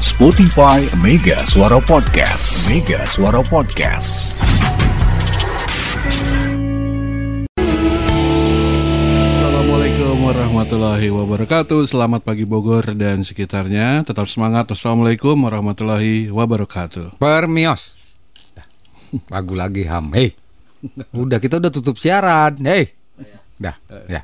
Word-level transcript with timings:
Spotify 0.00 0.84
Mega 1.00 1.40
Suara 1.48 1.80
Podcast. 1.80 2.68
Mega 2.68 3.08
Suara 3.08 3.40
Podcast. 3.40 4.36
Assalamualaikum 9.26 10.20
warahmatullahi 10.20 11.08
wabarakatuh 11.08 11.88
Selamat 11.88 12.22
pagi 12.24 12.44
Bogor 12.44 12.92
dan 12.92 13.24
sekitarnya 13.24 14.04
Tetap 14.04 14.28
semangat 14.28 14.68
Assalamualaikum 14.72 15.36
warahmatullahi 15.36 16.28
wabarakatuh 16.28 17.16
Permios. 17.16 17.96
Lagu 19.32 19.54
lagi 19.56 19.88
ham. 19.88 20.12
Hei. 20.12 20.34
Udah 21.16 21.40
kita 21.40 21.56
udah 21.56 21.72
tutup 21.72 21.96
siaran. 21.96 22.58
Hei. 22.60 22.90
Dah, 23.56 23.76
ya. 24.10 24.20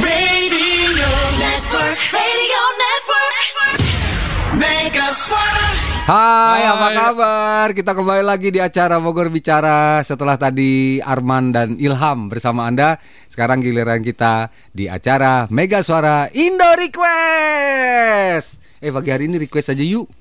Radio 0.00 1.10
Network, 1.36 1.98
Radio 2.14 2.62
Network. 2.78 3.89
Hai, 4.60 4.92
Hai. 6.04 6.68
apa 6.68 6.88
kabar? 6.92 7.66
Kita 7.72 7.96
kembali 7.96 8.20
lagi 8.20 8.52
di 8.52 8.60
acara 8.60 9.00
Bogor 9.00 9.32
Bicara 9.32 10.04
setelah 10.04 10.36
tadi 10.36 11.00
Arman 11.00 11.48
dan 11.48 11.80
Ilham 11.80 12.28
bersama 12.28 12.68
Anda. 12.68 13.00
Sekarang 13.32 13.64
giliran 13.64 14.04
kita 14.04 14.52
di 14.76 14.84
acara 14.84 15.48
Mega 15.48 15.80
Suara 15.80 16.28
Indo 16.36 16.68
Request. 16.76 18.60
Eh, 18.84 18.92
pagi 18.92 19.08
hari 19.08 19.32
ini 19.32 19.40
request 19.40 19.72
aja 19.72 19.80
yuk. 19.80 20.12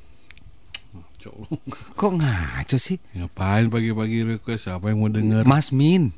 Kok 1.99 2.11
ngaco 2.23 2.77
sih? 2.79 2.95
Ngapain 3.11 3.67
pagi-pagi 3.67 4.23
request 4.39 4.71
Apa 4.71 4.95
yang 4.95 5.03
mau 5.03 5.11
denger 5.11 5.43
Mas 5.43 5.75
Min. 5.75 6.15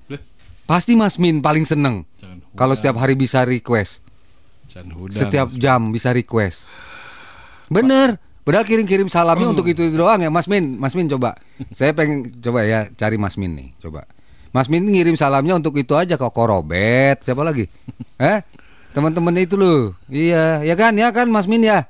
Pasti 0.69 0.93
Mas 0.93 1.17
Min 1.17 1.41
paling 1.41 1.65
seneng 1.65 2.05
kalau 2.53 2.77
setiap 2.77 3.01
hari 3.01 3.17
bisa 3.17 3.41
request. 3.49 4.05
Setiap 5.09 5.49
jam 5.57 5.89
bisa 5.89 6.13
request. 6.13 6.69
Bener. 7.71 8.19
Padahal 8.41 8.65
kirim-kirim 8.67 9.07
salamnya 9.07 9.53
untuk 9.53 9.69
itu, 9.69 9.93
doang 9.93 10.19
ya 10.19 10.27
Mas 10.33 10.49
Min. 10.51 10.75
Mas 10.75 10.97
Min 10.97 11.07
coba. 11.07 11.39
Saya 11.77 11.95
pengen 11.95 12.27
coba 12.41 12.67
ya 12.67 12.91
cari 12.91 13.15
Mas 13.15 13.39
Min 13.39 13.55
nih. 13.55 13.69
Coba. 13.79 14.03
Mas 14.51 14.67
Min 14.67 14.83
ngirim 14.83 15.15
salamnya 15.15 15.55
untuk 15.55 15.79
itu 15.79 15.95
aja 15.95 16.19
kok 16.19 16.35
Korobet. 16.35 17.23
Siapa 17.23 17.41
lagi? 17.41 17.71
Eh? 18.21 18.43
Teman-teman 18.91 19.33
itu 19.39 19.55
loh. 19.55 19.95
Iya, 20.11 20.67
ya 20.67 20.75
kan? 20.75 20.93
Ya 20.99 21.15
kan 21.15 21.31
Mas 21.31 21.47
Min 21.47 21.63
ya? 21.63 21.87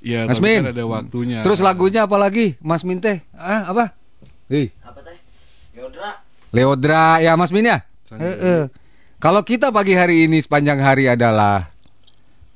Iya 0.00 0.24
Mas 0.24 0.40
tapi 0.40 0.56
Min. 0.56 0.60
kan 0.64 0.72
ada 0.72 0.84
waktunya 0.88 1.38
Terus 1.44 1.60
lagunya 1.60 2.08
apa 2.08 2.16
lagi? 2.16 2.56
Mas 2.64 2.82
Min 2.88 3.04
teh? 3.04 3.20
Ah, 3.36 3.68
apa? 3.68 3.92
Ih, 4.48 4.72
Apa 4.80 5.04
teh? 5.04 5.14
Yodra. 5.76 6.24
Leodra 6.50 7.20
ya 7.20 7.36
Mas 7.36 7.52
Min 7.52 7.68
ya? 7.68 7.84
Eh, 8.16 8.24
eh. 8.24 8.62
Kalau 9.20 9.44
kita 9.44 9.68
pagi 9.70 9.92
hari 9.92 10.24
ini 10.26 10.40
sepanjang 10.40 10.80
hari 10.80 11.06
adalah 11.06 11.68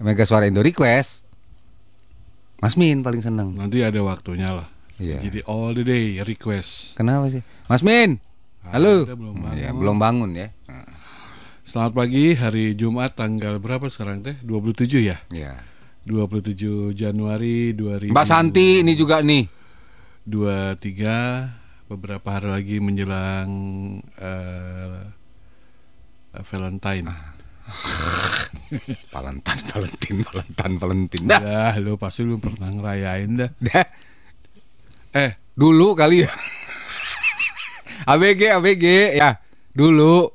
Mega 0.01 0.25
Suara 0.25 0.49
Indo 0.49 0.65
Request. 0.65 1.29
Mas 2.59 2.75
Min 2.75 3.01
paling 3.01 3.21
seneng. 3.21 3.55
Nanti 3.55 3.81
ada 3.81 3.99
waktunya 4.01 4.53
lah 4.53 4.69
Iya. 4.95 5.19
Jadi 5.21 5.43
all 5.45 5.75
the 5.75 5.83
day 5.83 6.23
request 6.23 6.95
Kenapa 6.95 7.27
sih? 7.27 7.43
Mas 7.67 7.83
Min. 7.83 8.23
Halo. 8.65 9.05
Ada, 9.05 9.13
belum 9.13 9.35
Hmm, 9.35 9.45
bangun. 9.45 9.59
ya, 9.59 9.71
belum 9.71 9.97
bangun 9.99 10.31
ya. 10.33 10.49
Selamat 11.65 11.93
pagi 11.95 12.33
hari 12.33 12.73
Jumat 12.73 13.13
tanggal 13.13 13.59
berapa 13.59 13.89
sekarang 13.89 14.21
teh 14.21 14.37
27 14.39 15.03
ya 15.03 15.19
Ya. 15.29 15.59
27 16.05 16.93
Januari 16.93 17.73
2000 17.73 18.13
Mbak 18.13 18.25
Santi 18.25 18.81
ini 18.81 18.93
juga 18.95 19.19
nih. 19.19 19.49
23 20.25 21.51
beberapa 21.87 22.29
hari 22.31 22.49
lagi 22.51 22.77
menjelang 22.79 23.49
eh, 24.15 25.05
Valentine. 26.35 27.34
Valentine, 29.15 29.63
Valentine, 29.73 30.19
Valentine, 30.25 30.75
Valentine. 30.77 31.27
Dah. 31.27 31.41
Dah, 31.41 31.75
lu 31.81 31.97
pasti 31.97 32.27
lu 32.27 32.37
pernah 32.37 32.69
ngerayain 32.69 33.31
dah. 33.39 33.51
Dah. 33.61 33.87
Eh, 35.15 35.33
Dulu 35.55 35.95
kali 35.95 36.27
ya. 36.27 36.33
ABG, 38.11 38.59
ABG 38.59 38.85
ya. 39.15 39.39
Dulu. 39.71 40.27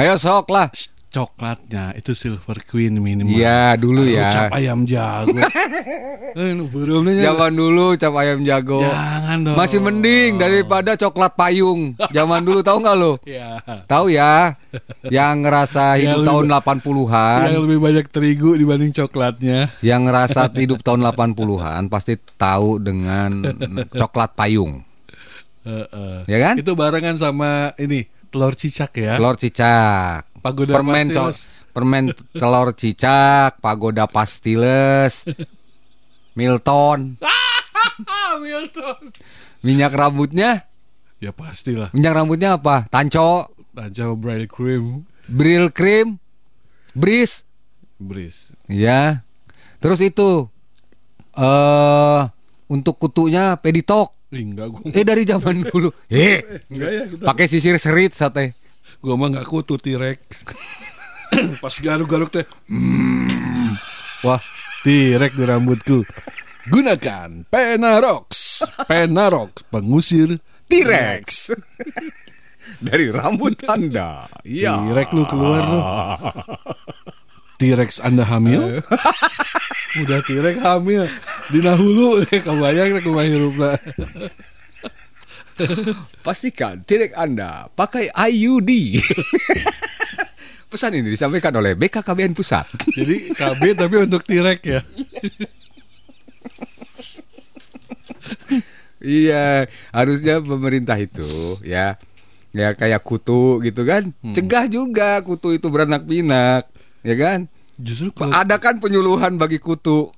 Ayo 0.00 0.16
sok 0.16 0.48
lah. 0.48 0.72
Coklatnya 1.12 1.92
itu 1.92 2.16
Silver 2.16 2.64
Queen 2.64 2.96
minimal. 2.96 3.36
Iya, 3.36 3.76
dulu 3.76 4.00
Lu 4.00 4.16
ya. 4.16 4.32
cap 4.32 4.48
ayam 4.56 4.88
jago. 4.88 5.36
eh, 6.40 6.50
nih. 6.56 7.16
Zaman 7.20 7.52
dulu 7.52 7.92
cap 8.00 8.16
ayam 8.16 8.40
jago. 8.48 8.80
Jangan 8.80 9.38
dong. 9.44 9.56
Masih 9.60 9.78
mending 9.84 10.40
daripada 10.40 10.96
coklat 10.96 11.36
payung. 11.36 11.92
Zaman 12.10 12.40
dulu 12.42 12.64
tahu 12.64 12.80
nggak 12.80 12.96
lo? 12.96 13.12
Ya. 13.28 13.60
Tahu 13.88 14.12
ya? 14.12 14.56
Yang 15.04 15.34
ngerasa 15.44 16.00
Ya, 16.00 16.16
hidup 16.16 16.24
lu- 16.24 16.28
tahun 16.28 16.44
80-an. 16.52 17.40
Yang 17.52 17.62
lebih 17.68 17.78
banyak 17.80 18.06
terigu 18.08 18.50
dibanding 18.56 18.92
coklatnya. 18.92 19.68
Yang 19.84 20.00
ngerasa 20.08 20.40
hidup 20.56 20.80
tahun 20.80 21.04
80-an 21.04 21.92
pasti 21.92 22.16
tahu 22.40 22.80
dengan 22.80 23.52
coklat 24.00 24.32
payung. 24.32 24.80
Heeh. 25.62 26.24
Ya 26.26 26.38
kan? 26.40 26.54
Itu 26.56 26.72
barengan 26.72 27.14
sama 27.20 27.76
ini 27.76 28.08
telur 28.32 28.56
cicak 28.56 28.90
ya. 28.96 29.12
Telur 29.14 29.36
cicak. 29.36 30.24
Pagoda 30.40 30.72
permen 30.74 31.06
Pastiles. 31.12 31.52
permen 31.70 32.04
telur 32.32 32.72
cicak, 32.72 33.60
pagoda 33.60 34.08
pastiles. 34.08 35.28
Milton, 36.32 37.20
Milton. 38.42 39.12
minyak 39.60 39.92
rambutnya, 39.92 40.64
Ya 41.20 41.30
pastilah. 41.30 41.92
minyak 41.92 42.16
rambutnya 42.16 42.56
apa? 42.56 42.88
Tanco, 42.88 43.52
Raja 43.70 44.10
Braille 44.16 44.48
Cream. 44.48 45.04
Bril 45.28 45.70
Cream, 45.70 46.16
Bris, 46.92 47.44
Bris. 48.00 48.56
ya. 48.66 49.22
Terus 49.78 50.00
itu 50.00 50.48
eh 51.32 52.20
untuk 52.66 52.96
kutunya 52.96 53.54
peditok. 53.56 54.10
Enggak 54.32 54.72
gua. 54.72 54.88
Eh 54.90 55.04
dari 55.04 55.22
zaman 55.22 55.60
dulu. 55.68 55.92
Eh, 56.08 56.40
Enggak 56.72 56.90
ya 56.90 57.02
kita. 57.06 57.24
pakai 57.28 57.46
sisir 57.46 57.76
serit 57.76 58.16
sate. 58.16 58.56
Gua 58.98 59.14
mah 59.14 59.28
enggak 59.28 59.44
kutu 59.44 59.76
T-Rex. 59.76 60.48
Pas 61.62 61.74
garuk-garuk 61.76 62.32
teh. 62.32 62.48
Hmm. 62.66 63.76
Wah, 64.24 64.40
T-Rex 64.82 65.32
di 65.36 65.44
rambutku. 65.44 66.00
Gunakan 66.64 67.44
Penarox. 67.46 68.62
Penarox 68.86 69.66
pengusir 69.68 70.38
T-Rex. 70.70 71.52
dari 72.80 73.10
rambut 73.10 73.58
Anda. 73.66 74.30
Iya. 74.46 74.78
T-Rex 74.80 75.08
lu 75.12 75.24
keluar 75.26 75.62
lu. 75.66 75.80
T-Rex 77.62 78.02
Anda 78.02 78.26
hamil? 78.26 78.82
Udah 80.02 80.18
T-Rex 80.26 80.58
hamil. 80.66 81.06
Dina 81.54 81.78
hulu 81.78 82.26
kebayang 82.46 82.98
teh 82.98 83.02
kumaha. 83.06 83.78
Pastikan 86.26 86.82
T-Rex 86.82 87.14
Anda 87.14 87.70
pakai 87.70 88.10
IUD. 88.10 88.98
Pesan 90.66 90.98
ini 90.98 91.14
disampaikan 91.14 91.54
oleh 91.54 91.78
BKKBN 91.78 92.34
Pusat. 92.34 92.66
Jadi 92.98 93.30
KB 93.30 93.62
tapi 93.78 93.96
untuk 94.02 94.26
T-Rex 94.26 94.58
ya. 94.66 94.82
iya, 98.98 99.70
harusnya 99.94 100.42
pemerintah 100.42 100.98
itu 100.98 101.62
ya 101.62 101.94
ya 102.50 102.76
kayak 102.76 103.06
kutu 103.06 103.60
gitu 103.60 103.86
kan. 103.86 104.10
Hmm. 104.24 104.34
Cegah 104.36 104.68
juga 104.68 105.20
kutu 105.24 105.56
itu 105.56 105.66
beranak 105.72 106.10
pinak, 106.10 106.71
ya 107.02 107.14
kan? 107.14 107.50
Justru 107.76 108.10
kalau 108.10 108.30
Ada 108.30 108.56
kan 108.56 108.78
penyuluhan 108.78 109.36
bagi 109.36 109.58
kutu. 109.58 110.10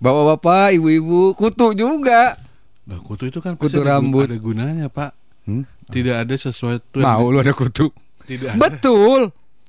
Bapak-bapak, 0.00 0.76
ibu-ibu, 0.80 1.36
kutu 1.36 1.76
juga. 1.76 2.36
Nah, 2.88 2.98
kutu 2.98 3.28
itu 3.28 3.38
kan 3.38 3.54
Kutu 3.54 3.84
rambut. 3.84 4.24
ada 4.24 4.40
gunanya, 4.40 4.88
Pak. 4.88 5.12
Hmm? 5.44 5.68
Tidak 5.92 6.16
ada 6.16 6.34
sesuatu 6.34 7.00
yang 7.00 7.20
Mau 7.20 7.28
lu 7.28 7.38
ada 7.38 7.52
kutu? 7.52 7.92
tidak 8.24 8.56
ada. 8.56 8.58
Betul. 8.58 9.20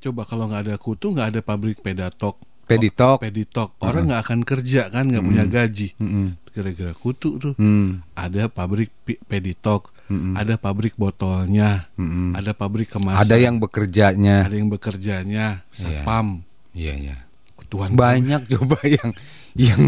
Coba 0.02 0.22
kalau 0.24 0.48
nggak 0.48 0.72
ada 0.72 0.76
kutu, 0.80 1.12
nggak 1.12 1.36
ada 1.36 1.42
pabrik 1.44 1.84
pedatok. 1.84 2.40
Peditok. 2.72 3.18
Peditok. 3.20 3.70
Orang 3.80 4.08
nggak 4.08 4.22
akan 4.24 4.40
kerja 4.42 4.88
kan, 4.88 5.12
nggak 5.12 5.24
punya 5.24 5.46
gaji. 5.46 5.92
Mm-mm. 6.00 6.40
Kira-kira 6.52 6.92
kutu 6.92 7.40
tuh. 7.40 7.56
Hmm. 7.56 8.04
Ada 8.12 8.52
pabrik 8.52 8.92
peditok, 9.26 9.96
Mm-mm. 10.12 10.36
ada 10.36 10.60
pabrik 10.60 10.96
botolnya, 10.96 11.88
Mm-mm. 11.96 12.36
ada 12.36 12.52
pabrik 12.52 12.92
kemasan. 12.92 13.24
Ada 13.24 13.36
yang 13.40 13.56
bekerjanya. 13.58 14.48
ada 14.48 14.56
yang 14.56 14.68
bekerjanya, 14.68 15.64
sapam, 15.72 16.44
Iya, 16.72 16.94
iya. 16.96 17.18
kutuan 17.56 17.96
Banyak 17.96 18.48
coba 18.52 18.80
yang 19.00 19.12
yang 19.56 19.82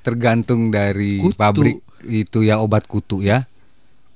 tergantung 0.00 0.72
dari 0.72 1.20
Kutu. 1.20 1.36
pabrik 1.36 1.80
itu 2.08 2.40
ya 2.44 2.60
obat 2.60 2.84
kutu 2.84 3.20
ya. 3.20 3.44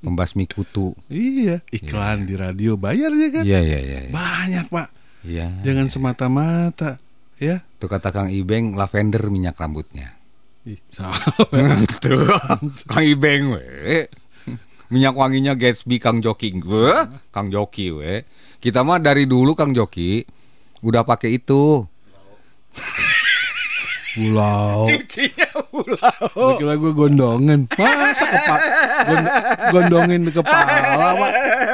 Pembasmi 0.05 0.45
kutu. 0.45 0.93
Iya, 1.09 1.65
iklan 1.73 2.29
di 2.29 2.37
radio 2.37 2.77
bayar 2.77 3.09
ya 3.17 3.29
kan? 3.33 3.45
Iya, 3.49 3.61
iya, 3.65 3.79
iya. 3.81 3.99
iya. 4.09 4.13
Banyak, 4.13 4.69
Pak. 4.69 4.89
Iya. 5.25 5.49
Jangan 5.65 5.89
semata-mata 5.89 7.01
ya. 7.39 7.63
Tuh 7.79 7.89
kata 7.89 8.11
Kang 8.11 8.29
Ibeng 8.29 8.75
lavender 8.75 9.27
minyak 9.29 9.57
rambutnya. 9.57 10.15
Tuh, 12.05 12.25
Kang 12.89 13.05
Ibeng 13.05 13.53
we. 13.53 14.09
Minyak 14.89 15.17
wanginya 15.17 15.53
Gatsby 15.53 15.97
Kang 15.99 16.21
Joki. 16.21 16.55
Weh, 16.57 17.05
Kang 17.29 17.49
Joki 17.49 17.91
we. 17.91 18.25
Kita 18.59 18.81
mah 18.81 18.97
dari 18.97 19.25
dulu 19.25 19.53
Kang 19.53 19.73
Joki 19.73 20.25
udah 20.81 21.03
pakai 21.03 21.37
itu. 21.37 21.85
Pulau. 24.15 24.87
Cucinya 24.87 25.49
pulau. 25.75 26.55
Kira 26.55 26.79
gue 26.79 26.93
gondongan. 26.95 27.67
Masa 27.75 28.25
kepa 28.25 28.57
gond- 29.05 29.33
gondongin 29.75 30.21
di 30.23 30.33
kepala, 30.33 31.19
Pak. 31.19 31.33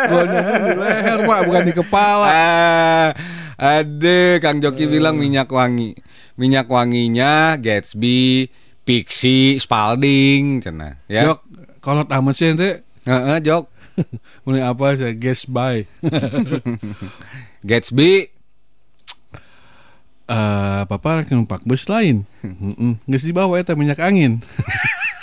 Gondongin 0.08 0.56
di 0.56 0.72
leher, 0.74 1.18
Pak, 1.28 1.38
bukan 1.44 1.62
di 1.68 1.74
kepala. 1.76 2.32
Ah, 2.32 3.06
ada 3.60 4.40
Kang 4.40 4.64
Joki 4.64 4.88
bilang 4.88 5.20
minyak 5.20 5.52
wangi. 5.52 5.92
Minyak 6.40 6.72
wanginya 6.72 7.60
Gatsby, 7.60 8.48
Pixie, 8.88 9.60
Spalding, 9.60 10.64
cina. 10.64 10.96
Ya. 11.04 11.28
Jok, 11.28 11.40
kalau 11.84 12.08
tamat 12.08 12.32
sih 12.32 12.56
ente 12.56 12.80
Heeh, 13.04 13.38
Jok. 13.44 13.68
mulai 14.48 14.64
apa 14.64 14.96
saya 14.96 15.12
guess 15.12 15.44
by. 15.44 15.84
Gatsby 17.68 18.32
Eh, 20.30 20.82
papa 20.86 21.18
rek 21.18 21.34
numpak 21.34 21.66
bus 21.66 21.90
lain. 21.90 22.22
Heeh. 22.46 23.02
Geus 23.10 23.26
dibawa 23.26 23.58
eta 23.58 23.74
minyak 23.74 23.98
angin. 23.98 24.38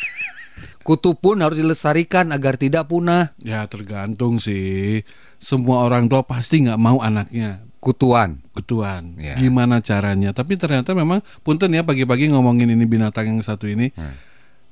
kutu 0.87 1.15
pun 1.15 1.39
harus 1.39 1.55
dilestarikan 1.55 2.35
agar 2.35 2.59
tidak 2.59 2.91
punah. 2.91 3.31
Ya 3.39 3.63
tergantung 3.71 4.35
sih. 4.43 5.07
Semua 5.39 5.87
orang 5.87 6.11
tua 6.11 6.27
pasti 6.27 6.67
nggak 6.67 6.75
mau 6.75 6.99
anaknya 6.99 7.66
Kutuan. 7.77 8.41
ketuan. 8.57 9.15
Ya. 9.21 9.37
Gimana 9.37 9.79
caranya? 9.85 10.33
Tapi 10.33 10.57
ternyata 10.57 10.97
memang 10.97 11.21
punten 11.45 11.69
ya 11.71 11.85
pagi-pagi 11.85 12.33
ngomongin 12.33 12.73
ini 12.73 12.85
binatang 12.89 13.29
yang 13.29 13.39
satu 13.45 13.69
ini. 13.69 13.93
Hmm. 13.93 14.17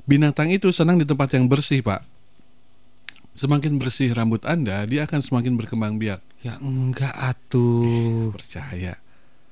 Binatang 0.09 0.49
itu 0.49 0.69
senang 0.73 0.97
di 0.97 1.05
tempat 1.05 1.33
yang 1.37 1.45
bersih, 1.45 1.85
Pak. 1.85 2.01
Semakin 3.35 3.77
bersih 3.77 4.15
rambut 4.15 4.41
Anda, 4.47 4.87
dia 4.87 5.03
akan 5.05 5.19
semakin 5.19 5.59
berkembang 5.59 5.99
biak. 5.99 6.23
Ya 6.41 6.55
enggak 6.61 7.11
atuh. 7.13 8.31
Percaya. 8.31 8.95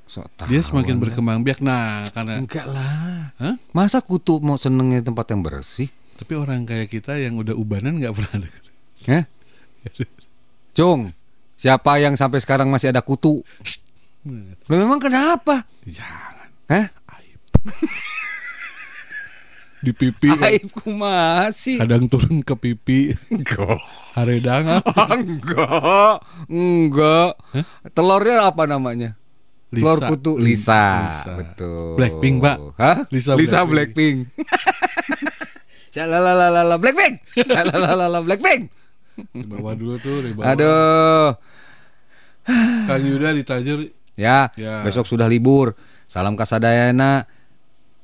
Sok 0.08 0.28
tahu 0.40 0.48
Dia 0.50 0.62
semakin 0.64 0.98
Anda. 0.98 1.04
berkembang 1.04 1.40
biak. 1.44 1.60
Nah, 1.60 2.08
karena 2.14 2.40
Enggak 2.40 2.66
lah. 2.70 3.36
Hah? 3.38 3.56
Masa 3.76 4.00
kutu 4.00 4.40
mau 4.40 4.56
seneng 4.56 4.94
di 4.94 5.04
tempat 5.04 5.30
yang 5.30 5.44
bersih? 5.44 5.92
tapi 6.14 6.38
orang 6.38 6.64
kayak 6.64 6.94
kita 6.94 7.18
yang 7.20 7.36
udah 7.42 7.58
ubanan 7.58 8.00
nggak 8.00 8.14
pernah 8.16 8.46
ada. 8.46 8.50
Hah? 9.12 9.24
Cung, 10.78 11.12
siapa 11.64 11.96
yang 11.96 12.20
sampai 12.20 12.44
sekarang 12.44 12.68
masih 12.68 12.92
ada 12.92 13.00
kutu? 13.00 13.40
Loh, 14.68 14.68
memang 14.68 15.00
kenapa? 15.00 15.64
Jangan. 15.88 16.52
Hah? 16.68 16.92
Aib. 16.92 17.40
di 19.84 19.92
pipi 19.96 20.28
kan. 20.36 20.52
Aibku 20.52 20.92
masih. 20.92 21.80
kadang 21.80 22.08
turun 22.08 22.40
ke 22.40 22.56
pipi 22.56 23.12
Enggak. 23.32 23.80
haredang 24.16 24.84
Enggak. 25.24 26.24
Enggak. 26.52 27.32
Hah? 27.40 27.66
Telurnya 27.96 28.48
apa 28.48 28.64
namanya? 28.68 29.16
Telur 29.72 30.04
Lisa. 30.04 30.08
kutu 30.12 30.34
Lisa. 30.36 30.84
Lisa. 31.00 31.32
Betul. 31.40 31.96
Blackpink, 31.96 32.36
Pak. 32.44 32.58
Hah? 32.76 32.98
Lisa 33.08 33.40
Lisa 33.40 33.64
Blackpink. 33.64 34.28
Blackpink. 35.96 36.84
Blackpink. 36.84 38.28
Blackpink. 38.28 38.64
dibawa 39.14 39.78
dulu 39.78 40.02
tuh 40.02 40.26
dibawa 40.26 40.58
Aduh. 40.58 41.38
Kang 42.88 43.04
Yuda 43.04 43.32
ditajur 43.32 43.88
Ya, 44.14 44.54
Ya. 44.54 44.86
besok 44.86 45.10
sudah 45.10 45.26
libur. 45.26 45.74
Salam 46.06 46.38
kasadayana. 46.38 47.26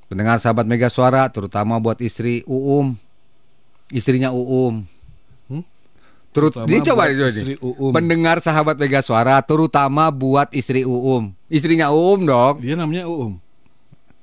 Pendengar 0.09 0.41
sahabat 0.41 0.65
Mega 0.65 0.89
Suara, 0.89 1.29
terutama 1.29 1.77
buat 1.77 2.01
istri 2.01 2.41
Uum. 2.49 2.97
Istrinya 3.89 4.33
Uum. 4.33 4.89
Hmm? 5.45 5.61
Terut 6.33 6.57
ini 6.65 6.81
coba 6.81 7.05
coba 7.07 7.29
istri. 7.29 7.61
Uum. 7.61 7.93
Pendengar 7.93 8.41
sahabat 8.41 8.81
Mega 8.81 9.05
Suara, 9.05 9.37
terutama 9.45 10.09
buat 10.09 10.49
istri 10.49 10.81
Uum. 10.81 11.29
Istrinya 11.45 11.93
Uum 11.93 12.25
dong. 12.25 12.57
dia 12.57 12.73
namanya 12.73 13.05
Uum 13.05 13.37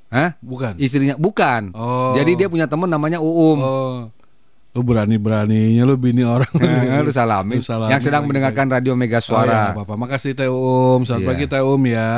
Hah? 0.06 0.34
bukan 0.38 0.78
Istrinya 0.78 1.14
bukan. 1.18 1.70
oh 1.74 2.14
Jadi 2.14 2.34
dia 2.34 2.46
punya 2.46 2.66
teman 2.66 2.90
namanya 2.90 3.18
Uum. 3.18 3.58
oh 3.58 3.98
lu 4.76 4.84
berani 4.84 5.16
beraninya 5.16 5.82
lu 5.82 5.96
bini 5.96 6.20
orang 6.20 6.52
Eh, 6.60 7.00
lu 7.00 7.08
salamin. 7.08 7.56
Lu 7.56 7.64
salamin 7.64 7.96
Yang 7.96 8.02
sedang 8.04 8.28
mendengarkan 8.28 8.68
radio 8.68 8.92
Mega 8.92 9.16
Oh, 9.16 9.18
ya, 9.18 9.24
Suara. 9.24 9.62
apa 9.72 9.94
makasih 9.96 10.36
Teh 10.36 10.46
Um 10.46 11.00
selamat 11.00 11.16
Iya. 11.18 11.28
pagi 11.32 11.44
Teh 11.48 11.62
Um 11.64 11.82
ya 11.82 12.10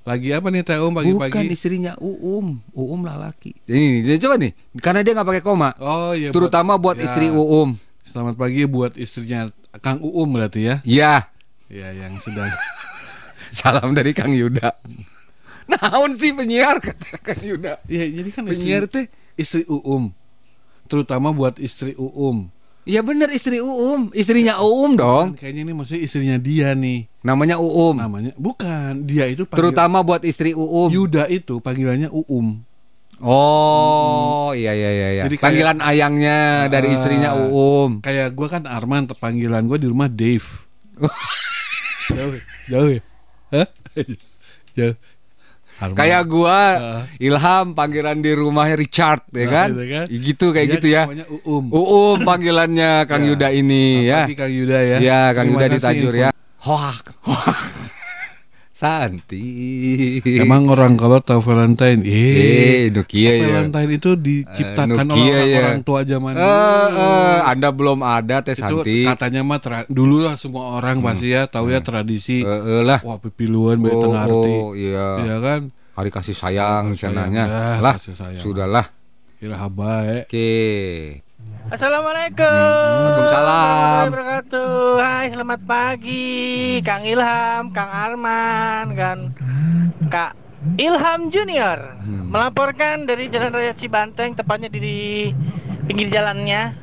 lagi 0.00 0.28
apa 0.30 0.48
nih 0.48 0.62
Teh 0.62 0.78
Um 0.78 0.94
Bukan 0.94 1.02
pagi-pagi 1.18 1.50
istrinya 1.50 1.92
Uum. 1.98 2.62
Uum 2.72 3.00
laki. 3.02 3.52
Ini 3.66 4.00
nih, 4.00 4.16
coba 4.18 4.38
nih. 4.38 4.54
Karena 4.78 5.02
dia 5.02 5.12
nggak 5.12 5.28
pakai 5.28 5.42
koma. 5.42 5.74
oh 5.76 6.14
iya 6.14 6.30
terutama 6.30 6.78
buat 6.78 6.94
ya. 6.94 7.04
istri 7.04 7.26
Uum. 7.28 7.74
selamat 8.00 8.34
pagi 8.34 8.64
buat 8.64 8.94
istrinya 8.94 9.50
Kang 9.78 9.98
Uum 10.00 10.30
berarti 10.30 10.60
ya 10.62 10.76
Ya, 10.82 11.26
ya 11.66 11.90
yang 11.92 12.16
sedang 12.16 12.48
salam 13.50 13.92
dari 13.92 14.14
Kang 14.14 14.30
Yuda. 14.30 14.78
Naon 15.66 16.14
sih 16.14 16.30
penyiar 16.32 16.78
kata 16.86 17.18
Kang 17.18 17.38
Yuda. 17.40 17.82
ya 17.86 18.02
jadi 18.02 18.30
kan 18.30 18.46
istri, 18.46 18.54
Penyiar 18.62 18.84
teh. 18.86 19.06
istri 19.34 19.62
Uum 19.66 20.14
terutama 20.90 21.30
buat 21.30 21.56
istri 21.56 21.94
Uum 21.94 22.50
Ya 22.82 23.04
bener 23.04 23.28
istri 23.30 23.60
Uum, 23.60 24.08
istrinya 24.10 24.56
Uum 24.58 24.96
dong. 24.96 25.36
Kan 25.36 25.38
kayaknya 25.38 25.62
ini 25.62 25.72
maksudnya 25.72 26.00
istrinya 26.00 26.36
dia 26.36 26.72
nih 26.72 27.06
Namanya 27.22 27.60
Uum. 27.60 27.92
namanya 27.94 28.32
bukan 28.34 29.04
dia 29.04 29.28
itu 29.28 29.44
panggil- 29.44 29.70
Terutama 29.70 30.00
buat 30.00 30.24
istri 30.24 30.56
Uum. 30.56 30.88
Yuda 30.90 31.28
itu 31.28 31.60
panggilannya 31.60 32.08
Uum 32.10 32.64
Oh, 33.20 34.56
iya 34.56 34.72
iya 34.72 34.90
iya 34.90 35.08
iya. 35.12 35.22
Jadi 35.28 35.36
kayak- 35.36 35.44
Panggilan 35.44 35.78
ayangnya 35.78 36.38
dari 36.66 36.88
Ah. 36.88 36.94
istrinya 36.96 37.30
Uum. 37.36 38.00
kayak 38.00 38.32
gua 38.32 38.48
kan 38.48 38.64
Arman 38.64 39.04
panggilan 39.06 39.68
gua 39.68 39.76
di 39.76 39.84
rumah 39.84 40.08
Dave 40.08 40.48
jauh 42.10 42.34
jauh 42.66 42.90
ya 42.90 43.00
Hah? 43.52 43.68
jauh 44.76 44.94
Arman. 45.80 45.96
Kayak 45.96 46.22
gua 46.28 46.58
Ah. 46.76 47.02
Ilham 47.16 47.72
panggilan 47.72 48.20
di 48.20 48.32
rumahnya 48.32 48.76
Richard 48.76 49.24
ya 49.32 49.40
Nah, 49.40 49.48
kan? 49.48 49.68
gitu 49.72 49.84
kan. 49.88 50.04
Gitu 50.06 50.46
kayak 50.52 50.66
Dia 50.66 50.74
gitu 50.76 50.86
ya. 50.88 51.02
Uum 51.48 51.64
Uum 51.72 52.18
panggilannya 52.20 52.90
Kang 53.04 53.24
Ya. 53.24 53.28
Yuda 53.32 53.48
ini 53.50 53.84
ya. 54.04 54.20
Pagi 54.28 54.36
Kang 54.36 54.52
Yuda 54.52 54.78
ya 54.78 54.96
Ya, 55.00 55.20
Kang 55.32 55.48
Terima 55.48 55.56
Yuda 55.58 55.66
ditajur 55.72 56.12
info. 56.12 56.22
ya. 56.22 56.30
Hoak. 56.60 57.04
hoak. 57.24 57.56
Santi. 58.80 59.44
Emang 60.34 60.64
orang 60.66 60.96
kalau 60.96 61.20
tahu 61.20 61.44
Valentine, 61.44 62.00
eh 62.00 62.32
eh, 62.32 62.82
Nokia 62.88 63.36
ya. 63.36 63.44
Valentine 63.44 63.90
itu 63.92 64.16
diciptakan 64.16 64.88
Eh, 64.88 65.04
Nokia 65.04 65.20
oleh 65.36 65.44
ya. 65.46 65.58
orang 65.60 65.80
tua 65.84 66.00
zaman 66.02 66.32
Eh, 66.32 66.40
dulu. 66.40 66.96
eh, 66.96 67.38
Anda 67.44 67.68
belum 67.70 67.98
ada 68.00 68.36
Teh 68.40 68.56
itu 68.56 68.76
Santi. 68.80 69.04
katanya 69.04 69.44
mah 69.44 69.60
tra- 69.60 69.84
dulu 69.86 70.24
lah 70.24 70.34
semua 70.34 70.74
orang 70.74 71.04
pasti 71.04 71.28
ya 71.28 71.44
tahu 71.44 71.68
ya 71.68 71.84
tradisi. 71.84 72.40
Eh, 72.40 72.48
eh, 72.48 72.82
lah. 72.82 73.04
Wah 73.04 73.20
pipiluan 73.20 73.76
Oh, 73.82 74.00
tengah 74.00 74.24
arti. 74.24 74.52
oh, 74.54 74.72
iya. 74.72 75.08
Iya 75.20 75.36
kan? 75.38 75.60
Hari 75.92 76.08
kasih 76.08 76.32
sayang 76.32 76.96
sananya. 76.96 77.44
sayang, 77.44 77.82
Lah, 77.84 77.94
sudahlah. 78.34 78.86
Iraha 79.38 79.68
bae. 79.68 80.24
Oke. 80.24 80.52
Assalamualaikum. 81.70 82.42
Waalaikumsalam. 82.42 84.04
Wabarakatuh. 84.10 84.74
Hai, 84.98 85.26
selamat 85.30 85.60
pagi, 85.62 86.34
Kang 86.82 87.06
Ilham, 87.06 87.70
Kang 87.70 87.86
Arman, 87.86 88.86
kan 88.92 89.18
Kak 90.10 90.32
Ilham 90.76 91.30
Junior 91.30 91.94
Hmm. 92.02 92.26
melaporkan 92.28 93.06
dari 93.06 93.30
Jalan 93.30 93.54
Raya 93.54 93.70
Cibanteng, 93.72 94.34
tepatnya 94.34 94.66
di, 94.66 95.30
pinggir 95.86 96.10
jalannya. 96.10 96.62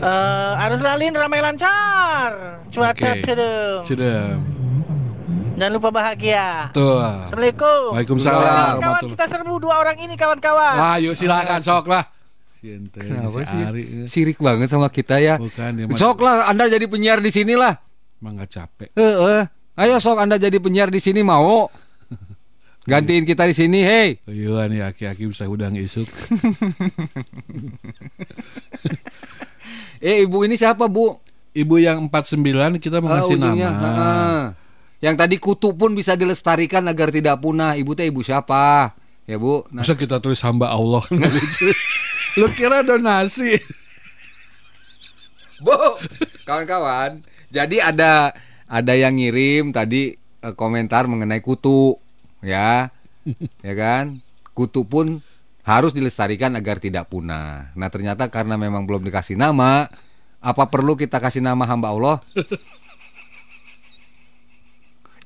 Eh, 0.00 0.62
arus 0.64 0.80
lalin 0.80 1.12
ramai 1.12 1.44
lancar, 1.44 2.64
cuaca 2.72 2.88
Oke. 3.12 3.20
sedang, 3.20 3.84
Sudah. 3.84 4.40
jangan 5.60 5.72
lupa 5.76 5.92
bahagia. 5.92 6.72
Tuh. 6.72 6.96
Assalamualaikum. 7.28 7.92
Waalaikumsalam. 7.92 8.40
Kawan 8.40 8.80
warahmatullahi- 8.80 9.12
kita 9.12 9.24
serbu 9.28 9.60
dua 9.60 9.76
orang 9.76 10.00
ini 10.00 10.16
kawan-kawan. 10.16 10.96
Yuk 11.04 11.12
silakan 11.12 11.60
sok 11.60 11.92
lah. 11.92 12.08
Si 12.60 12.68
ente, 12.68 13.00
Kenapa 13.00 13.40
si 13.40 13.48
sih? 13.48 13.60
Ari. 13.64 13.82
Sirik 14.04 14.36
banget 14.38 14.68
sama 14.68 14.86
kita 14.86 15.16
ya. 15.16 15.40
Bukan 15.40 15.88
mah- 15.88 15.96
Sok 15.96 16.20
lah 16.20 16.44
Anda 16.44 16.68
jadi 16.68 16.84
penyiar 16.84 17.18
di 17.18 17.32
sini 17.32 17.56
lah. 17.56 17.80
Emang 18.20 18.36
nggak 18.36 18.50
capek. 18.50 18.88
Eh, 18.92 19.14
eh. 19.32 19.44
Ayo 19.74 19.96
sok 19.96 20.20
Anda 20.20 20.36
jadi 20.36 20.60
penyiar 20.60 20.92
di 20.92 21.00
sini 21.00 21.24
mau. 21.24 21.72
Gantiin 22.90 23.24
kita 23.24 23.44
di 23.44 23.54
sini, 23.54 23.80
hei. 23.80 24.20
Iya 24.24 24.64
nih 24.66 24.84
aki-aki 24.84 25.24
bisa 25.26 25.44
udang 25.46 25.72
isuk. 25.74 26.04
Eh, 30.00 30.24
ibu 30.24 30.40
ini 30.42 30.56
siapa, 30.56 30.88
Bu? 30.88 31.20
Ibu 31.52 31.76
yang 31.76 32.08
49 32.08 32.80
kita 32.80 33.04
mau 33.04 33.12
Ah, 33.12 33.20
kasih 33.20 33.36
ujungnya, 33.36 33.68
nama. 33.68 33.84
heeh. 33.84 34.40
Yang 35.00 35.14
tadi 35.18 35.36
kutu 35.36 35.68
pun 35.72 35.92
bisa 35.92 36.16
dilestarikan 36.16 36.88
agar 36.88 37.12
tidak 37.12 37.36
punah. 37.36 37.76
Ibu 37.76 37.92
teh 37.92 38.08
ibu 38.08 38.20
siapa? 38.20 38.96
Ya, 39.30 39.38
Bu. 39.38 39.62
Nah, 39.70 39.86
Masa 39.86 39.94
kita 39.94 40.18
tulis 40.18 40.42
hamba 40.42 40.74
Allah 40.74 40.98
kan 41.06 41.22
lucu. 41.38 41.70
Lu 42.34 42.50
kira 42.50 42.82
donasi? 42.82 43.62
Bu, 45.62 45.70
kawan-kawan. 46.42 47.22
Jadi 47.54 47.78
ada 47.78 48.34
ada 48.66 48.92
yang 48.98 49.14
ngirim 49.14 49.70
tadi 49.70 50.18
eh, 50.18 50.54
komentar 50.58 51.06
mengenai 51.06 51.38
kutu, 51.46 51.94
ya, 52.42 52.90
ya 53.62 53.74
kan? 53.78 54.18
Kutu 54.50 54.82
pun 54.82 55.22
harus 55.62 55.94
dilestarikan 55.94 56.58
agar 56.58 56.82
tidak 56.82 57.06
punah. 57.06 57.70
Nah 57.78 57.86
ternyata 57.86 58.26
karena 58.26 58.58
memang 58.58 58.82
belum 58.82 59.06
dikasih 59.06 59.38
nama, 59.38 59.86
apa 60.42 60.64
perlu 60.66 60.98
kita 60.98 61.22
kasih 61.22 61.38
nama 61.38 61.62
hamba 61.70 61.94
Allah? 61.94 62.16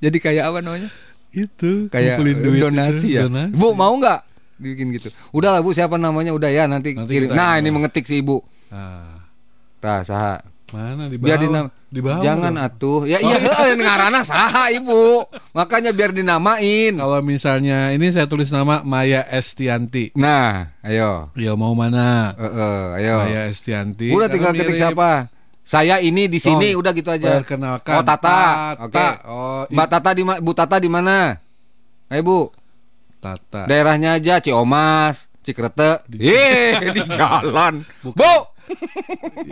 Jadi 0.05 0.21
kayak 0.21 0.53
apa 0.53 0.61
namanya? 0.61 0.93
Itu 1.35 1.91
Kayak 1.91 2.23
duit 2.23 2.39
donasi 2.39 3.11
itu, 3.11 3.19
ya. 3.19 3.23
donasi. 3.27 3.55
Bu 3.55 3.75
mau 3.75 3.91
nggak? 3.93 4.21
dibikin 4.55 4.95
gitu. 4.95 5.11
Udah 5.31 5.51
lah 5.51 5.61
Bu, 5.61 5.75
siapa 5.75 5.99
namanya? 5.99 6.31
Udah 6.31 6.47
ya 6.47 6.65
nanti, 6.65 6.95
Nanti 6.95 7.11
kirim. 7.11 7.35
Nah, 7.35 7.59
ini 7.59 7.69
mengetik 7.69 8.07
si 8.07 8.23
Ibu. 8.23 8.39
Ah, 8.71 9.27
Tah, 9.83 10.01
saha. 10.01 10.35
mana 10.71 11.07
di 11.07 11.19
bawah? 11.19 11.27
Biar 11.27 11.39
dinam 11.39 11.65
di 11.87 12.01
bawah. 12.01 12.19
Jangan 12.19 12.55
dong. 12.55 12.65
atuh. 12.65 13.01
Ya 13.05 13.19
Oh, 13.19 13.27
iya 13.27 13.37
iya. 13.37 13.51
heueuh 13.51 13.77
ngaranna 13.77 14.23
saha 14.23 14.71
Ibu. 14.73 15.27
Makanya 15.53 15.91
biar 15.91 16.11
dinamain. 16.11 16.95
Kalau 16.95 17.19
misalnya 17.21 17.91
ini 17.91 18.11
saya 18.11 18.27
tulis 18.27 18.51
nama 18.51 18.83
Maya 18.83 19.23
Estianti. 19.29 20.15
Nah, 20.15 20.71
ayo. 20.81 21.35
Ya 21.35 21.55
mau 21.55 21.75
mana? 21.75 22.35
Heeh, 22.35 22.79
ayo. 23.03 23.17
Maya 23.23 23.41
Estianti. 23.47 24.11
Udah 24.11 24.27
tinggal 24.27 24.51
ketik 24.51 24.75
siapa? 24.75 25.31
Saya 25.65 25.97
ini 25.99 26.29
di 26.29 26.37
sini 26.37 26.77
Oh, 26.77 26.85
udah 26.85 26.93
gitu 26.93 27.09
aja. 27.09 27.41
Perkenalkan. 27.41 27.97
Oh, 27.97 28.05
Tata. 28.05 28.37
Oke. 28.85 29.07
Oh, 29.25 29.65
i- 29.65 29.73
Mbak 29.73 29.89
Tata 29.89 30.11
di 30.13 30.23
Bu 30.23 30.53
Tata 30.53 30.77
di 30.77 30.93
mana? 30.93 31.41
Ayo 32.13 32.21
Bu. 32.21 32.39
Tata. 33.17 33.65
Daerahnya 33.65 34.21
aja 34.21 34.45
Ciomas, 34.45 35.33
Cikrete. 35.41 36.05
Eh, 36.13 36.77
di 36.97 37.03
jalan. 37.09 37.81
Bu, 38.05 38.13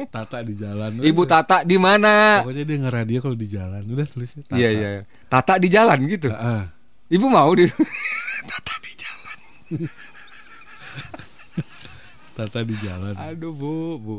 Tata 0.08 0.44
di 0.44 0.52
jalan. 0.52 1.00
Ibu 1.00 1.22
Tata 1.24 1.64
di 1.64 1.80
mana? 1.80 2.44
Pokoknya 2.44 2.64
dia 2.68 2.78
ngeradio 2.78 3.18
kalau 3.24 3.36
di 3.36 3.48
jalan. 3.48 3.80
Udah 3.88 4.04
tulisnya 4.04 4.44
Tata. 4.44 4.60
Iya, 4.60 4.68
iya. 4.68 4.90
Tata 5.32 5.56
di 5.56 5.68
jalan 5.72 5.96
gitu. 6.04 6.28
Ah, 6.28 6.44
ah. 6.44 6.62
Ibu 7.08 7.24
mau 7.28 7.48
di 7.56 7.64
Tata 8.52 8.74
di 8.84 8.92
jalan. 8.92 9.38
Tata 12.32 12.60
di 12.64 12.76
jalan. 12.80 13.14
Aduh, 13.16 13.52
Bu, 13.52 13.72
Bu. 13.96 14.16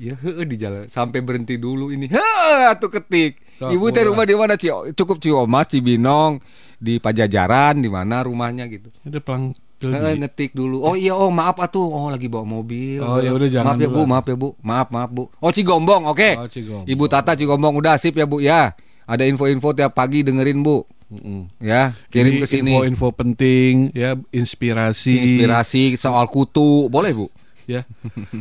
Ya, 0.00 0.16
heeh 0.16 0.48
di 0.48 0.56
jalan. 0.56 0.88
Sampai 0.88 1.20
berhenti 1.20 1.60
dulu 1.60 1.92
ini. 1.92 2.08
Heeh, 2.08 2.72
atuh 2.72 2.88
ketik. 2.88 3.36
Sok, 3.60 3.76
Ibu 3.76 3.92
teh 3.92 4.08
rumah 4.08 4.24
di 4.24 4.32
mana, 4.32 4.56
Cio? 4.56 4.88
Cukup 4.96 5.20
Ciomas, 5.20 5.68
Cibinong, 5.68 6.40
di 6.80 6.96
Pajajaran, 6.96 7.84
di 7.84 7.92
mana 7.92 8.24
rumahnya 8.24 8.64
gitu. 8.72 8.88
Ada 9.04 9.20
pelang 9.20 9.52
Heeh, 9.80 10.20
ngetik 10.20 10.56
dulu. 10.56 10.84
Oh 10.84 10.96
iya, 10.96 11.16
oh 11.16 11.28
maaf 11.32 11.56
atuh. 11.60 11.84
Oh 11.84 12.08
lagi 12.08 12.28
bawa 12.28 12.44
mobil. 12.44 13.00
Oh, 13.00 13.20
ya 13.20 13.32
udah, 13.32 13.48
jangan 13.48 13.76
Maaf 13.76 13.84
ya 13.84 13.88
Bu, 13.88 14.02
maaf 14.04 14.26
ya 14.28 14.36
Bu. 14.36 14.48
Maaf, 14.60 14.88
maaf 14.92 15.10
Bu. 15.12 15.24
Oh 15.40 15.52
Cigombong, 15.52 16.04
oke. 16.08 16.36
Oh, 16.36 16.48
Cigombong. 16.48 16.88
Ibu 16.88 17.04
Tata 17.08 17.32
Cigombong 17.32 17.76
udah 17.80 17.96
sip 17.96 18.16
ya 18.16 18.28
Bu 18.28 18.44
ya. 18.44 18.76
Ada 19.08 19.24
info-info 19.24 19.72
tiap 19.72 19.96
pagi 19.96 20.20
dengerin 20.20 20.60
Bu. 20.60 20.84
Mm-mm. 21.10 21.50
Ya, 21.58 21.96
kirim 22.12 22.38
ke 22.38 22.46
sini. 22.46 22.70
Info-info 22.70 23.10
penting 23.10 23.90
ya, 23.96 24.14
inspirasi. 24.30 25.16
Inspirasi 25.16 25.98
soal 25.98 26.30
kutu, 26.30 26.86
boleh 26.86 27.10
Bu? 27.16 27.26
Ya. 27.70 27.82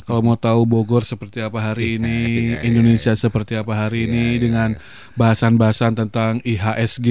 Kalau 0.04 0.22
mau 0.22 0.34
tahu 0.34 0.66
Bogor 0.66 1.02
seperti 1.02 1.40
apa 1.40 1.62
hari 1.62 1.96
ini, 1.96 2.10
iya, 2.10 2.40
iya, 2.56 2.58
Indonesia 2.66 3.14
seperti 3.14 3.54
apa 3.54 3.74
hari 3.76 4.04
Iya, 4.04 4.08
ini 4.10 4.24
iya, 4.26 4.40
dengan 4.40 4.70
bahasan-bahasan 5.14 5.94
tentang 5.94 6.40
IHSG, 6.42 7.08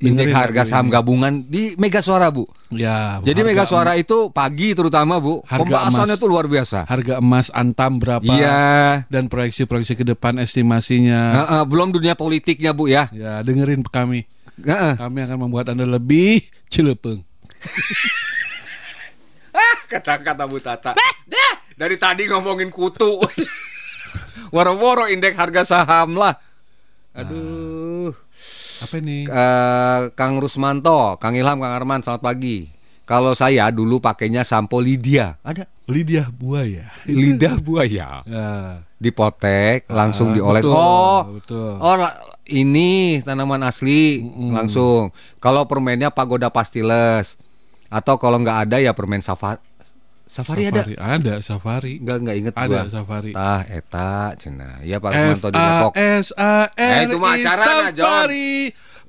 Indeks 0.00 0.30
harga 0.30 0.62
saham 0.64 0.88
ini. 0.88 0.92
gabungan 0.92 1.32
di 1.46 1.72
Mega 1.74 1.98
Suara 1.98 2.28
Bu. 2.28 2.44
Ya. 2.68 3.22
Jadi 3.22 3.40
Mega 3.40 3.64
Suara 3.64 3.94
itu 3.94 4.28
pagi 4.28 4.74
terutama 4.74 5.16
Bu. 5.16 5.40
Harga 5.42 5.62
Pembahasannya 5.62 6.14
emas. 6.14 6.22
tuh 6.22 6.28
luar 6.28 6.46
biasa. 6.46 6.84
harga 6.84 7.14
emas 7.18 7.48
antam 7.50 7.96
berapa? 7.96 8.26
Iya. 8.26 8.60
Dan 9.06 9.30
proyeksi-proyeksi 9.30 9.94
ke 9.94 10.04
depan 10.04 10.36
estimasinya. 10.36 11.20
Heeh, 11.46 11.62
belum 11.64 11.94
dunia 11.94 12.12
politiknya 12.14 12.74
Bu 12.74 12.90
ya. 12.90 13.06
Ya, 13.14 13.40
dengerin 13.40 13.86
kami. 13.86 14.26
Heeh. 14.58 14.94
Kami 14.98 15.18
akan 15.22 15.38
membuat 15.46 15.70
Anda 15.70 15.86
lebih 15.86 16.42
cilepeng. 16.66 17.22
Ah, 19.64 19.76
kata-kata 19.92 20.44
Bu 20.44 20.60
Tata. 20.60 20.92
Dah, 21.24 21.52
dari 21.74 21.96
tadi 21.96 22.28
ngomongin 22.28 22.68
kutu. 22.68 23.20
Woro-woro 24.54 25.08
indeks 25.08 25.34
harga 25.34 25.62
saham 25.64 26.14
lah. 26.14 26.36
Aduh. 27.14 28.12
Apa 28.82 28.94
ini? 28.98 29.24
Eh, 29.24 30.00
Kang 30.12 30.38
Rusmanto, 30.38 31.16
Kang 31.16 31.34
Ilham, 31.34 31.58
Kang 31.58 31.72
Arman, 31.72 32.02
selamat 32.02 32.22
pagi. 32.22 32.66
Kalau 33.04 33.36
saya 33.36 33.68
dulu 33.68 34.00
pakainya 34.00 34.42
sampo 34.42 34.80
Lydia. 34.80 35.36
Ada 35.44 35.68
Lidah 35.84 36.32
buaya. 36.32 36.88
lidah 37.04 37.60
buaya. 37.60 38.24
Ya. 38.24 38.48
Dipotek, 38.96 39.84
langsung 39.92 40.32
Ah, 40.32 40.34
dioles. 40.34 40.64
betul, 40.64 40.72
oh, 40.72 41.20
betul. 41.36 41.72
oh 41.76 41.94
ini 42.48 43.20
tanaman 43.20 43.60
asli 43.60 44.24
Mm-mm. 44.24 44.56
langsung. 44.56 45.12
Kalau 45.44 45.68
permennya 45.68 46.08
pagoda 46.08 46.48
pastiles. 46.48 47.36
Atau 47.94 48.18
kalau 48.18 48.42
nggak 48.42 48.66
ada 48.66 48.82
ya 48.82 48.90
permen 48.90 49.22
safari. 49.22 49.62
Safari, 50.24 50.66
ada? 50.66 50.82
Ada 50.88 51.38
safari. 51.44 52.00
Enggak 52.02 52.16
enggak 52.24 52.36
inget 52.40 52.54
Ada 52.56 52.66
gua. 52.66 52.82
safari. 52.90 53.30
Tah 53.36 53.62
eta 53.70 54.34
cenah. 54.34 54.82
Ya 54.82 54.98
Pak 54.98 55.10
Rusmanto 55.14 55.48
di 55.52 55.60
Depok. 55.62 55.92
S 55.94 56.28
A 56.34 56.56
R 56.74 56.90
Eh, 56.90 57.00
itu 57.06 57.16
mah 57.22 57.34
John. 57.38 57.92
Safari. 57.94 58.52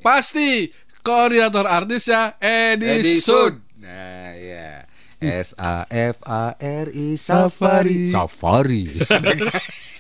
Pasti 0.04 0.70
koordinator 1.02 1.66
artisnya 1.66 2.36
Edi 2.38 3.02
Edi 3.02 3.14
Sud. 3.18 3.26
Sud. 3.26 3.54
Nah, 3.82 4.36
ya. 4.38 4.86
S 5.24 5.56
A 5.58 5.88
F 5.90 6.20
A 6.28 6.54
R 6.60 6.88
I 6.94 7.16
Safari. 7.18 8.12
Safari. 8.12 8.86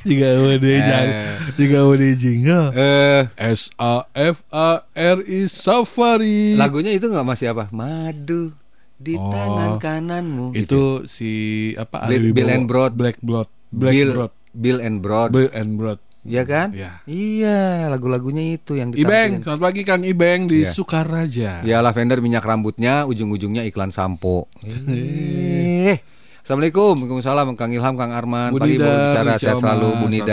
Jika 0.08 0.28
udah 0.32 0.56
Eh. 0.56 0.80
jang- 0.80 1.16
jika 1.54 1.78
udah 1.82 2.10
jingle. 2.14 2.66
Eh, 2.72 3.22
S 3.36 3.68
A 3.76 4.06
F 4.10 4.40
A 4.48 4.70
R 4.90 5.18
I 5.20 5.40
Safari. 5.46 6.56
lagunya 6.56 6.90
itu 6.90 7.06
nggak 7.06 7.26
masih 7.26 7.52
apa? 7.52 7.68
Madu 7.70 8.54
di 8.96 9.14
Oh, 9.14 9.28
tangan 9.28 9.76
kananmu. 9.76 10.52
gitu. 10.52 10.60
Itu 10.60 10.82
si 11.06 11.30
apa? 11.74 12.04
Bill- 12.04 12.32
Bill 12.32 12.48
and 12.48 12.64
Broad. 12.64 12.92
Black 12.94 13.20
Blood. 13.20 13.48
Black 13.68 13.92
Bill, 13.92 14.10
Blood. 14.12 14.32
Bill 14.52 14.78
and 14.78 14.98
Broad. 14.98 15.30
Bill 15.30 15.50
and 15.50 15.70
Broad. 15.74 16.00
Iya 16.20 16.44
kan? 16.44 16.68
Ya. 16.70 17.00
Iya, 17.04 17.88
lagu-lagunya 17.88 18.52
itu 18.52 18.76
yang 18.76 18.92
Ibeng, 18.92 19.40
ditampilin. 19.40 19.40
selamat 19.40 19.62
pagi 19.62 19.82
Kang 19.82 20.04
Ibeng 20.04 20.40
di 20.46 20.60
Iya. 20.60 20.68
Sukaraja. 20.68 21.64
Ya 21.64 21.80
lavender 21.80 22.20
minyak 22.20 22.42
rambutnya, 22.42 23.04
ujung-ujungnya 23.04 23.64
iklan 23.64 23.88
sampo. 23.88 24.44
Eh. 24.86 25.96
Assalamualaikum, 26.40 26.96
Waalaikumsalam, 26.96 27.52
Kang 27.52 27.68
Ilham, 27.70 27.94
Kang 28.00 28.12
Arman. 28.16 28.50
Bu 28.56 28.58
pagi 28.58 28.80
Nidar, 28.80 29.12
bicara, 29.12 29.32
saya 29.36 29.54
selalu 29.60 29.86
Allah, 29.86 30.00
Bu 30.00 30.06
selamat 30.08 30.24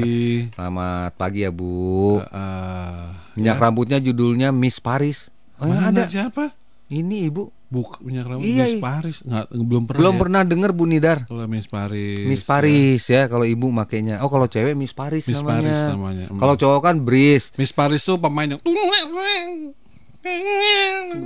pagi. 0.00 0.24
Selamat 0.56 1.10
pagi 1.20 1.40
ya 1.44 1.50
Bu. 1.52 1.72
Uh, 2.16 3.04
Minyak 3.36 3.56
ya. 3.56 3.62
rambutnya 3.62 3.98
judulnya 4.00 4.48
Miss 4.50 4.80
Paris. 4.80 5.28
Oh, 5.60 5.68
ya 5.68 5.76
Mana 5.92 5.92
ada. 5.92 6.04
siapa? 6.08 6.56
Ini 6.88 7.28
Ibu. 7.28 7.52
Buk 7.70 8.02
minyak 8.02 8.26
rambut 8.26 8.42
Iya, 8.42 8.66
Miss. 8.66 8.82
Paris. 8.82 9.16
Nggak, 9.22 9.44
belum 9.54 9.82
pernah. 9.86 10.00
Belum 10.02 10.14
ya? 10.16 10.20
pernah 10.26 10.40
dengar 10.42 10.70
Bu 10.74 10.84
Nidar. 10.90 11.18
Kalau 11.22 11.46
Miss 11.46 11.68
Paris. 11.70 12.18
Miss 12.26 12.42
Paris 12.42 13.02
ya, 13.06 13.30
kalau 13.30 13.46
Ibu 13.46 13.70
makainya. 13.70 14.18
Oh, 14.24 14.30
kalau 14.32 14.50
cewek 14.50 14.74
Miss 14.74 14.90
Paris 14.90 15.28
Miss 15.28 15.38
namanya. 15.38 15.70
Paris 15.70 15.80
namanya. 15.86 16.24
Hmm. 16.32 16.38
Kalau 16.40 16.54
cowok 16.58 16.80
kan 16.82 16.96
Breeze. 17.04 17.54
Miss 17.54 17.70
Paris 17.70 18.02
tuh 18.02 18.18
pemain 18.18 18.48
yang 18.48 18.58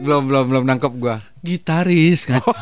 Belum 0.04 0.22
belum 0.28 0.44
belum 0.52 0.64
nangkep 0.68 0.92
gua. 1.00 1.22
gitaris 1.40 2.28
kan. 2.28 2.42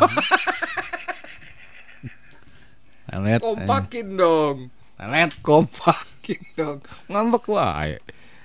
Lelet. 3.13 3.41
Kompakin 3.41 4.09
dong. 4.17 4.57
Lelet. 4.97 5.31
Kompakin 5.41 6.41
dong. 6.57 6.79
Ngambek 7.07 7.45
wae. 7.47 8.01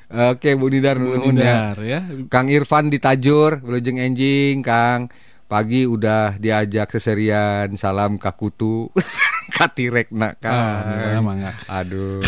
Oke, 0.07 0.55
Bu 0.55 0.67
Nidar 0.67 0.95
Bu 0.95 1.19
nuhun 1.19 1.35
ya. 1.35 1.75
Ya. 1.79 1.99
Kang 2.27 2.47
Irfan 2.47 2.87
di 2.87 2.99
Tajur, 2.99 3.59
Wilujeng 3.59 3.99
Enjing, 3.99 4.63
Kang. 4.63 5.11
Pagi 5.47 5.87
udah 5.87 6.35
diajak 6.35 6.91
seserian 6.91 7.71
salam 7.79 8.19
kakutu 8.19 8.91
katirek 9.55 10.11
nak 10.11 10.35
Ah, 10.43 11.15
Kang. 11.15 11.23
mangga. 11.23 11.55
Aduh. 11.71 12.19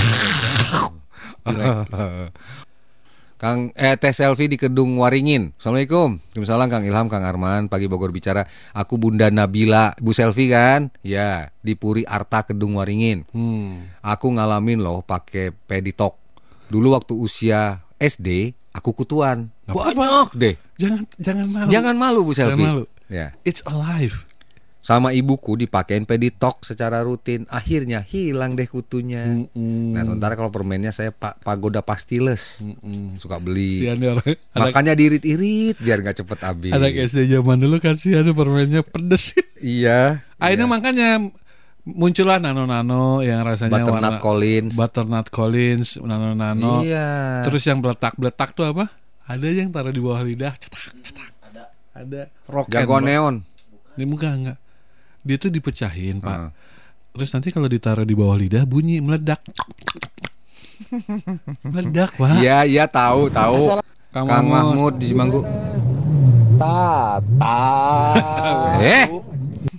Kang 3.39 3.71
eh 3.79 3.95
teh 3.95 4.11
selfie 4.11 4.51
di 4.51 4.59
Kedung 4.59 4.99
Waringin. 4.99 5.55
Assalamualaikum. 5.55 6.19
Waalaikumsalam 6.19 6.67
Kang 6.67 6.83
Ilham, 6.83 7.07
Kang 7.07 7.23
Arman. 7.23 7.71
Pagi 7.71 7.87
Bogor 7.87 8.11
bicara. 8.11 8.43
Aku 8.75 8.99
Bunda 8.99 9.31
Nabila. 9.31 9.95
Bu 9.95 10.11
selfie 10.11 10.51
kan? 10.51 10.91
Ya, 11.07 11.55
di 11.63 11.79
Puri 11.79 12.03
Arta 12.03 12.43
Kedung 12.43 12.75
Waringin. 12.75 13.23
Hmm. 13.31 13.87
Aku 14.03 14.35
ngalamin 14.35 14.83
loh 14.83 15.07
pakai 15.07 15.55
peditok. 15.55 16.19
Dulu 16.67 16.99
waktu 16.99 17.15
usia 17.15 17.79
SD, 17.95 18.59
aku 18.75 18.91
kutuan. 18.91 19.47
Banyak 19.71 20.35
deh. 20.35 20.55
Jangan 20.75 21.07
jangan 21.15 21.47
malu. 21.47 21.69
Jangan 21.71 21.95
malu 21.95 22.19
Bu 22.27 22.31
Jangan 22.35 22.59
selfie. 22.59 22.67
malu. 22.67 22.83
Ya. 23.07 23.31
It's 23.47 23.63
alive. 23.63 24.27
Sama 24.79 25.11
ibuku 25.11 25.59
dipakein 25.59 26.07
peditok 26.07 26.63
secara 26.63 27.03
rutin. 27.03 27.43
Akhirnya 27.51 27.99
hilang 27.99 28.55
deh 28.55 28.63
kutunya. 28.63 29.27
Mm-mm. 29.27 29.91
Nah, 29.91 30.07
sementara 30.07 30.39
kalau 30.39 30.47
permennya 30.55 30.95
saya 30.95 31.11
pak 31.11 31.43
pagoda 31.43 31.83
pastiles. 31.83 32.63
Mm-mm. 32.63 33.19
Suka 33.19 33.43
beli. 33.43 33.83
Sian 33.83 33.99
ya 33.99 34.15
Makanya 34.55 34.95
diirit-irit 34.95 35.75
biar 35.83 35.99
nggak 35.99 36.23
cepet 36.23 36.39
habis. 36.47 36.71
anak 36.71 36.95
SD 36.95 37.27
zaman 37.27 37.59
dulu 37.59 37.83
kan 37.83 37.99
sih 37.99 38.15
ada 38.15 38.31
permennya 38.31 38.81
pedes. 38.81 39.35
Iya. 39.59 40.23
Akhirnya 40.39 40.71
iya. 40.71 40.71
makanya 40.71 41.09
muncullah 41.83 42.39
nano-nano 42.39 43.19
yang 43.19 43.43
rasanya 43.43 43.83
Butternut 43.83 43.99
warna 43.99 44.23
Collins. 44.23 44.73
butternut 44.79 45.27
Collins, 45.27 45.87
nano-nano. 45.99 46.79
Iya. 46.87 47.43
Terus 47.43 47.67
yang 47.67 47.83
beletak-beletak 47.83 48.55
tuh 48.55 48.71
apa? 48.71 48.87
Ada 49.29 49.47
yang 49.51 49.69
taruh 49.69 49.93
di 49.93 50.01
bawah 50.01 50.23
lidah, 50.23 50.55
cetak, 50.57 50.95
cetak. 51.03 51.29
Ada. 51.51 51.63
Ada 51.91 52.21
rock 52.49 52.71
and 52.71 52.73
jagoan 52.73 53.03
roll. 53.03 53.09
neon. 53.11 53.35
Ini 53.99 54.03
enggak 54.07 54.33
enggak. 54.39 54.57
Dia 55.23 55.35
tuh 55.35 55.51
dipecahin, 55.51 56.23
Pak. 56.23 56.37
Heeh. 56.37 56.51
Terus 57.19 57.29
nanti 57.35 57.49
kalau 57.51 57.67
ditaruh 57.67 58.05
di 58.07 58.15
bawah 58.15 58.37
lidah 58.37 58.63
bunyi 58.63 59.03
meledak. 59.03 59.43
meledak, 61.65 62.15
Pak. 62.15 62.39
Iya, 62.39 62.63
iya 62.63 62.85
tahu, 62.87 63.27
tahu. 63.27 63.81
Kang, 64.09 64.25
Kang 64.25 64.47
Mahmud. 64.49 64.73
Mahmud 64.73 64.93
di 64.97 65.05
Cimanggu. 65.11 65.41
Tata. 66.57 67.61
Eh. 68.79 69.05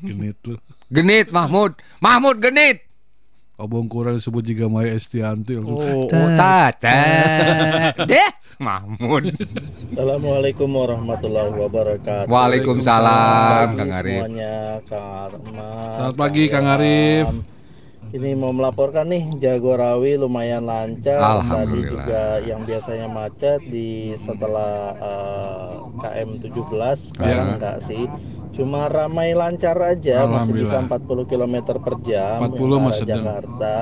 Genit 0.05 0.37
lu. 0.45 0.57
Genit 0.93 1.33
Mahmud. 1.33 1.75
Mahmud 1.99 2.37
genit. 2.39 2.85
Obong 3.61 3.93
kurang 3.93 4.17
disebut 4.17 4.41
juga 4.41 4.73
Maya 4.73 4.97
Estianti. 4.97 5.57
Oh, 5.61 6.09
tata. 6.37 7.01
Deh, 8.09 8.31
Mahmud. 8.61 9.33
Assalamualaikum 9.89 10.69
warahmatullahi 10.69 11.49
wabarakatuh. 11.57 12.29
Waalaikumsalam, 12.29 13.73
Kang 13.73 13.89
Arif. 13.89 14.21
Semuanya, 14.21 14.57
Kang 14.85 15.09
Arman. 15.09 15.57
Selamat 15.97 16.17
pagi, 16.21 16.45
Kang 16.53 16.69
Arif. 16.69 17.27
Ini 18.11 18.35
mau 18.35 18.53
melaporkan 18.53 19.09
nih 19.09 19.33
Jagorawi 19.41 20.21
lumayan 20.21 20.69
lancar. 20.69 21.41
Tadi 21.41 21.79
juga 21.89 22.43
yang 22.43 22.67
biasanya 22.69 23.09
macet 23.09 23.65
di 23.65 24.13
setelah 24.21 24.93
eh, 24.93 25.69
KM 25.97 26.31
17 26.45 27.17
sekarang 27.17 27.47
Ya. 27.49 27.55
enggak 27.57 27.77
sih. 27.81 28.05
Cuma 28.53 28.91
ramai 28.91 29.33
lancar 29.33 29.79
aja 29.79 30.27
masih 30.29 30.53
bisa 30.53 30.85
Alhamdulillah. 30.85 31.25
40 31.25 31.33
km 31.33 31.57
per 31.81 31.95
jam 32.03 32.39
40 32.45 32.61
yang 32.61 32.69
mah 32.69 32.83
arah 32.85 32.93
sedang. 32.93 33.23
Jakarta. 33.25 33.75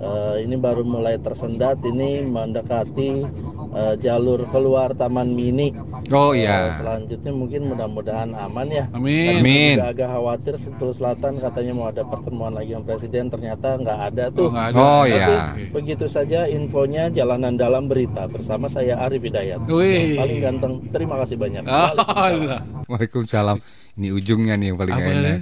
Eh, 0.00 0.36
ini 0.48 0.56
baru 0.56 0.80
mulai 0.80 1.20
tersendat 1.20 1.84
ini 1.84 2.24
mendekati 2.24 3.28
eh, 3.70 3.94
jalur 3.98 4.44
keluar 4.46 4.92
Taman 4.92 5.30
Mini. 5.30 5.70
Oh 6.10 6.32
iya. 6.32 6.74
selanjutnya 6.74 7.30
mungkin 7.30 7.68
mudah-mudahan 7.68 8.30
aman 8.32 8.66
ya. 8.66 8.84
Amin. 8.90 9.38
Amin. 9.38 9.74
Juga 9.76 9.88
agak 9.88 10.08
khawatir 10.10 10.54
Sentul 10.54 10.90
Selatan 10.90 11.38
katanya 11.38 11.72
mau 11.72 11.86
ada 11.86 12.02
pertemuan 12.02 12.50
lagi 12.50 12.70
dengan 12.70 12.82
presiden 12.82 13.24
ternyata 13.26 13.76
nggak 13.76 13.98
ada 14.06 14.24
Oh, 14.26 14.34
tuh. 14.34 14.48
nggak 14.50 14.66
ada. 14.68 14.78
Oh 14.78 15.02
Tapi 15.02 15.14
ya. 15.14 15.28
begitu 15.70 16.06
saja 16.06 16.40
infonya 16.44 17.08
jalanan 17.08 17.54
dalam 17.54 17.86
berita 17.86 18.26
bersama 18.26 18.66
saya 18.66 18.98
Arif 18.98 19.22
Hidayat. 19.22 19.64
Wih. 19.64 20.14
Yang 20.14 20.18
paling 20.18 20.38
ganteng. 20.40 20.72
Terima 20.90 21.14
kasih 21.18 21.36
banyak. 21.36 21.62
Oh, 21.62 21.70
Waalaikumsalam. 21.70 22.42
lah. 22.44 22.60
Waalaikumsalam. 22.86 23.56
Ini 23.96 24.08
ujungnya 24.10 24.54
nih 24.54 24.66
yang 24.68 24.78
paling 24.78 24.94
Apa 24.94 25.02
enak. 25.04 25.22
nih? 25.22 25.38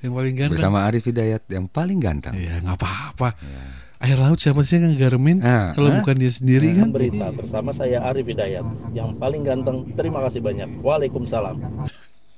Yang 0.00 0.12
paling 0.12 0.34
ganteng. 0.34 0.52
Bersama 0.54 0.78
Arif 0.84 1.02
Hidayat 1.02 1.42
yang 1.48 1.66
paling 1.66 1.98
ganteng. 1.98 2.34
Ya 2.36 2.60
nggak 2.60 2.76
apa-apa. 2.76 3.28
Ya. 3.34 3.64
Air 4.02 4.18
laut 4.18 4.38
siapa 4.42 4.60
sih 4.66 4.82
yang 4.82 4.90
ngegaremin? 4.90 5.38
Ah, 5.40 5.70
Kalau 5.72 5.88
ah. 5.90 6.02
bukan 6.02 6.16
dia 6.18 6.32
sendiri 6.34 6.74
kan? 6.76 6.90
Berita 6.90 7.30
bersama 7.30 7.70
saya 7.70 8.02
Arif 8.04 8.26
Hidayat. 8.26 8.66
Yang 8.92 9.10
paling 9.16 9.42
ganteng. 9.46 9.90
Terima 9.94 10.20
kasih 10.26 10.42
banyak. 10.42 10.82
Waalaikumsalam. 10.82 11.56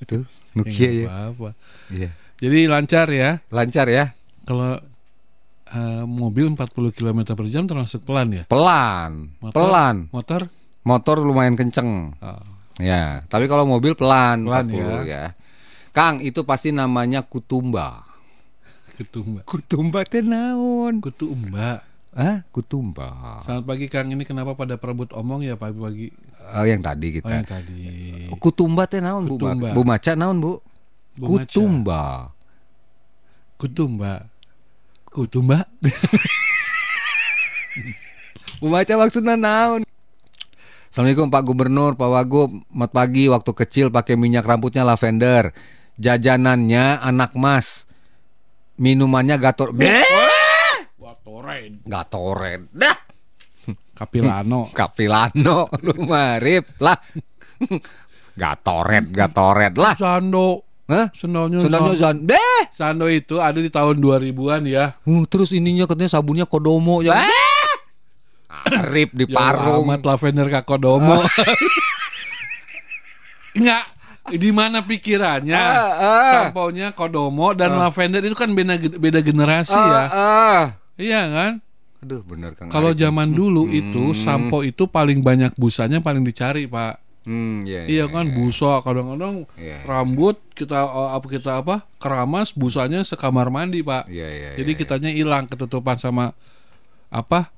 Ya, 0.05 0.19
Nokia 0.57 0.89
nggak 0.89 0.93
ya. 0.93 1.07
apa-apa. 1.09 1.51
Iya. 1.91 2.11
Jadi 2.37 2.59
lancar 2.69 3.07
ya. 3.11 3.31
Lancar 3.49 3.87
ya. 3.89 4.05
Kalau 4.45 4.79
eh, 5.73 6.05
mobil 6.05 6.53
40 6.53 6.93
km 6.95 7.21
per 7.35 7.47
jam 7.51 7.65
termasuk 7.67 8.07
pelan 8.07 8.29
ya. 8.31 8.45
Pelan. 8.47 9.35
Motor? 9.43 9.57
Pelan. 9.57 9.97
Motor? 10.13 10.41
Motor 10.87 11.17
lumayan 11.27 11.59
kenceng. 11.59 12.15
Oh. 12.23 12.43
Ya, 12.77 13.25
tapi 13.27 13.49
kalau 13.51 13.65
mobil 13.67 13.97
pelan, 13.99 14.45
Pelan 14.47 14.69
40 14.71 15.09
ya. 15.09 15.33
Kang, 15.97 16.21
itu 16.21 16.45
pasti 16.47 16.71
namanya 16.71 17.25
kutumba. 17.27 18.06
Ketumba. 18.97 19.45
Kutumba 19.45 20.01
teh 20.09 20.25
naon? 20.25 21.05
Kutu 21.05 21.29
umba. 21.29 21.85
Hah? 22.17 22.41
Kutumba. 22.49 23.45
Selamat 23.45 23.65
pagi 23.69 23.93
Kang. 23.93 24.09
Ini 24.09 24.25
kenapa 24.25 24.57
pada 24.57 24.81
perebut 24.81 25.13
omong 25.13 25.45
ya 25.45 25.61
pagi-pagi? 25.61 26.17
Oh, 26.57 26.65
yang 26.65 26.81
tadi 26.81 27.13
Oh 27.13 27.21
kita. 27.21 27.29
yang 27.29 27.45
tadi. 27.45 27.85
Kutumba 28.41 28.89
teh 28.89 29.05
naon, 29.05 29.29
Bu? 29.29 29.37
Kutumba. 29.37 29.77
Bu 29.77 29.85
Maca 29.85 30.17
naon, 30.17 30.41
Bu? 30.41 30.65
Bu. 31.21 31.37
Kutumba. 31.37 32.33
Kutumba. 33.61 34.25
Kutumba. 35.13 35.69
Bu 38.65 38.73
Maca 38.73 38.97
maksudnya 38.97 39.37
naon? 39.37 39.85
Assalamualaikum 40.89 41.29
Pak 41.29 41.45
Gubernur, 41.45 42.01
Pak 42.01 42.09
Wagub. 42.09 42.49
Selamat 42.73 42.91
pagi, 42.97 43.29
waktu 43.29 43.53
kecil 43.53 43.93
pakai 43.93 44.17
minyak 44.17 44.49
rambutnya 44.49 44.89
lavender. 44.89 45.53
Jajanannya 46.01 47.05
anak 47.05 47.37
mas. 47.37 47.85
Minumannya 48.77 49.37
gator. 49.41 49.73
Beh! 49.73 50.05
Watoren. 51.01 51.81
Gatoren. 51.85 52.61
Dah. 52.73 52.97
Kapilano. 53.99 54.69
Kapilano 54.73 55.73
lu 55.85 55.95
marip 56.05 56.77
lah. 56.81 56.97
Gatoret, 58.37 59.09
gatoret 59.17 59.73
lah. 59.81 59.97
Sando. 59.97 60.61
Hah? 60.93 61.09
Sendalnya 61.17 61.57
Sendalnya 61.65 61.97
Sando. 61.97 62.05
Zan. 62.05 62.17
Beh. 62.29 62.63
Sando 62.69 63.07
itu 63.09 63.41
ada 63.41 63.57
di 63.57 63.73
tahun 63.73 63.97
2000-an 63.97 64.63
ya. 64.69 64.93
Uh, 65.09 65.25
terus 65.25 65.57
ininya 65.57 65.89
katanya 65.89 66.13
sabunnya 66.21 66.45
Kodomo 66.45 67.01
ya. 67.01 67.25
Arif 68.67 69.17
di 69.17 69.25
Jauh 69.25 69.35
parung. 69.35 69.89
amat 69.89 70.05
lavender 70.05 70.47
kakodomo. 70.53 71.25
Enggak. 73.57 73.85
Di 74.29 74.51
mana 74.51 74.83
pikirannya? 74.83 75.55
Ah, 75.55 75.91
ah. 75.95 76.33
Sampo-nya 76.51 76.91
kodomo 76.91 77.53
dan 77.53 77.75
Ah. 77.75 77.87
lavender 77.87 78.21
itu 78.21 78.35
kan 78.35 78.51
beda 78.51 78.75
beda 78.97 79.21
generasi 79.21 79.73
Ah, 79.73 79.87
ya. 79.87 80.03
ah. 80.11 80.63
Iya 80.97 81.23
kan? 81.29 81.53
Aduh, 82.03 82.23
bener 82.23 82.55
Kang. 82.55 82.69
Kalau 82.69 82.91
zaman 82.93 83.31
dulu 83.31 83.67
Hmm. 83.67 83.77
itu 83.77 84.05
sampo 84.13 84.63
itu 84.63 84.87
paling 84.87 85.21
banyak 85.21 85.55
busanya 85.55 85.99
paling 85.99 86.23
dicari, 86.23 86.67
Pak. 86.67 87.03
Hmm, 87.27 87.67
iya, 87.67 87.91
Iya 87.91 88.05
kan 88.07 88.31
busa 88.31 88.79
kadang-kadang 88.81 89.51
Iya. 89.55 89.83
rambut 89.83 90.39
kita 90.55 90.79
eh, 90.79 91.11
apa 91.11 91.27
kita 91.27 91.59
apa? 91.59 91.83
keramas 91.99 92.55
busanya 92.55 93.03
sekamar 93.03 93.51
mandi, 93.51 93.83
Pak. 93.83 94.07
Iya, 94.07 94.29
iya. 94.31 94.51
Jadi 94.55 94.71
iya, 94.71 94.79
kitanya 94.79 95.11
hilang 95.11 95.45
ketutupan 95.47 95.99
sama 95.99 96.31
apa? 97.09 97.51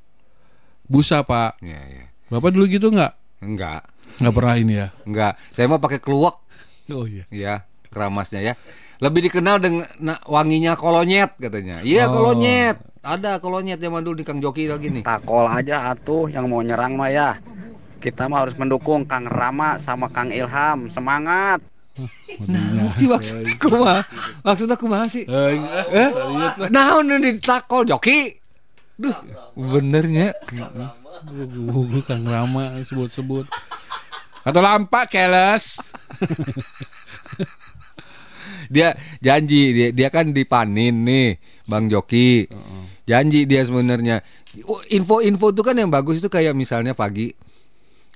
Busa, 0.84 1.20
Pak. 1.20 1.60
Iya, 1.60 1.80
iya. 1.84 2.04
Bapak 2.28 2.48
dulu 2.50 2.64
gitu 2.64 2.88
nggak? 2.88 3.12
Enggak, 3.38 3.84
Nggak 4.18 4.34
pernah 4.34 4.54
ini 4.56 4.74
ya? 4.74 4.88
enggak. 5.04 5.36
Saya 5.52 5.68
mau 5.68 5.78
pakai 5.78 6.00
keluak 6.00 6.40
Oh 6.88 7.04
iya. 7.04 7.24
ya, 7.28 7.54
keramasnya 7.92 8.40
ya. 8.40 8.54
Lebih 8.98 9.30
dikenal 9.30 9.62
dengan 9.62 9.86
na- 10.00 10.18
wanginya 10.26 10.74
kolonyet 10.74 11.36
katanya. 11.38 11.84
Iya, 11.84 12.08
Oh. 12.10 12.18
kolonyet. 12.18 12.80
Ada 13.04 13.38
kolonyet 13.38 13.78
zaman 13.78 14.02
dulu 14.02 14.20
di 14.20 14.24
Kang 14.26 14.42
Joki 14.42 14.66
lagi 14.66 14.90
nih. 14.90 15.06
Takol 15.06 15.46
aja 15.46 15.94
atuh 15.94 16.26
yang 16.26 16.50
mau 16.50 16.60
nyerang 16.60 16.98
mah 16.98 17.08
ya. 17.08 17.30
Kita 17.98 18.26
mah 18.26 18.46
harus 18.46 18.58
mendukung 18.58 19.06
Kang 19.06 19.26
Rama 19.26 19.78
sama 19.78 20.10
Kang 20.10 20.34
Ilham. 20.34 20.90
Semangat. 20.90 21.62
Nah, 22.46 22.94
si 22.94 23.10
maksudnya 23.10 23.58
kumaha? 23.58 24.06
Maksudnya 24.46 24.78
kumaha 24.78 25.10
sih? 25.10 25.26
Eh? 25.26 26.10
Nah, 26.70 26.94
ini 27.02 27.38
ditakol 27.38 27.82
joki. 27.82 28.38
Duh, 28.98 29.14
benernya. 29.54 30.30
Gue 31.26 32.02
Kang 32.06 32.22
Rama 32.22 32.78
sebut-sebut. 32.82 33.50
Atau 34.48 34.64
lampak 34.64 35.12
keles. 35.12 35.76
Dia 38.68 38.92
janji 39.24 39.72
dia, 39.72 39.88
dia 39.96 40.08
kan 40.12 40.32
dipanin 40.32 41.04
nih, 41.04 41.40
Bang 41.64 41.88
Joki. 41.88 42.44
Janji 43.08 43.48
dia 43.48 43.64
sebenarnya. 43.64 44.20
Oh, 44.68 44.80
Info-info 44.88 45.52
itu 45.52 45.62
kan 45.64 45.76
yang 45.76 45.88
bagus 45.88 46.20
itu 46.20 46.28
kayak 46.28 46.52
misalnya 46.52 46.92
pagi 46.92 47.32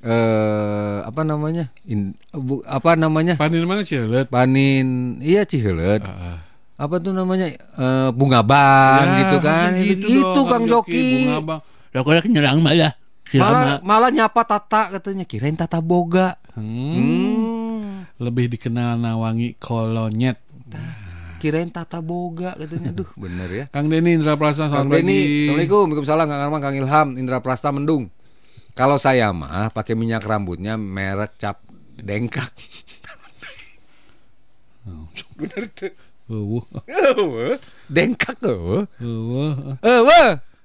eh 0.02 0.98
apa 1.06 1.22
namanya? 1.22 1.70
In- 1.86 2.12
bu- 2.34 2.60
apa 2.68 2.98
namanya? 2.98 3.38
Panin 3.38 3.64
mana 3.64 3.80
Cilet? 3.86 4.28
Panin 4.28 5.16
iya 5.24 5.46
Cihelet. 5.48 6.02
Ah, 6.04 6.42
Apa 6.76 6.98
tuh 6.98 7.14
namanya? 7.14 7.46
Eh 7.54 8.08
bunga 8.12 8.42
bang 8.42 9.06
Ya, 9.08 9.18
gitu 9.24 9.36
kan. 9.40 9.70
gitu 9.78 10.04
itu 10.10 10.20
dong, 10.36 10.48
Kang 10.50 10.64
Joki. 10.68 11.28
Bunga 11.28 11.38
bang. 11.40 11.60
Kalau 11.94 12.20
nyerang. 12.28 12.58
Si 12.60 13.01
Malah, 13.40 13.80
Rama. 13.80 13.86
malah 13.86 14.10
nyapa 14.12 14.42
Tata 14.44 14.92
katanya 14.98 15.24
kirain 15.24 15.56
Tata 15.56 15.80
Boga. 15.80 16.36
Hmm. 16.52 16.96
Hmm. 16.96 17.90
Lebih 18.20 18.52
dikenal 18.52 19.00
nawangi 19.00 19.56
kolonyet. 19.56 20.36
Kirain 21.40 21.72
Tata 21.72 22.04
Boga 22.04 22.52
katanya. 22.54 22.92
Duh, 22.92 23.08
bener 23.22 23.48
ya. 23.50 23.64
Kang 23.72 23.88
Denny 23.88 24.14
Indra 24.20 24.36
Prasa 24.36 24.68
Kang 24.68 24.86
selamat 24.86 24.94
Denny, 25.00 25.16
pagi. 25.16 25.32
Assalamualaikum, 25.48 25.84
Waalaikumsalam, 25.90 26.26
Kang 26.28 26.40
Arman, 26.44 26.60
Kang 26.60 26.76
Ilham, 26.76 27.08
Indra 27.16 27.38
Prasta 27.40 27.68
Mendung. 27.72 28.12
Kalau 28.72 28.96
saya 28.96 29.28
mah 29.36 29.68
pakai 29.68 29.92
minyak 29.92 30.24
rambutnya 30.24 30.80
merek 30.80 31.36
cap 31.36 31.60
dengkak. 32.00 32.48
Bener 35.36 35.68
tuh. 35.76 35.92
Eueuh. 36.30 37.58
Dengkak 37.92 38.40
tuh. 38.40 38.88
Eueuh. 38.96 39.74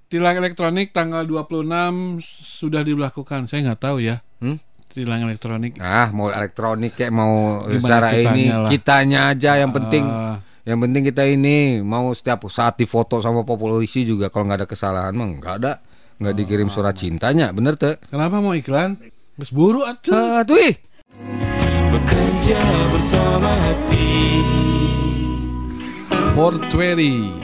Tilang 0.08 0.40
elektronik 0.40 0.96
tanggal 0.96 1.28
26 1.28 2.24
sudah 2.64 2.80
dilakukan. 2.80 3.44
Saya 3.46 3.68
nggak 3.68 3.82
tahu 3.82 4.00
ya. 4.00 4.24
Hmm? 4.40 4.56
Tilang 4.88 5.28
elektronik. 5.28 5.76
Nah, 5.76 6.10
mau 6.10 6.32
elektronik 6.32 6.96
kayak 6.96 7.12
mau 7.12 7.60
Gimana 7.68 7.78
secara 7.78 8.08
kitanya 8.10 8.32
ini 8.34 8.46
lah. 8.48 8.70
kitanya 8.72 9.20
aja 9.30 9.52
yang 9.60 9.70
penting 9.70 10.02
Ah, 10.02 10.40
yang 10.64 10.80
penting 10.80 11.04
kita 11.06 11.22
ini 11.22 11.58
mau 11.84 12.10
setiap 12.12 12.48
saat 12.48 12.76
difoto 12.76 13.20
sama 13.20 13.44
polisi 13.44 14.02
juga 14.04 14.32
kalau 14.32 14.48
nggak 14.48 14.64
ada 14.64 14.68
kesalahan 14.68 15.14
mah 15.14 15.28
nggak 15.28 15.56
ada 15.62 15.84
nggak 16.18 16.34
dikirim 16.34 16.66
surat 16.68 16.98
cintanya 16.98 17.52
bener 17.52 17.78
tuh 17.78 17.94
kenapa 18.08 18.40
mau 18.40 18.56
iklan? 18.56 18.98
Geus 19.38 19.54
buru 19.54 19.86
atuh. 19.86 20.16
Ah, 20.16 20.42
tuh 20.42 20.58
ih. 20.58 20.74
Bekerja 21.94 22.58
bersama 22.90 23.52
hati 23.54 24.42
420. 26.34 27.38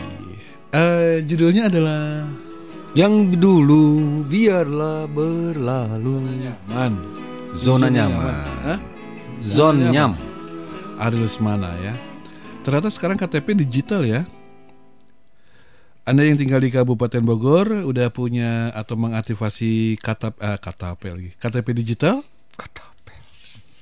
Eh 0.73 1.21
judulnya 1.21 1.69
adalah 1.69 2.26
yang 2.93 3.34
dulu 3.34 4.21
biarlah 4.29 5.10
berlalu 5.10 6.45
nyaman. 6.45 6.93
zona 7.58 7.86
Zona 7.86 7.88
nyaman 7.89 8.36
Hah? 8.65 8.79
Zon 9.43 9.75
Namanya 9.82 9.91
Nyam. 9.91 10.12
apa? 10.13 11.03
Ari 11.10 11.17
Lesmana 11.19 11.71
ya. 11.82 11.93
Ternyata 12.62 12.88
sekarang 12.93 13.17
KTP 13.17 13.58
digital 13.65 14.06
ya. 14.06 14.23
Anda 16.06 16.27
yang 16.27 16.38
tinggal 16.38 16.62
di 16.62 16.69
Kabupaten 16.69 17.23
Bogor 17.25 17.84
udah 17.84 18.08
punya 18.13 18.69
atau 18.75 18.95
mengaktifasi 18.95 19.97
KTP 19.99 20.36
eh, 20.38 20.58
KTP 20.62 21.01
lagi. 21.10 21.29
KTP 21.36 21.67
digital? 21.73 22.15
KTP. 22.56 23.08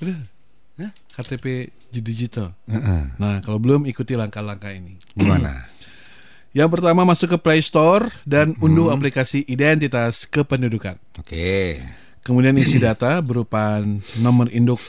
Udah. 0.01 0.19
Hah? 0.81 0.91
KTP 1.19 1.45
digital. 1.93 2.55
Heeh. 2.65 3.03
Nah, 3.19 3.43
kalau 3.43 3.59
belum 3.59 3.85
ikuti 3.85 4.15
langkah-langkah 4.15 4.71
ini. 4.71 4.97
Gimana? 5.13 5.67
Yang 6.51 6.69
pertama 6.79 7.07
masuk 7.07 7.31
ke 7.31 7.37
Play 7.39 7.61
Store 7.63 8.11
dan 8.27 8.59
unduh 8.59 8.91
aplikasi 8.91 9.47
identitas 9.47 10.27
kependudukan. 10.27 10.99
Oke. 11.17 11.79
Kemudian 12.21 12.53
isi 12.59 12.77
data 12.77 13.17
berupa 13.23 13.79
nomor 14.19 14.51
induk 14.51 14.83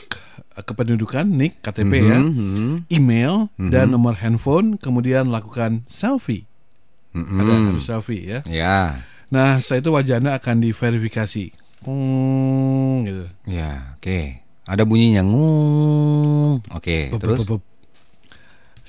kependudukan, 0.53 1.25
NIK, 1.25 1.53
KTP 1.65 1.91
ya, 1.97 2.19
Mhm, 2.21 2.29
mhm, 2.29 2.73
email 2.91 3.49
Mhm. 3.57 3.71
dan 3.73 3.89
nomor 3.89 4.13
handphone, 4.13 4.77
kemudian 4.77 5.31
lakukan 5.31 5.81
selfie. 5.89 6.45
mhm. 7.15 7.39
Ada 7.41 7.53
harus 7.73 7.85
selfie 7.85 8.21
ya. 8.21 8.39
Ya, 8.45 9.01
Nah, 9.33 9.57
setelah 9.57 9.81
itu 9.81 9.89
wajah 9.97 10.15
Anda 10.21 10.31
akan 10.37 10.61
diverifikasi. 10.61 11.45
Hmm, 11.81 13.01
gitu. 13.01 13.25
ya, 13.49 13.97
oke. 13.97 14.19
Ada 14.63 14.85
bunyinya 14.85 15.25
ngung. 15.25 16.61
Oke, 16.69 17.09
Bup, 17.09 17.17
terus. 17.19 17.37
bup, 17.41 17.57
bup. 17.57 17.61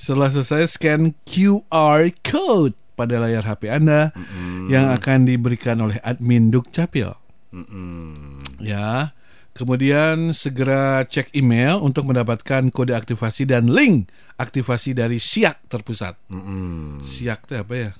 Setelah 0.05 0.29
selesai 0.29 0.69
scan 0.69 1.17
QR 1.25 2.05
code 2.21 2.77
pada 2.93 3.17
layar 3.17 3.41
HP 3.41 3.73
Anda 3.73 4.13
Mm-mm. 4.13 4.69
yang 4.69 4.93
akan 4.93 5.25
diberikan 5.25 5.81
oleh 5.81 5.97
admin 6.05 6.53
Dukcapil. 6.53 7.09
Mm-mm. 7.49 8.45
Ya. 8.61 9.17
Kemudian 9.57 10.29
segera 10.37 11.01
cek 11.09 11.33
email 11.33 11.81
untuk 11.81 12.05
mendapatkan 12.05 12.69
kode 12.69 12.93
aktivasi 12.93 13.49
dan 13.49 13.65
link 13.65 14.13
aktivasi 14.37 14.93
dari 14.93 15.17
SIAK 15.17 15.73
terpusat. 15.73 16.13
Mm-mm. 16.29 17.01
SIAK 17.01 17.39
itu 17.49 17.53
apa 17.65 17.73
ya? 17.73 17.91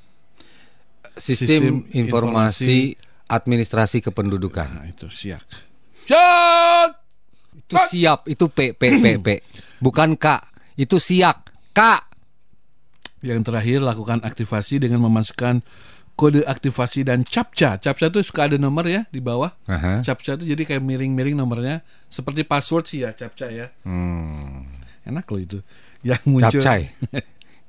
Sistem, 1.17 1.41
Sistem 1.41 1.75
informasi 1.89 3.01
administrasi 3.25 4.05
kependudukan. 4.05 4.69
Nah, 4.69 4.85
itu 4.85 5.09
SIAK. 5.09 5.41
SIAK! 6.05 6.89
Itu 7.65 7.75
siap, 7.81 8.29
itu 8.29 8.45
P 8.51 8.77
P 8.77 8.83
P 9.01 9.05
P. 9.25 9.27
Bukan 9.85 10.19
K, 10.21 10.37
itu 10.77 11.01
siap. 11.01 11.44
K. 11.75 11.79
Yang 13.19 13.51
terakhir 13.51 13.83
lakukan 13.83 14.23
aktivasi 14.23 14.79
dengan 14.79 15.03
memasukkan 15.03 15.59
kode 16.15 16.47
aktivasi 16.47 17.03
dan 17.03 17.27
captcha. 17.27 17.75
Captcha 17.75 18.07
itu 18.07 18.23
suka 18.23 18.47
ada 18.47 18.55
nomor 18.55 18.87
ya 18.87 19.03
di 19.11 19.19
bawah. 19.19 19.51
Aha. 19.67 19.99
Captcha 19.99 20.39
itu 20.39 20.55
jadi 20.55 20.63
kayak 20.63 20.81
miring-miring 20.81 21.35
nomornya 21.35 21.83
seperti 22.07 22.47
password 22.47 22.87
sih 22.87 23.03
ya 23.03 23.11
captcha 23.11 23.51
ya. 23.51 23.67
Hmm. 23.83 24.63
Enak 25.03 25.27
loh 25.27 25.41
itu. 25.43 25.59
Yang 26.01 26.23
muncul 26.25 26.63
Capcay. 26.63 26.89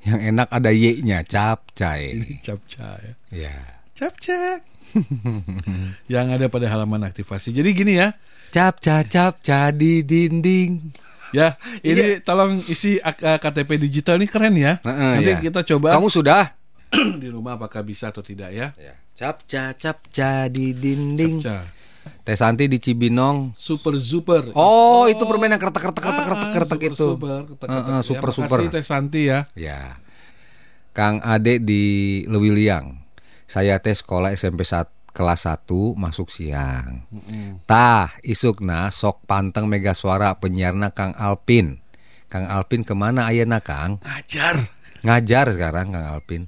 Yang 0.07 0.21
enak 0.31 0.49
ada 0.55 0.71
Y-nya, 0.71 1.19
capcay. 1.27 2.15
Ini 2.15 2.39
captcha 2.39 2.95
ya. 3.35 3.59
Captcha. 3.97 4.63
yang 6.13 6.31
ada 6.31 6.47
pada 6.47 6.71
halaman 6.71 7.03
aktivasi. 7.03 7.51
Jadi 7.51 7.75
gini 7.75 7.99
ya. 7.99 8.15
Capca 8.55 9.03
capca 9.03 9.75
di 9.75 10.07
dinding. 10.07 10.95
Ya, 11.31 11.55
ini 11.81 12.21
tolong 12.21 12.63
isi 12.63 12.99
ak- 12.99 13.19
eh, 13.19 13.39
KTP 13.39 13.81
digital 13.81 14.17
ini 14.17 14.27
keren 14.27 14.55
ya. 14.55 14.79
Heeh, 14.81 15.13
Nanti 15.19 15.31
ya. 15.31 15.39
kita 15.43 15.61
coba 15.67 15.95
Kamu 15.95 16.07
sudah? 16.07 16.55
di 17.23 17.29
rumah 17.29 17.57
apakah 17.57 17.83
bisa 17.83 18.11
atau 18.11 18.23
tidak 18.23 18.51
ya. 18.51 18.71
Ya. 18.77 18.95
Capca 19.13 19.73
capca 19.73 20.47
di 20.47 20.71
dinding. 20.71 21.43
Captcha. 21.43 21.67
Teh 22.23 22.39
Santi 22.39 22.71
di 22.71 22.79
Cibinong. 22.79 23.59
Super 23.59 23.99
super. 23.99 24.55
Oh, 24.55 25.07
itu 25.07 25.19
permen 25.21 25.51
yang 25.51 25.59
kretek 25.59 25.83
kretek 25.83 26.03
kretek 26.05 26.23
Ah, 26.23 26.27
kretek 26.31 26.51
kretek 26.53 26.79
super, 26.79 26.93
itu. 26.93 27.07
Super, 27.19 27.39
ketek, 27.45 27.67
Heeh, 27.67 27.83
ketek. 27.83 28.05
super, 28.05 28.29
ya, 28.29 28.35
super. 28.35 28.59
Makasih 28.59 28.71
Teh 28.71 28.85
Santi 28.85 29.23
ya. 29.27 29.39
Ya. 29.59 29.81
Kang 30.93 31.19
Ade 31.21 31.59
di 31.59 31.85
Lewiliang. 32.25 33.03
Saya 33.45 33.79
teh 33.79 33.93
sekolah 33.93 34.31
SMP 34.31 34.63
sat- 34.63 34.95
kelas 35.17 35.49
1 35.49 35.97
masuk 35.97 36.29
siang. 36.29 37.09
Tah, 37.65 38.13
isukna 38.21 38.93
sok 38.93 39.25
panteng 39.25 39.65
mega 39.65 39.97
suara 39.97 40.37
penyiarna 40.37 40.93
Kang 40.93 41.17
Alpin. 41.17 41.81
Kang 42.29 42.45
Alpin 42.45 42.85
ke 42.85 42.93
mana 42.93 43.25
ayeuna 43.25 43.65
Kang? 43.65 43.97
Ngajar. 44.05 44.61
Ngajar 45.01 45.57
sekarang 45.57 45.97
Kang 45.97 46.05
Alpin. 46.05 46.45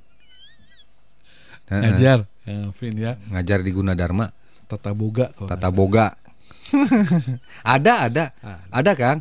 Ngajar. 1.73 2.29
Ya, 2.49 2.73
Vin 2.77 2.95
ya. 2.97 3.13
Ngajar 3.29 3.61
di 3.61 3.71
Gunadarma, 3.73 4.33
Tata 4.69 4.93
Boga. 4.93 5.33
Tata 5.37 5.69
Boga. 5.73 6.17
ada, 7.77 8.09
ada. 8.09 8.25
Ada 8.69 8.93
Kang. 8.97 9.19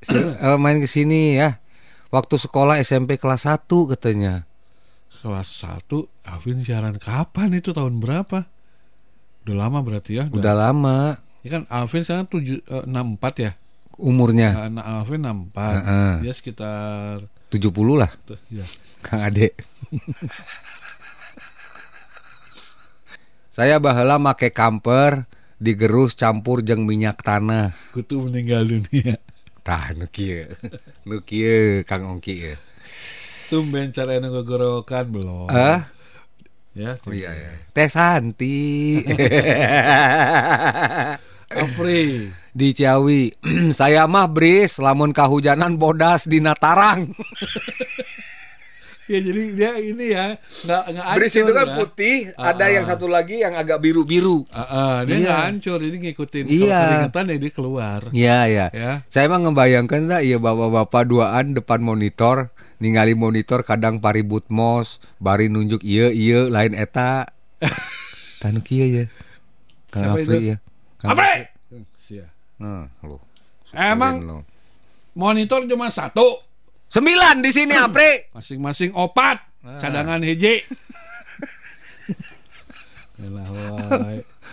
Si- 0.00 0.16
eh, 0.16 0.56
main 0.56 0.80
ke 0.80 0.88
sini 0.88 1.36
ya. 1.36 1.60
Waktu 2.08 2.40
sekolah 2.40 2.80
SMP 2.80 3.20
kelas 3.20 3.44
1 3.44 3.68
katanya. 3.96 4.48
Kelas 5.20 5.48
1, 5.62 5.84
Alvin 6.24 6.64
siaran 6.64 6.96
kapan 6.96 7.52
itu 7.52 7.76
tahun 7.76 8.00
berapa? 8.00 8.48
Udah 9.44 9.56
lama 9.56 9.84
berarti 9.84 10.16
ya. 10.16 10.24
Udah 10.32 10.56
lama 10.56 11.20
Ya 11.40 11.56
kan 11.56 11.64
Alvin 11.72 12.04
sekarang 12.04 12.28
7 12.28 12.60
eh, 12.60 12.84
64 12.84 13.44
ya. 13.44 13.52
umurnya. 14.00 14.72
Nah, 14.72 15.00
Alvin 15.00 15.20
64. 15.20 15.52
Heeh. 15.60 16.24
Dia 16.24 16.32
sekitar 16.32 17.20
70 17.52 18.00
lah 18.00 18.08
tuh, 18.24 18.40
ya. 18.48 18.64
Kang 19.04 19.20
Ade. 19.24 19.52
Saya 23.56 23.76
baheula 23.76 24.16
make 24.16 24.56
kamper 24.56 25.28
digerus 25.60 26.16
campur 26.16 26.64
jeung 26.64 26.88
minyak 26.88 27.20
tanah. 27.20 27.76
Kutu 27.92 28.24
meninggal 28.24 28.64
dunia. 28.64 29.20
Tah 29.60 29.92
nu 29.92 30.08
kieu. 30.08 30.48
Nu 31.04 31.20
kieu 31.20 31.84
Kang 31.84 32.08
Ongki 32.08 32.34
ya. 32.40 32.56
Tumben 33.50 33.90
cara 33.90 34.22
ngegorokan 34.22 35.04
belum. 35.10 35.50
Ah, 35.50 35.90
Ya. 36.70 36.94
oh 37.02 37.10
iya 37.10 37.34
ya. 37.34 37.50
Teh 37.74 37.90
Santi. 37.90 39.02
Afri. 41.50 42.30
di 42.54 42.68
Ciawi. 42.70 43.34
Saya 43.78 44.06
mah 44.06 44.30
bris 44.30 44.78
lamun 44.78 45.10
kahujanan 45.10 45.82
bodas 45.82 46.30
di 46.30 46.38
Natarang. 46.38 47.10
Ya 49.10 49.18
jadi 49.18 49.42
dia 49.58 49.70
ini 49.82 50.14
ya 50.14 50.38
nggak 50.38 50.82
nggak 50.94 51.06
Bris 51.18 51.34
itu 51.34 51.50
kan 51.50 51.66
ya. 51.66 51.74
putih, 51.74 52.16
Ah, 52.38 52.54
ada 52.54 52.70
yang 52.70 52.86
ah. 52.86 52.94
satu 52.94 53.10
lagi 53.10 53.42
yang 53.42 53.58
agak 53.58 53.82
biru-biru. 53.82 54.46
Ah, 54.54 54.62
ah, 54.62 54.96
dia 55.02 55.18
Iya. 55.18 55.22
nggak 55.26 55.40
hancur, 55.50 55.78
jadi 55.82 55.96
ngikutin 55.98 56.44
Iya. 56.46 56.54
kalau 56.62 56.78
keringetan 56.86 57.24
ya 57.26 57.36
dia 57.42 57.50
keluar. 57.50 58.00
Iya, 58.14 58.38
ya. 58.46 58.66
Ya. 58.70 58.92
Saya 59.10 59.26
mah 59.26 59.42
ngebayangkan 59.42 60.06
lah 60.06 60.22
iya 60.22 60.38
bapak-bapak 60.38 61.02
duaan 61.10 61.58
depan 61.58 61.82
monitor, 61.82 62.54
ningali 62.78 63.18
monitor 63.18 63.66
kadang 63.66 63.98
paribut 63.98 64.46
mos, 64.46 65.02
bari 65.18 65.50
nunjuk 65.50 65.82
iya 65.82 66.14
iya 66.14 66.46
lain 66.46 66.78
eta. 66.78 67.26
Tanu 68.40 68.62
kieu 68.62 68.86
ya. 68.86 69.04
Kang 69.90 70.22
itu? 70.22 70.54
ya. 70.54 70.56
Kang 71.02 71.18
Apre! 71.18 71.50
Sia. 71.98 72.30
Nah, 72.62 72.86
lu. 73.02 73.18
Emang 73.74 74.46
monitor 75.12 75.66
cuma 75.66 75.90
satu, 75.90 76.38
Sembilan 76.90 77.38
di 77.38 77.50
sini 77.54 77.70
Apri. 77.72 78.34
masing-masing 78.34 78.90
opat, 78.92 79.38
Ah. 79.62 79.78
cadangan 79.78 80.18
hiji. 80.20 80.58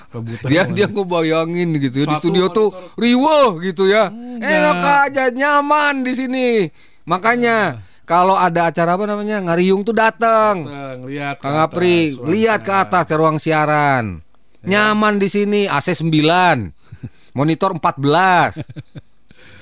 Rebutan 0.07 0.47
Dia 0.47 0.63
dia 0.71 0.87
ngebayangin 0.87 1.67
gitu 1.83 2.03
ya 2.03 2.07
di 2.07 2.15
Satu 2.15 2.21
studio 2.23 2.45
tuh 2.47 2.69
riweuh 2.95 3.59
gitu 3.59 3.87
ya. 3.87 4.07
Enggak. 4.07 4.47
Enak 4.47 4.77
aja 5.11 5.23
nyaman 5.31 6.03
di 6.03 6.13
sini. 6.15 6.47
Makanya 7.03 7.83
kalau 8.07 8.39
ada 8.39 8.71
acara 8.71 8.95
apa 8.95 9.03
namanya 9.03 9.43
ngariung 9.43 9.83
tuh 9.83 9.91
datang. 9.91 10.63
Lihat 11.03 11.43
Kang 11.43 11.59
Apri, 11.59 12.15
lihat 12.23 12.63
ke 12.63 12.71
ruangnya. 12.71 12.87
atas 12.87 13.03
ke 13.03 13.15
ruang 13.19 13.37
siaran. 13.37 14.23
Nyaman 14.63 15.19
di 15.19 15.27
sini, 15.27 15.61
AC 15.67 15.91
9. 15.95 16.71
Monitor 17.37 17.75
14. 17.75 18.63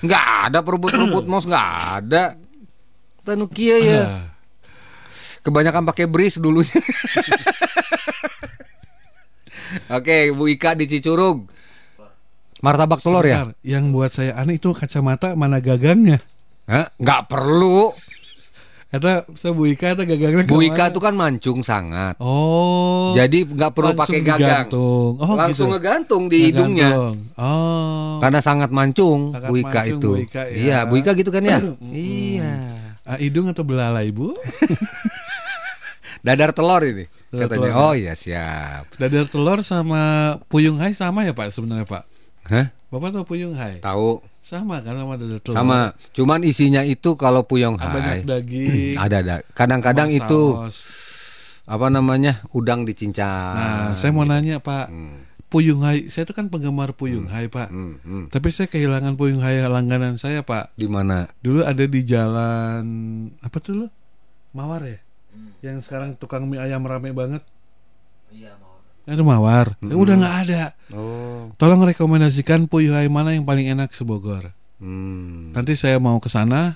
Enggak 0.01 0.25
ada 0.49 0.61
perebut-perebut 0.61 1.25
mouse 1.31 1.45
enggak 1.45 1.69
ada. 2.01 2.23
Tanu 3.25 3.49
kieu 3.49 3.81
ya. 3.81 4.01
Ah. 4.05 4.25
Kebanyakan 5.41 5.89
pakai 5.89 6.05
bris 6.05 6.37
dulunya. 6.37 6.77
Oke, 9.97 10.33
Bu 10.33 10.45
Ika 10.49 10.77
di 10.77 10.85
Cicurug. 10.85 11.49
Martabak 12.61 13.01
telur 13.01 13.25
ya? 13.25 13.53
Yang 13.61 13.83
buat 13.93 14.11
saya 14.13 14.33
aneh 14.37 14.57
itu 14.57 14.73
kacamata 14.73 15.37
mana 15.37 15.61
gagangnya? 15.61 16.17
Hah? 16.65 16.89
Enggak 16.97 17.29
perlu. 17.29 17.93
Kata 18.89 19.27
saya 19.37 19.53
Bu 19.53 19.69
Ika 19.69 19.93
itu 19.93 20.01
gagangnya 20.05 20.49
Bu? 20.49 20.65
Ika 20.65 20.89
tuh 20.89 21.01
kan 21.03 21.13
mancung 21.13 21.61
sangat. 21.61 22.17
Oh. 22.17 23.13
Jadi 23.13 23.45
enggak 23.45 23.73
perlu 23.77 23.93
pakai 23.93 24.21
gagang. 24.25 24.69
digantung. 24.69 25.17
Oh, 25.21 25.33
Langsung 25.37 25.69
gitu. 25.69 25.77
ngegantung 25.77 26.23
di 26.25 26.37
hidungnya. 26.49 27.13
Oh. 27.37 28.17
Karena 28.17 28.39
sangat 28.41 28.73
mancung 28.73 29.33
Sangat 29.33 29.49
Bu 29.49 29.55
Ika 29.61 29.81
mancung 29.85 29.97
itu. 29.99 30.09
Bu 30.09 30.25
Ika, 30.25 30.41
ya. 30.49 30.57
Iya, 30.57 30.77
Bu 30.89 30.93
Ika 31.01 31.11
gitu 31.13 31.29
kan 31.29 31.43
ya? 31.45 31.59
Iya. 31.89 32.84
Ah, 33.05 33.21
hidung 33.21 33.45
atau 33.47 33.61
belalai, 33.61 34.09
Bu? 34.09 34.33
Dadar 36.25 36.57
telur 36.57 36.81
ini 36.81 37.05
Dadar 37.29 37.45
katanya. 37.45 37.69
telur. 37.69 37.85
Oh 37.85 37.93
iya 37.93 38.13
siap. 38.13 38.89
Dadar 38.97 39.29
telur 39.29 39.61
sama 39.61 40.01
puyung 40.49 40.81
hai 40.81 40.89
sama 40.91 41.21
ya, 41.21 41.37
Pak 41.37 41.53
sebenarnya, 41.53 41.85
Pak? 41.85 42.03
Hah? 42.49 42.65
Bapak 42.89 43.09
tahu 43.13 43.23
puyung 43.27 43.53
hai? 43.53 43.77
Tahu? 43.77 44.25
Sama 44.41 44.81
kan 44.81 44.93
sama 44.93 45.17
dada 45.17 45.37
telur. 45.37 45.53
Sama, 45.53 45.79
cuman 46.13 46.41
isinya 46.41 46.81
itu 46.81 47.13
kalau 47.13 47.45
puyong 47.45 47.77
Ah, 47.77 47.93
Banyak 47.93 48.09
hai. 48.09 48.21
daging. 48.25 48.97
ada 49.05 49.21
ada. 49.21 49.35
Kadang-kadang 49.53 50.09
itu 50.09 50.57
apa 51.65 51.87
namanya? 51.89 52.41
udang 52.53 52.85
dicincang. 52.85 53.53
Nah, 53.53 53.87
saya 53.93 54.09
mau 54.09 54.21
gitu. 54.21 54.33
nanya 54.33 54.57
Pak, 54.57 54.85
Hmm, 54.89 55.17
Puyung 55.55 55.87
Hai, 55.87 56.11
saya 56.11 56.27
itu 56.27 56.35
kan 56.35 56.51
penggemar 56.51 56.91
Puyung 56.91 57.31
Hai 57.31 57.47
Pak. 57.47 57.71
hmm, 57.71 57.93
hmm. 58.03 58.23
Tapi 58.27 58.51
saya 58.51 58.67
kehilangan 58.67 59.15
Puyung 59.15 59.39
Hai 59.39 59.63
langganan 59.63 60.19
saya 60.19 60.43
Pak. 60.43 60.75
Di 60.75 60.91
mana? 60.91 61.31
Dulu 61.39 61.63
ada 61.63 61.87
di 61.87 62.01
jalan 62.03 62.83
apa 63.39 63.57
tuh 63.63 63.73
lo? 63.79 63.87
Mawar 64.51 64.83
ya? 64.83 64.99
Hmm. 65.31 65.55
Yang 65.63 65.87
sekarang 65.87 66.19
tukang 66.19 66.51
mie 66.51 66.59
ayam 66.59 66.83
rame 66.83 67.15
banget. 67.15 67.39
Iya, 68.27 68.59
Mawar. 68.59 69.15
Itu 69.15 69.23
Mawar. 69.23 69.67
Ya, 69.79 69.95
Hmm. 69.95 70.03
udah 70.03 70.15
nggak 70.19 70.35
ada. 70.43 70.61
Oh. 70.91 71.47
Tolong 71.55 71.87
rekomendasikan 71.87 72.67
Puyung 72.67 72.99
Hai 72.99 73.07
mana 73.07 73.31
yang 73.31 73.47
paling 73.47 73.71
enak 73.71 73.95
sebogor. 73.95 74.51
Hmm. 74.83 75.55
Nanti 75.55 75.79
saya 75.79 76.03
mau 76.03 76.19
ke 76.19 76.27
sana 76.27 76.75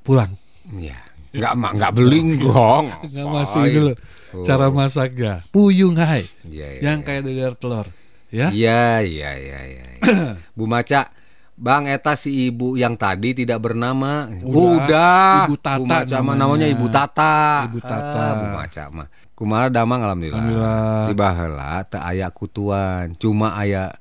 pulang. 0.00 0.32
Ya. 0.80 0.96
Enggak 1.34 1.54
ma- 1.58 1.72
enggak 1.74 1.92
beli 1.96 2.18
gong. 2.38 2.86
Nggak 3.06 3.26
masuk 3.26 3.62
itu 3.66 3.80
loh. 3.92 3.96
Oh. 4.34 4.44
Cara 4.44 4.66
masaknya. 4.68 5.40
Puyung 5.54 5.96
Hai. 5.96 6.26
Iya, 6.46 6.78
iya, 6.78 6.80
yang 6.82 7.00
iya. 7.00 7.06
kayak 7.06 7.20
dadar 7.24 7.54
telur. 7.56 7.86
Ya? 8.28 8.50
Iya, 8.50 9.06
iya, 9.06 9.30
iya, 9.38 9.60
iya. 9.64 9.86
iya. 9.96 10.36
Bu 10.58 10.66
Maca, 10.66 11.08
Bang 11.56 11.88
Eta 11.88 12.20
si 12.20 12.52
ibu 12.52 12.76
yang 12.76 13.00
tadi 13.00 13.32
tidak 13.32 13.64
bernama. 13.64 14.28
Udah. 14.44 14.60
Udah. 14.76 15.36
Ibu 15.48 15.56
Tata 15.56 15.80
Bu 15.80 15.84
Maca 15.88 16.16
mah 16.20 16.36
namanya. 16.36 16.38
namanya 16.44 16.66
Ibu 16.68 16.86
Tata. 16.92 17.36
Ibu 17.70 17.78
Tata. 17.80 18.20
Ah, 18.20 18.32
Bu 18.36 18.46
Maca 18.52 18.84
mah. 18.92 19.06
Kumaha 19.36 19.68
damang 19.68 20.00
alhamdulillah. 20.00 20.40
Alhamdulillah. 20.40 21.06
Tiba 21.12 21.28
heula 21.36 21.72
teu 21.84 22.00
aya 22.00 22.28
kutuan, 22.32 23.12
cuma 23.20 23.52
aya 23.52 23.92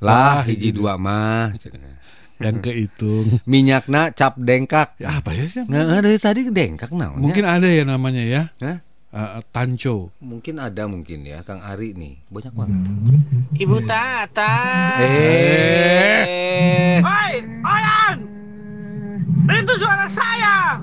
lah 0.00 0.44
hiji 0.48 0.72
dua 0.72 0.96
mah. 0.96 1.52
Yang 2.42 2.58
kehitung. 2.66 3.26
Minyakna 3.50 4.10
cap 4.12 4.34
dengkak. 4.38 4.98
Ya 4.98 5.22
apa 5.22 5.30
ya 5.32 5.46
sih? 5.46 5.62
Nggak 5.64 5.84
dari 5.88 6.18
tadi 6.18 6.40
dengkak 6.50 6.90
naon 6.90 7.22
Mungkin 7.22 7.46
ada 7.46 7.66
ya 7.70 7.86
namanya 7.86 8.22
ya. 8.26 8.42
Hah? 8.58 8.78
Eh, 9.12 9.44
tanco. 9.52 10.08
Mungkin 10.24 10.56
ada 10.56 10.88
mungkin 10.88 11.28
ya 11.28 11.44
Kang 11.44 11.60
Ari 11.60 11.92
nih. 11.92 12.16
Banyak 12.32 12.54
banget. 12.56 12.80
Ibu 13.60 13.84
Tata. 13.84 14.56
Eh. 15.04 16.96
Hoi, 17.04 17.34
Oyan! 17.44 18.16
Itu 19.52 19.74
suara 19.76 20.08
saya. 20.08 20.80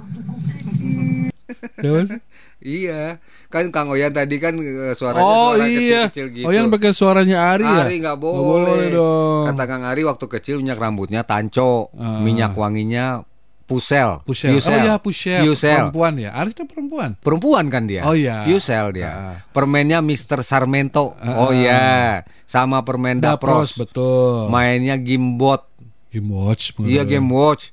Siapa 1.81 2.01
sih? 2.05 2.19
Iya, 2.59 3.23
kan 3.47 3.71
Kang 3.71 3.87
Oyan 3.87 4.11
tadi 4.11 4.35
kan 4.35 4.51
eh, 4.55 4.91
suaranya 4.91 5.23
Oh 5.23 5.55
suara 5.55 5.63
iya. 5.65 6.11
kecil-kecil 6.11 6.27
gitu. 6.35 6.45
Oh 6.45 6.51
yang 6.51 6.67
pakai 6.67 6.91
suaranya 6.91 7.55
Ari 7.55 7.63
ya? 7.63 7.83
Ari 7.87 7.95
nggak 8.03 8.19
boleh. 8.19 8.67
boleh 8.67 8.87
dong. 8.91 9.43
Kata 9.47 9.63
Kang 9.63 9.83
Ari 9.83 10.03
waktu 10.03 10.25
kecil 10.27 10.55
minyak 10.59 10.75
rambutnya 10.75 11.23
tanco, 11.23 11.87
Ah. 11.95 12.19
minyak 12.19 12.51
wanginya 12.53 13.23
pusel. 13.63 14.19
Pusel. 14.25 14.59
Pusel. 14.59 14.75
Oh 14.75 14.81
iya 14.81 14.95
Pusel. 14.99 15.41
Pusel. 15.45 15.71
Perempuan 15.87 16.13
ya. 16.19 16.35
Ari 16.35 16.51
itu 16.51 16.63
perempuan. 16.65 17.15
Perempuan 17.15 17.65
kan 17.69 17.87
dia. 17.87 18.03
Oh 18.03 18.11
iya. 18.11 18.43
Pusel 18.43 18.91
dia. 18.91 19.07
Ah. 19.07 19.35
Permennya 19.55 20.03
Mr. 20.03 20.43
Sarmento. 20.43 21.15
Ah. 21.15 21.39
Oh 21.39 21.55
iya. 21.55 22.27
Sama 22.43 22.83
permen 22.83 23.23
Dapros 23.23 23.71
Dapros. 23.71 23.79
betul. 23.79 24.51
Mainnya 24.51 24.99
Gamebot. 24.99 25.63
Game 26.09 26.27
Watch. 26.27 26.75
Iya 26.75 27.05
Game 27.05 27.29
Watch. 27.29 27.71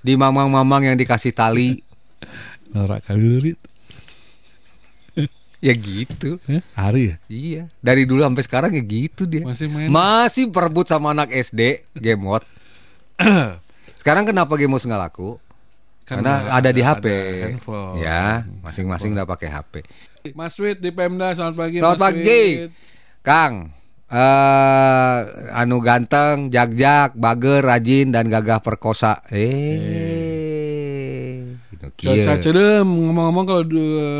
Di 0.00 0.16
mamang-mamang 0.16 0.88
yang 0.88 0.96
dikasih 0.96 1.30
tali. 1.30 1.84
Norak 2.68 3.04
kali. 3.04 3.52
Ya 5.58 5.74
gitu. 5.74 6.38
Eh, 6.46 6.62
Ari 6.74 7.02
ya. 7.10 7.16
Iya. 7.26 7.62
Dari 7.78 8.06
dulu 8.06 8.22
sampai 8.22 8.44
sekarang 8.46 8.70
ya 8.74 8.82
gitu 8.82 9.26
dia. 9.26 9.42
Masih 9.42 9.66
main. 9.66 9.90
Masih 9.90 10.50
perebut 10.50 10.86
sama 10.86 11.10
anak 11.10 11.30
SD 11.30 11.82
Game. 11.94 12.22
Sekarang 13.98 14.24
kenapa 14.24 14.54
Game 14.54 14.70
Watch 14.70 14.86
nggak 14.86 15.02
laku? 15.10 15.42
Kan 16.06 16.22
Karena 16.22 16.48
ada- 16.48 16.64
ada, 16.64 16.70
di 16.70 16.80
ada 16.80 16.96
HP. 16.96 17.06
handphone. 17.44 17.94
Ya, 18.00 18.46
masing-masing 18.62 19.12
udah 19.12 19.26
pakai 19.26 19.48
HP. 19.50 19.74
Mas 20.32 20.56
Wid 20.56 20.80
di 20.80 20.88
Pemda 20.88 21.34
selamat 21.34 21.54
pagi. 21.58 21.76
Selamat 21.82 21.98
Mas 21.98 22.04
pagi. 22.06 22.22
Wid. 22.24 22.70
Kang, 23.20 23.54
eh 24.08 25.18
anu 25.52 25.84
ganteng, 25.84 26.48
jag-jag, 26.48 27.12
bager, 27.12 27.60
rajin 27.60 28.08
dan 28.08 28.30
gagah 28.30 28.62
perkosa. 28.62 29.20
Eh. 29.28 30.17
Gitu, 31.78 32.10
usah 32.10 32.36
cedem 32.36 32.82
ngomong-ngomong 32.84 33.44
kalau 33.44 33.62
dua. 33.62 34.10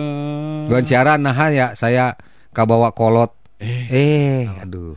Guan 0.66 0.84
siaran 0.84 1.20
nah 1.20 1.34
ya 1.48 1.74
saya 1.74 2.14
kabawa 2.50 2.90
kolot. 2.90 3.34
Eh, 3.58 3.90
Eh, 3.90 4.42
aduh. 4.46 4.94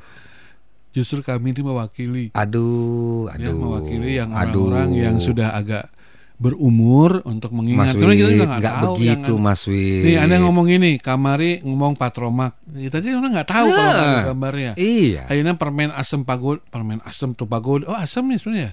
justru 0.91 1.21
kami 1.21 1.51
ini 1.51 1.61
mewakili. 1.61 2.25
Aduh, 2.31 3.25
ya, 3.33 3.49
aduh. 3.49 3.57
mewakili 3.57 4.15
yang 4.15 4.29
orang-orang 4.29 4.93
yang 4.93 5.15
sudah 5.17 5.55
agak 5.55 5.89
berumur 6.37 7.21
untuk 7.23 7.53
Mas 7.53 7.57
mengingat. 7.57 7.93
Kita 7.93 8.05
Wid, 8.07 8.17
juga 8.17 8.45
nggak 8.49 8.75
tahu 8.81 8.93
begitu 8.97 9.33
yang- 9.37 9.43
Mas 9.45 9.61
Wid. 9.65 10.01
Nih, 10.03 10.17
anda 10.17 10.35
ngomong 10.41 10.67
ini, 10.67 10.91
Kamari 10.97 11.61
ngomong 11.61 11.93
Patromak. 11.93 12.57
Ya, 12.73 12.89
tadi 12.89 13.13
orang 13.13 13.29
nggak 13.31 13.49
tahu 13.49 13.67
kalau 13.69 13.77
Nah. 13.77 13.93
nggak 13.93 14.09
ada 14.09 14.27
gambarnya. 14.27 14.71
Iya. 14.75 15.21
Akhirnya 15.29 15.53
permen 15.55 15.89
asam 15.93 16.21
pagod, 16.21 16.57
permen 16.67 16.97
asam 17.05 17.33
tuh 17.33 17.45
pagod. 17.45 17.85
Oh 17.85 17.93
asam 17.93 18.25
nih 18.25 18.37
sebenarnya. 18.37 18.71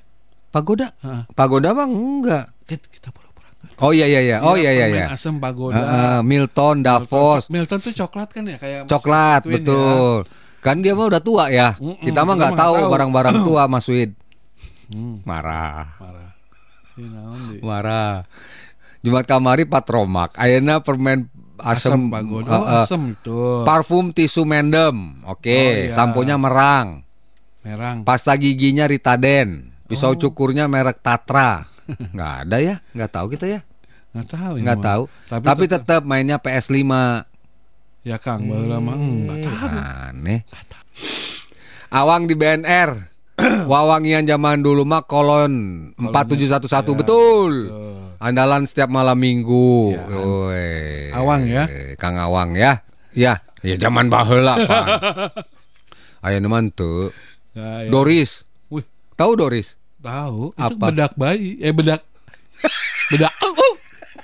Pagoda. 0.48 0.96
Heeh. 1.04 1.22
Pagoda 1.32 1.76
mah 1.76 1.84
enggak. 1.84 2.44
Kita, 2.64 2.84
kita. 2.88 3.08
Oh 3.78 3.90
iya 3.90 4.06
iya 4.06 4.20
iya. 4.20 4.36
Oh 4.40 4.54
iya 4.54 4.70
iya 4.70 4.86
permen 4.86 4.98
iya. 4.98 5.06
Asam 5.10 5.38
pagoda. 5.38 5.78
Heeh, 5.78 6.18
Milton, 6.22 6.82
Davos, 6.82 7.50
Milton 7.50 7.78
tuh 7.78 7.94
coklat 7.96 8.28
kan 8.30 8.42
ya 8.46 8.56
kayak 8.56 8.80
coklat 8.86 9.42
Queen 9.42 9.62
betul. 9.62 10.26
Kan 10.58 10.82
dia 10.82 10.94
mah 10.94 11.06
udah 11.06 11.22
tua 11.22 11.50
ya. 11.50 11.74
Kita 11.74 12.22
mah 12.22 12.34
kita 12.34 12.38
nggak 12.38 12.52
mah 12.54 12.58
tahu 12.58 12.74
nggak 12.74 12.82
tahu. 12.82 12.94
barang-barang 12.94 13.36
tua 13.46 13.62
Mas 13.66 13.86
Wid. 13.86 14.10
Ya. 14.10 14.16
Hmm, 14.88 15.20
Marah. 15.22 15.94
marah. 16.00 16.30
Marah. 17.60 18.14
Jumat 18.98 19.24
kamari 19.24 19.62
patromak. 19.62 20.34
Ayeuna 20.34 20.82
permen 20.82 21.30
Asam 21.58 22.06
asam 22.08 22.14
pagoda. 22.14 22.46
eh, 22.46 22.54
Oh, 22.54 22.64
eh, 22.64 22.82
asam 22.82 23.02
itu. 23.12 23.38
Parfum 23.62 24.10
tisu 24.10 24.42
mendem. 24.42 25.22
Oh, 25.22 25.34
Oke, 25.34 25.86
iya. 25.86 25.94
samponya 25.94 26.38
merang. 26.38 27.02
Merang. 27.62 28.02
Pasta 28.02 28.34
giginya 28.34 28.86
Ritaden. 28.86 29.74
Pisau 29.84 30.14
Oh. 30.14 30.18
cukurnya 30.18 30.66
merek 30.66 31.02
Tatra. 31.02 31.66
Nggak 32.14 32.32
ada 32.44 32.56
ya? 32.58 32.74
Nggak 32.92 33.10
tahu 33.10 33.26
kita 33.32 33.46
ya? 33.48 33.60
Nggak 34.12 34.28
tahu 34.28 34.52
ya. 34.56 34.62
Nggak 34.64 34.80
tahu. 34.80 35.02
Tapi, 35.28 35.44
Tapi 35.44 35.64
tetap- 35.66 35.84
tetap 35.84 36.02
mainnya 36.04 36.36
PS5. 36.36 36.82
ya 38.02 38.16
Kang, 38.16 38.46
baru 38.46 38.66
lama 38.70 38.92
nggak 38.96 39.38
tahu. 39.42 39.56
Aneh. 40.14 40.40
Awang 41.88 42.24
di 42.24 42.34
BNR. 42.34 42.90
Wawangian 43.70 44.26
zaman 44.26 44.66
dulu 44.66 44.82
mah 44.82 45.06
kolon 45.06 45.54
4711 45.94 46.66
Ya, 46.66 46.80
betul. 46.90 46.96
betul. 46.98 47.52
Andalan 48.18 48.66
setiap 48.66 48.90
malam 48.90 49.14
minggu. 49.14 49.94
Ya. 49.94 50.04
Woi. 50.10 51.14
Awang 51.14 51.46
ya? 51.46 51.64
Kang 51.94 52.18
Awang 52.18 52.58
ya. 52.58 52.82
Ya, 53.14 53.38
ya 53.62 53.78
zaman 53.78 54.10
baheula 54.10 54.58
Pak. 54.58 54.86
Aya 56.26 56.42
neman 56.42 56.74
tuh. 56.74 57.14
Doris. 57.88 58.42
Wih. 58.68 58.82
Tahu 59.14 59.38
Doris? 59.38 59.78
Tahu. 59.98 60.52
Itu 60.52 60.74
Apa? 60.74 60.84
bedak 60.88 61.12
bayi. 61.14 61.58
Eh 61.58 61.70
bedak. 61.70 62.02
bedak. 63.10 63.32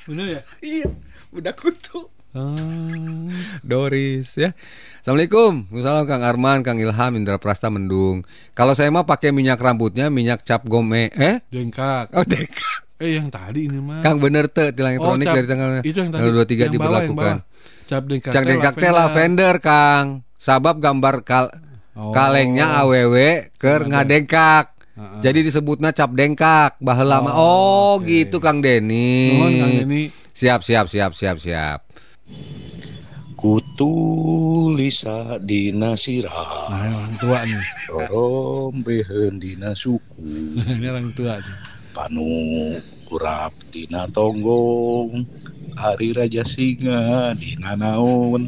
Bener 0.04 0.26
ya? 0.30 0.42
Iya, 0.60 0.86
budak 1.28 1.56
kutu. 1.56 2.06
Hmm. 2.30 3.30
Doris 3.62 4.34
ya. 4.34 4.50
Assalamualaikum. 4.98 5.70
Waalaikumsalam 5.70 6.04
Kang 6.04 6.22
Arman, 6.22 6.58
Kang 6.60 6.76
Ilham, 6.76 7.12
Indra 7.14 7.38
Prasta 7.38 7.70
Mendung. 7.70 8.26
Kalau 8.52 8.74
saya 8.74 8.90
mah 8.90 9.02
pakai 9.02 9.30
minyak 9.30 9.56
rambutnya 9.56 10.08
minyak 10.08 10.42
cap 10.42 10.62
gome. 10.64 11.08
Eh? 11.10 11.38
Dengkak. 11.46 12.10
Oh, 12.10 12.22
dek. 12.22 12.50
Eh 12.96 13.16
yang 13.16 13.30
tadi 13.30 13.66
ini 13.66 13.78
mah. 13.78 14.02
Kang 14.02 14.18
bener 14.18 14.46
tuh 14.46 14.70
tilang 14.70 14.94
elektronik 14.94 15.24
Oh, 15.24 15.30
cap- 15.30 15.36
dari 15.36 15.46
tanggal 15.46 15.68
itu 15.80 15.94
yang 15.94 16.10
tadi. 16.10 16.20
tanggal 16.20 16.30
23 16.34 16.42
yang 16.42 16.48
bawah, 16.50 16.72
diberlakukan. 16.74 17.36
bawah. 17.38 17.38
Cap 17.84 18.02
dengkak. 18.04 18.32
Cak 18.32 18.42
dengkak 18.44 18.74
teh 18.76 18.90
lavender, 18.90 19.54
Kang. 19.58 20.06
Sabab 20.34 20.76
gambar 20.78 21.14
kal 21.22 21.46
Oh. 21.94 22.10
kalengnya 22.10 22.74
AWW 22.76 23.14
keur 23.54 23.86
Ada. 23.86 24.02
Jadi 24.94 25.42
disebutnya 25.42 25.90
cap 25.90 26.14
dengkak 26.14 26.78
baheula 26.78 27.18
mah. 27.18 27.34
Oh, 27.34 27.42
Oh, 27.42 27.90
oke. 27.98 28.06
gitu 28.06 28.38
Kang 28.38 28.62
Deni. 28.62 29.26
Nuhun, 29.26 29.52
Kang 29.58 29.72
Deni. 29.82 30.02
Siap, 30.30 30.62
siap, 30.62 30.86
siap, 30.86 31.10
siap, 31.14 31.36
siap. 31.42 31.80
Kutulisa 33.34 35.36
dina 35.42 35.98
sirah 35.98 36.70
Nah, 36.70 36.88
orang 36.88 37.14
tua 37.20 37.38
nih. 37.44 37.64
Rorombeheun 37.90 39.42
dina 39.42 39.74
suku 39.76 40.54
ini 40.78 40.86
orang 40.86 41.10
tua 41.12 41.42
nih. 41.42 41.56
Panu 41.92 42.78
urap 43.10 43.52
dina 43.74 44.06
tonggong 44.08 45.26
Hari 45.74 46.14
Raja 46.14 46.46
Singa 46.46 47.34
dina 47.34 47.74
naon 47.74 48.46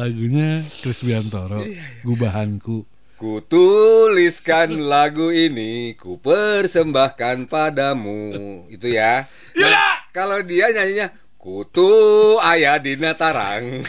Lagunya 0.00 0.64
Chris 0.80 1.04
Biantoro, 1.04 1.66
Gubahanku. 2.06 2.86
Kutuliskan 3.20 4.80
lagu 4.88 5.28
ini, 5.28 5.92
ku 5.92 6.16
persembahkan 6.16 7.52
padamu. 7.52 8.64
Itu 8.72 8.88
ya. 8.88 9.28
Nah, 9.60 10.08
kalau 10.08 10.40
dia 10.40 10.72
nyanyinya 10.72 11.12
Kutu 11.40 12.36
ayah 12.40 12.76
dina 12.80 13.16
tarang. 13.16 13.84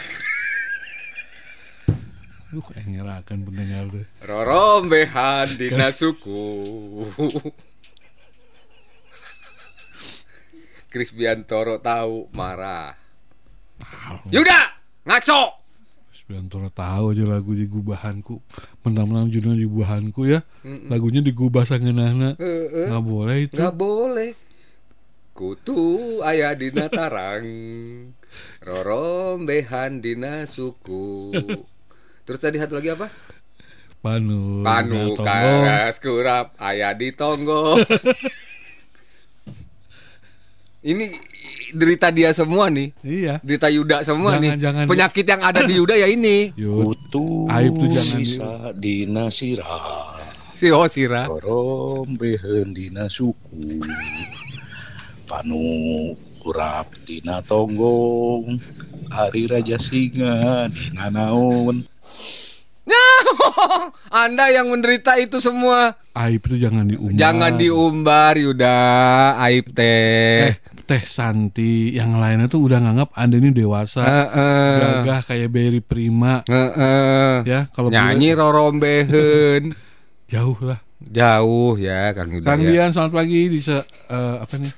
Uh, 2.52 2.68
ngerakan 2.84 3.44
pendengar 3.44 3.88
tuh. 3.92 4.04
Rorombehan 4.24 5.60
dina 5.60 5.92
suku. 5.92 6.52
Kris 10.92 11.12
Biantoro 11.16 11.80
tahu 11.80 12.28
marah. 12.36 12.96
Yuda, 14.28 14.60
ngaco. 15.08 15.61
Sebentar 16.32 16.64
tahu 16.72 17.12
aja 17.12 17.28
lagu 17.28 17.52
di 17.52 17.68
gubahanku. 17.68 18.40
Menang-menang 18.88 19.28
judulnya 19.28 19.60
di 19.60 19.68
gubahanku 19.68 20.24
ya. 20.24 20.40
Mm-mm. 20.64 20.88
Lagunya 20.88 21.20
digubah 21.20 21.68
sangeunahna. 21.68 22.40
Heeh. 22.40 22.88
Nggak 22.88 23.04
boleh 23.04 23.36
itu. 23.44 23.52
Nggak 23.60 23.76
boleh. 23.76 24.32
Kutu 25.36 26.24
aya 26.24 26.56
dina 26.56 26.88
tarang. 26.88 27.44
Rorombehan 28.64 30.00
dina 30.00 30.48
suku. 30.48 31.36
Terus 32.24 32.40
tadi 32.40 32.56
satu 32.56 32.80
lagi 32.80 32.96
apa? 32.96 33.12
Panu. 34.00 34.64
Panu 34.64 35.12
karas 35.12 36.00
kurap 36.00 36.56
aya 36.56 36.96
di 36.96 37.12
tonggo. 37.12 37.76
Ini 40.80 41.12
derita 41.72 42.08
dia 42.08 42.30
semua 42.30 42.68
nih. 42.68 42.92
Iya. 43.00 43.40
Derita 43.40 43.66
Yuda 43.66 44.00
semua 44.02 44.36
Jangan- 44.36 44.42
nih. 44.44 44.52
jangan- 44.60 44.86
Penyakit 44.86 45.26
yang 45.26 45.40
ada 45.40 45.60
di 45.62 45.74
Yuda 45.74 45.94
ya 45.94 46.06
ini. 46.06 46.52
Kutu 46.54 47.48
Aib 47.48 47.74
tuh 47.74 47.88
jangan 47.88 48.18
di- 48.18 48.28
sisa 48.28 48.50
dina 48.72 49.24
sirah 49.28 50.20
Si 50.54 50.70
Hosira. 50.70 51.26
Rorombeheun 51.26 52.70
dina 52.70 53.08
suku 53.08 53.82
Panu 55.24 55.58
urap 56.42 56.92
dina 57.02 57.40
tonggong 57.40 58.60
Hari 59.08 59.48
Raja 59.48 59.76
Singa 59.76 60.68
dina 60.68 61.08
naon 61.08 61.82
Anda 64.12 64.50
yang 64.50 64.68
menderita 64.68 65.16
itu 65.16 65.38
semua. 65.38 65.94
Aib 66.12 66.42
itu 66.44 66.58
jangan 66.58 66.84
diumbar. 66.84 67.16
Jangan 67.16 67.52
diumbar 67.56 68.34
Yuda, 68.36 68.78
aib 69.40 69.70
teh. 69.72 70.50
Eh, 70.50 70.54
Teh 70.82 71.02
Santi 71.06 71.94
yang 71.94 72.18
lainnya 72.18 72.50
tuh 72.50 72.66
udah 72.66 72.82
nganggap 72.82 73.14
Anda 73.14 73.38
ini 73.38 73.50
dewasa. 73.54 74.02
Heeh. 74.02 74.76
Gagah 74.82 75.20
kayak 75.24 75.48
Berry 75.48 75.80
Prima. 75.80 76.42
Heeh. 76.46 77.46
Ya, 77.46 77.70
kalau 77.70 77.88
Nyanyi 77.88 78.34
rorombeheun. 78.34 79.72
jauh 80.32 80.58
lah. 80.62 80.80
Jauh 81.02 81.74
ya 81.78 82.14
Kang 82.14 82.30
Yuda. 82.30 82.46
Kang 82.46 82.60
ya. 82.62 82.68
Dian 82.70 82.90
selamat 82.94 83.12
pagi 83.14 83.40
bisa 83.50 83.82
eh, 84.10 84.36
apa 84.38 84.54
nih? 84.58 84.72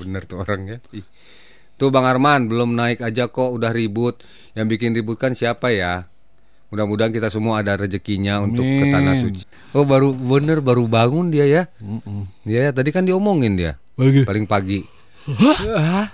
Bener 0.00 0.22
tuh 0.24 0.40
orangnya. 0.40 0.80
Tuh 1.76 1.92
Bang 1.92 2.08
Arman 2.08 2.48
belum 2.48 2.72
naik 2.72 3.04
aja 3.04 3.28
kok 3.28 3.52
udah 3.52 3.72
ribut. 3.72 4.24
Yang 4.56 4.66
bikin 4.76 4.90
ribut 4.96 5.20
kan 5.20 5.36
siapa 5.36 5.72
ya? 5.72 6.08
Mudah-mudahan 6.72 7.14
kita 7.14 7.30
semua 7.30 7.62
ada 7.62 7.78
rezekinya 7.78 8.42
untuk 8.42 8.66
ke 8.66 8.84
tanah 8.90 9.14
Amin. 9.14 9.22
suci. 9.22 9.42
Oh 9.76 9.86
baru 9.86 10.10
bener 10.10 10.64
baru 10.64 10.88
bangun 10.88 11.30
dia 11.30 11.46
ya. 11.46 11.62
Mm-mm. 11.78 12.26
Dia 12.42 12.68
ya 12.68 12.70
tadi 12.74 12.90
kan 12.90 13.06
diomongin 13.06 13.54
dia 13.54 13.78
paling 13.96 14.44
pagi. 14.44 14.84
Hah? 15.26 16.06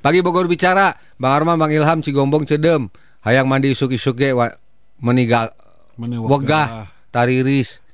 pagi 0.00 0.24
Bogor 0.24 0.48
bicara, 0.48 0.96
Bang 1.20 1.32
Arman, 1.36 1.60
Bang 1.60 1.72
Ilham, 1.74 2.00
Cigombong, 2.00 2.48
Cedem, 2.48 2.88
hayang 3.20 3.44
mandi 3.50 3.76
isuk-isuk 3.76 4.16
ge 4.16 4.32
wa- 4.32 4.54
meniga 4.96 5.52
Mana 6.00 6.24
wegah 6.24 6.88
tariris 7.12 7.84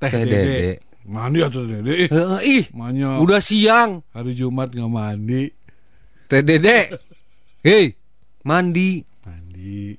Teh 0.00 0.12
teh 0.12 0.24
Dede. 0.24 0.40
dede. 0.40 0.72
Mandi 1.08 1.38
atau 1.40 1.64
Dede? 1.64 2.08
Heeh, 2.08 2.40
ih, 2.44 2.64
Manya 2.76 3.16
udah 3.20 3.40
siang. 3.40 4.04
hari 4.12 4.36
Jumat 4.36 4.72
nggak 4.72 4.90
mandi. 4.92 5.48
Teh 6.28 6.42
dede. 6.44 6.96
Hei, 7.64 7.96
mandi. 8.44 9.00
Mandi. 9.24 9.96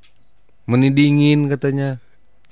Meni 0.70 0.90
dingin 0.94 1.50
katanya. 1.50 1.98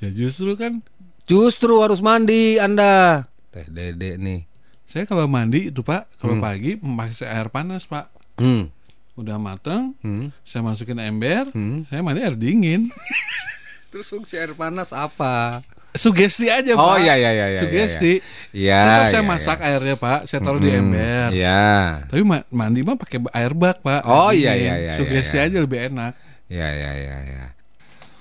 Ya 0.01 0.09
justru 0.09 0.57
kan 0.57 0.81
Justru 1.25 1.81
harus 1.81 2.01
mandi 2.01 2.57
Anda. 2.57 3.25
Teh 3.53 3.65
Dede 3.69 4.17
nih. 4.17 4.54
Saya 4.95 5.03
kalau 5.03 5.27
mandi 5.27 5.67
itu 5.67 5.83
Pak, 5.83 6.07
kalau 6.15 6.39
Hmm. 6.39 6.43
pagi 6.45 6.79
memakai 6.79 7.27
air 7.27 7.51
panas 7.51 7.83
Pak. 7.83 8.07
Hmm. 8.39 8.71
Udah 9.13 9.35
mateng, 9.35 9.91
Hmm. 9.99 10.31
saya 10.41 10.63
masukin 10.63 10.95
ember, 10.97 11.51
Hmm. 11.51 11.83
saya 11.85 11.99
mandi 11.99 12.23
air 12.23 12.31
dingin. 12.33 12.87
Terus 13.91 14.07
fungsi 14.07 14.39
air 14.39 14.55
panas 14.55 14.91
apa? 14.91 15.59
Sugesti 15.91 16.47
aja 16.47 16.75
Oh 16.75 16.95
Pak. 16.95 16.99
iya 17.01 17.15
iya 17.15 17.31
iya 17.33 17.45
iya. 17.49 17.59
Sugesti. 17.59 18.23
Iya. 18.51 18.79
Tetap 18.81 19.03
saya 19.09 19.19
iya, 19.19 19.27
masak 19.29 19.57
iya. 19.57 19.67
airnya 19.69 19.95
Pak, 19.95 20.19
saya 20.25 20.39
taruh 20.39 20.59
di 20.59 20.67
Hmm, 20.67 20.79
ember. 20.81 21.27
Iya. 21.31 21.67
Tapi 22.05 22.23
ma- 22.23 22.47
mandi 22.49 22.79
mah 22.79 22.95
pakai 22.95 23.19
air 23.29 23.51
bak 23.51 23.79
Pak. 23.79 24.01
Oh, 24.03 24.31
iya, 24.31 24.55
iya, 24.55 24.73
iya, 24.77 24.93
Sugesti 24.95 25.35
iya, 25.35 25.43
iya. 25.43 25.51
aja 25.51 25.57
lebih 25.59 25.79
enak. 25.85 26.13
Iya 26.45 26.67
iya 26.69 26.91
iya 26.93 27.17
iya. 27.21 27.45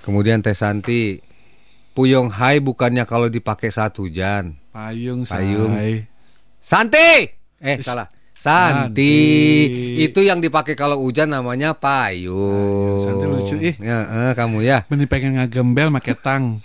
Kemudian 0.01 0.39
Teh 0.41 0.55
Santi, 0.55 1.23
Puyong 1.93 2.27
Hai 2.29 2.59
bukannya 2.59 3.03
kalau 3.03 3.27
dipakai 3.27 3.71
saat 3.71 3.95
hujan. 3.95 4.59
Payung, 4.71 5.23
Payung. 5.23 5.71
say. 5.71 6.11
Santi. 6.65 7.29
Eh 7.61 7.77
Is- 7.77 7.85
salah. 7.85 8.09
Santi. 8.33 8.97
Santi. 8.97 9.13
Itu 10.01 10.25
yang 10.25 10.41
dipakai 10.41 10.73
kalau 10.77 11.01
hujan 11.05 11.29
namanya 11.33 11.77
payung. 11.77 13.01
Santi 13.05 13.25
lucu, 13.29 13.57
ih. 13.61 13.77
Ya, 13.81 14.05
eh, 14.05 14.33
kamu 14.33 14.65
ya. 14.65 14.89
Meni 14.89 15.05
pengen 15.05 15.37
ngagembel 15.37 15.93
make 15.93 16.17
tang. 16.25 16.61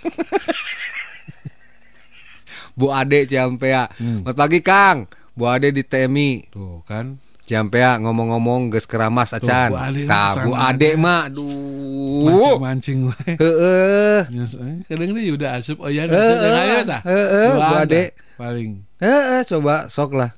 Bu 2.80 2.96
Ade 2.96 3.28
Ciampea. 3.28 3.92
Hmm. 4.00 4.24
Selamat 4.24 4.36
pagi 4.40 4.60
Kang. 4.64 5.04
Bu 5.36 5.52
Ade 5.52 5.76
di 5.76 5.84
TMI. 5.84 6.48
Tuh 6.48 6.80
kan. 6.88 7.20
Ciampea 7.50 7.98
ngomong-ngomong 7.98 8.70
geus 8.70 8.86
keramas 8.86 9.34
acan. 9.34 9.74
Bu 9.74 9.82
Ade 9.82 10.06
Tah, 10.06 10.32
Bu 10.46 10.54
ke 10.54 10.54
sana 10.54 10.70
Ade 10.70 10.90
aja. 10.94 11.02
mah 11.02 11.20
aduh. 11.26 12.62
Mancing-mancing 12.62 13.00
wae. 13.10 13.32
Heeh. 13.42 14.20
Nyos, 14.30 14.54
eh, 14.54 14.86
Kadang 14.86 15.18
dia 15.18 15.34
udah 15.34 15.50
asup 15.58 15.82
oh 15.82 15.90
ya 15.90 16.06
Eh, 16.06 16.14
eh, 16.14 16.62
ayo 16.62 16.78
dah. 16.86 17.02
eh, 17.02 17.10
eh, 17.10 17.48
Dua 17.50 17.58
Bu 17.58 17.74
ada, 17.74 17.82
Ade. 17.82 18.04
paling. 18.38 18.72
Heeh, 19.02 19.42
coba 19.50 19.90
sok 19.90 20.12
lah. 20.14 20.32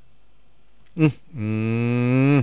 Hmm. 0.96 1.12
hmm. 1.36 2.40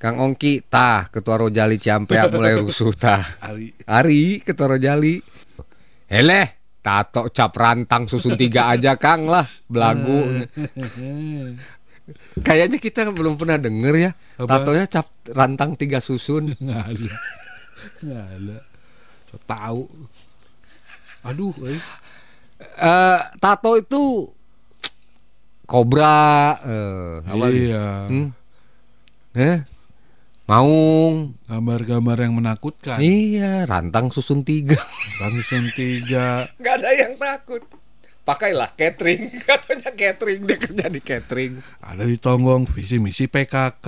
Kang 0.00 0.16
Ongki, 0.18 0.66
tah 0.66 1.06
ketua 1.06 1.38
Rojali 1.38 1.78
Ciampea 1.78 2.26
mulai 2.34 2.58
rusuh 2.58 2.90
tah. 2.90 3.22
Ari. 3.38 3.70
Ari 3.86 4.42
ketua 4.42 4.74
Rojali. 4.74 5.22
Heleh, 6.10 6.46
tato 6.82 7.30
cap 7.30 7.54
rantang 7.54 8.10
susun 8.10 8.34
tiga 8.34 8.66
aja 8.66 8.98
Kang 8.98 9.30
lah, 9.30 9.46
belagu. 9.70 10.26
Kayaknya 12.40 12.78
kita 12.78 13.10
belum 13.10 13.36
pernah 13.40 13.58
denger 13.60 13.94
ya. 13.96 14.10
Apa? 14.40 14.62
Tatonya 14.62 14.86
cap 14.88 15.06
rantang 15.30 15.74
tiga 15.74 15.98
susun. 15.98 16.54
Nggak 16.62 16.82
ada. 16.94 17.14
Nggak 18.04 18.26
ada. 18.38 18.58
So, 19.30 19.36
tahu. 19.46 19.82
Aduh, 21.24 21.54
eh. 21.68 21.80
Eh, 22.60 23.20
tato 23.40 23.76
itu 23.76 24.28
kobra, 25.64 26.58
eh, 26.60 27.12
apa 27.24 27.44
nih? 27.48 27.62
Iya. 27.70 27.86
Hmm? 28.10 28.28
Eh, 29.36 29.58
maung. 30.50 31.38
Gambar-gambar 31.46 32.16
yang 32.18 32.34
menakutkan. 32.34 32.98
Iya, 32.98 33.70
rantang 33.70 34.10
susun 34.10 34.42
tiga. 34.42 34.80
Langsung 35.22 35.70
tiga. 35.78 36.48
Gak 36.64 36.82
ada 36.82 36.90
yang 36.90 37.14
takut. 37.20 37.62
Pakailah 38.20 38.76
catering, 38.76 39.32
katanya 39.48 39.90
catering 39.96 40.40
dia 40.44 40.56
kerja 40.60 40.86
di 40.92 41.00
catering. 41.00 41.52
Ada 41.80 42.04
di 42.04 42.20
tonggong 42.20 42.68
visi 42.68 43.00
misi 43.00 43.26
PKK. 43.26 43.86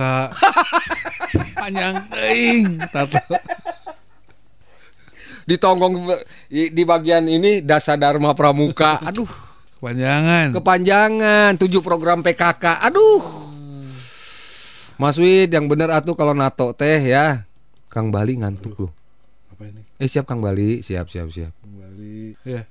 Panjang. 1.53 1.95
Tato. 2.89 3.21
Di 5.43 5.55
tonggong 5.59 6.17
di 6.49 6.83
bagian 6.83 7.29
ini 7.29 7.61
dasa 7.61 7.93
dharma 7.93 8.33
pramuka. 8.33 8.99
Aduh, 9.05 9.29
Panjangan. 9.83 10.55
kepanjangan. 10.55 11.51
Tujuh 11.59 11.83
program 11.85 12.25
PKK. 12.25 12.89
Aduh. 12.89 13.21
Mas 14.97 15.17
Wid 15.19 15.51
yang 15.51 15.67
bener 15.67 15.91
atuh 15.91 16.15
kalau 16.15 16.33
nato 16.33 16.71
teh 16.73 16.99
ya. 16.99 17.45
Kang 17.91 18.09
Bali 18.09 18.39
ngantuk 18.41 18.87
loh. 18.87 18.91
Apa 19.53 19.69
ini? 19.69 19.85
Eh 20.01 20.09
siap 20.09 20.25
Kang 20.25 20.41
Bali, 20.41 20.81
siap 20.81 21.11
siap 21.11 21.29
siap. 21.29 21.53
Kembali. 21.61 22.33
Ya. 22.47 22.65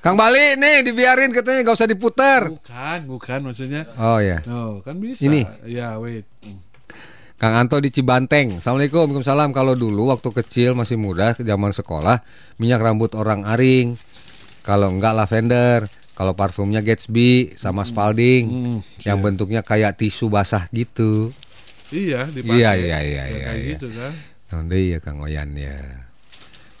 Kang 0.00 0.16
Bali 0.16 0.56
nih 0.56 0.80
dibiarin 0.80 1.28
katanya 1.28 1.60
gak 1.60 1.76
usah 1.76 1.90
diputer. 1.90 2.48
Bukan, 2.48 2.98
bukan 3.04 3.38
maksudnya. 3.44 3.84
Oh 4.00 4.16
ya. 4.16 4.40
Oh, 4.48 4.80
kan 4.80 4.96
bisa. 4.96 5.20
Ini. 5.28 5.44
Ya, 5.68 6.00
wait. 6.00 6.24
Hmm. 6.40 6.56
Kang 7.36 7.56
Anto 7.56 7.76
di 7.84 7.92
Cibanteng. 7.92 8.60
Assalamualaikum, 8.60 9.04
Waalaikumsalam. 9.12 9.52
Kalau 9.52 9.76
dulu 9.76 10.08
waktu 10.08 10.32
kecil 10.32 10.72
masih 10.72 10.96
muda, 10.96 11.36
zaman 11.36 11.72
sekolah, 11.76 12.24
minyak 12.56 12.80
rambut 12.80 13.12
orang 13.12 13.44
aring. 13.44 14.00
Kalau 14.64 14.88
enggak 14.88 15.12
lavender. 15.16 15.88
Kalau 16.16 16.36
parfumnya 16.36 16.84
Gatsby 16.84 17.56
sama 17.56 17.84
Spalding. 17.84 18.44
Hmm, 18.44 18.78
Yang 19.04 19.18
iya. 19.20 19.24
bentuknya 19.24 19.60
kayak 19.64 19.96
tisu 20.00 20.28
basah 20.28 20.68
gitu. 20.68 21.32
Iya, 21.92 22.28
dipakai. 22.28 22.56
Iya, 22.60 22.70
iya, 22.76 22.98
iya, 23.00 23.00
Ya, 23.04 23.24
iya, 23.28 23.44
Kayak 23.48 23.56
iya. 23.56 23.70
gitu 23.76 23.88
kan. 23.92 24.12
Nah, 24.50 24.76
iya 24.76 24.98
Kang 25.00 25.18
Oyan 25.24 25.56
ya. 25.56 25.76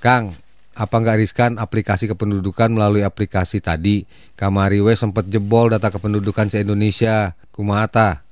Kang, 0.00 0.36
apa 0.80 0.96
nggak 0.96 1.18
riskan 1.20 1.60
aplikasi 1.60 2.08
kependudukan 2.08 2.72
melalui 2.72 3.04
aplikasi 3.04 3.60
tadi? 3.60 4.08
Kamari 4.32 4.80
we 4.80 4.96
sempet 4.96 5.28
jebol 5.28 5.68
data 5.68 5.92
kependudukan 5.92 6.48
se-Indonesia. 6.48 7.36
Kumahata. 7.52 8.24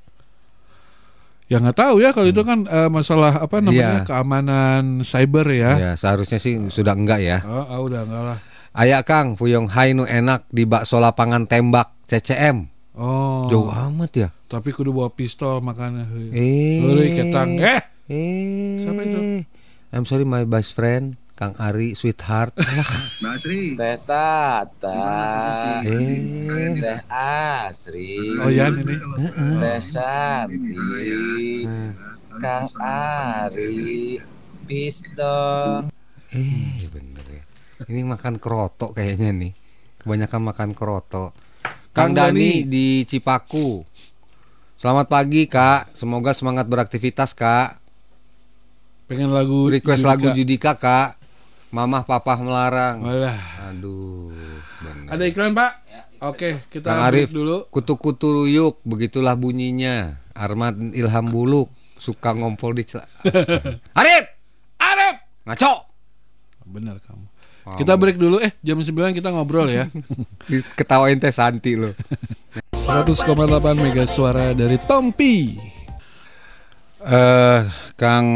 Ya 1.49 1.61
nggak 1.61 1.77
tahu 1.77 2.01
ya 2.01 2.17
kalau 2.17 2.29
itu 2.29 2.41
kan 2.45 2.65
eh, 2.65 2.89
masalah 2.89 3.45
apa 3.45 3.61
namanya 3.61 4.05
Iya. 4.05 4.09
keamanan 4.09 5.05
cyber 5.05 5.45
ya. 5.53 5.73
Ya, 5.77 5.93
seharusnya 5.97 6.41
sih 6.41 6.57
sudah 6.73 6.97
enggak 6.97 7.21
ya. 7.21 7.45
Oh, 7.45 7.65
ah, 7.69 7.81
udah 7.85 8.01
enggak 8.09 8.23
lah. 8.33 8.39
Ayak 8.73 9.09
Kang, 9.09 9.37
Fuyong 9.37 9.69
Hai 9.69 9.93
nu 9.97 10.05
enak 10.09 10.49
di 10.49 10.65
bakso 10.69 11.01
lapangan 11.01 11.45
tembak 11.49 11.93
CCM. 12.09 12.69
Oh. 12.97 13.49
Jauh 13.49 13.69
amat 13.73 14.11
ya. 14.13 14.29
Tapi 14.49 14.73
kudu 14.73 14.93
bawa 14.93 15.13
pistol 15.13 15.61
makanya. 15.61 16.09
Eh. 16.33 16.81
Heuy, 16.85 17.13
ketang. 17.17 17.61
Eh. 17.61 17.81
Eh. 18.09 18.85
Siapa 18.85 19.01
itu? 19.05 19.21
I'm 19.89 20.05
sorry 20.05 20.29
my 20.29 20.45
best 20.45 20.77
friend, 20.77 21.17
Kang 21.39 21.55
Ari 21.55 21.95
sweetheart. 21.95 22.51
Alah. 22.59 22.91
Teh 23.79 23.99
Tata, 24.03 24.99
eh. 25.87 26.75
Teh 26.75 27.01
Asri, 27.07 28.43
Oh 28.43 28.51
ya 28.51 28.67
ini. 28.67 28.99
Teh 29.63 29.79
Santi, 29.79 30.75
Kang 32.43 32.67
Ari, 32.83 34.19
Pistol. 34.67 35.87
Eh, 36.35 36.83
bener 36.91 37.23
ya. 37.31 37.43
Ini 37.87 38.03
makan 38.03 38.43
kerotok 38.43 38.99
kayaknya 38.99 39.31
nih. 39.31 39.53
Kebanyakan 40.03 40.43
makan 40.43 40.75
kerotok. 40.75 41.39
Kang 41.95 42.19
Dani. 42.19 42.67
di 42.67 43.07
Cipaku. 43.07 43.87
Selamat 44.75 45.07
pagi, 45.07 45.47
Kak. 45.47 45.95
Semoga 45.95 46.35
semangat 46.35 46.67
beraktivitas, 46.67 47.31
Kak. 47.31 47.79
Pengen 49.07 49.31
lagu 49.31 49.71
Request 49.71 50.03
Judika. 50.03 50.11
lagu 50.11 50.27
Judika, 50.35 50.73
Kak. 50.75 51.18
Mamah 51.69 52.09
Papa 52.09 52.41
melarang. 52.41 53.05
Walah. 53.05 53.69
Aduh, 53.69 54.33
bener. 54.81 55.13
Ada 55.13 55.23
iklan, 55.29 55.53
Pak? 55.53 55.73
Oke, 56.19 56.65
kita 56.73 56.91
Kang 56.91 57.07
Arif 57.07 57.31
dulu. 57.31 57.69
Kutu-kutu 57.71 58.33
ruyuk, 58.33 58.83
begitulah 58.83 59.39
bunyinya. 59.39 60.19
Armad 60.35 60.75
Ilham 60.95 61.31
Buluk 61.31 61.71
suka 61.99 62.35
ngompol 62.35 62.75
di 62.79 62.89
celana. 62.89 63.11
Arif, 64.01 64.25
Arif. 64.81 65.17
ngaco. 65.47 65.73
Benar 66.69 66.99
kamu. 67.01 67.27
Wow. 67.69 67.77
Kita 67.77 67.93
break 68.01 68.17
dulu 68.17 68.37
eh 68.41 68.53
jam 68.65 68.81
9 68.81 69.13
kita 69.13 69.29
ngobrol 69.29 69.69
ya. 69.69 69.93
Ketawain 70.79 71.21
teh 71.21 71.33
Santi 71.33 71.77
lo. 71.77 71.93
100,8 72.73 73.29
mega 73.85 74.09
suara 74.09 74.57
dari 74.57 74.81
Tompi. 74.81 75.55
Eh, 76.99 77.61
Kang 77.95 78.27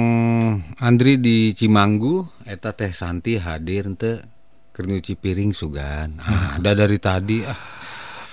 Andri 0.78 1.18
di 1.18 1.50
Cimanggu, 1.50 2.22
eta 2.46 2.70
teh 2.70 2.94
Santi 2.94 3.34
hadir 3.34 3.90
ente 3.90 4.22
keur 4.70 4.86
nyuci 4.86 5.18
piring 5.18 5.50
sugan. 5.50 6.22
Ah, 6.22 6.62
ada 6.62 6.70
dari 6.78 7.02
tadi 7.02 7.42
ah. 7.42 7.58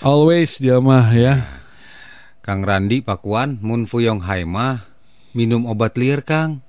Always 0.05 0.61
dia 0.61 0.77
mah 0.77 1.09
ya. 1.17 1.41
Kang 2.45 2.61
Randi 2.61 3.01
Pakuan, 3.01 3.57
mun 3.65 3.89
Fuyong 3.89 4.21
Hai 4.21 4.45
mah 4.45 4.85
minum 5.33 5.65
obat 5.65 5.97
liar 5.97 6.21
Kang. 6.21 6.61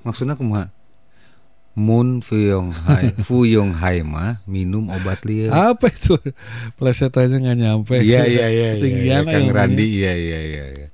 Maksudnya 0.00 0.40
kumaha? 0.40 0.72
Mun 1.76 2.24
Fuyong 2.24 2.72
Hai, 2.72 3.12
Fuyong 3.28 3.76
Hai 3.76 4.00
mah 4.00 4.40
minum 4.48 4.88
obat 4.88 5.28
liar. 5.28 5.76
Apa 5.76 5.92
itu? 5.92 6.16
Plesetannya 6.80 7.36
nggak 7.36 7.58
nyampe. 7.60 7.96
Iya 8.00 8.24
iya 8.24 8.48
iya. 8.48 8.48
iya, 8.48 8.68
Ketinggian 8.80 9.24
iya, 9.28 9.32
Kang. 9.36 9.46
Randi 9.52 9.86
iya 9.92 10.12
iya 10.16 10.40
iya. 10.40 10.66
iya. 10.72 10.88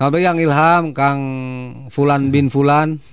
Selamat 0.00 0.16
pagi 0.16 0.24
Kang 0.24 0.40
Ilham, 0.40 0.84
Kang 0.96 1.20
Fulan 1.92 2.32
bin 2.32 2.48
Fulan. 2.48 3.04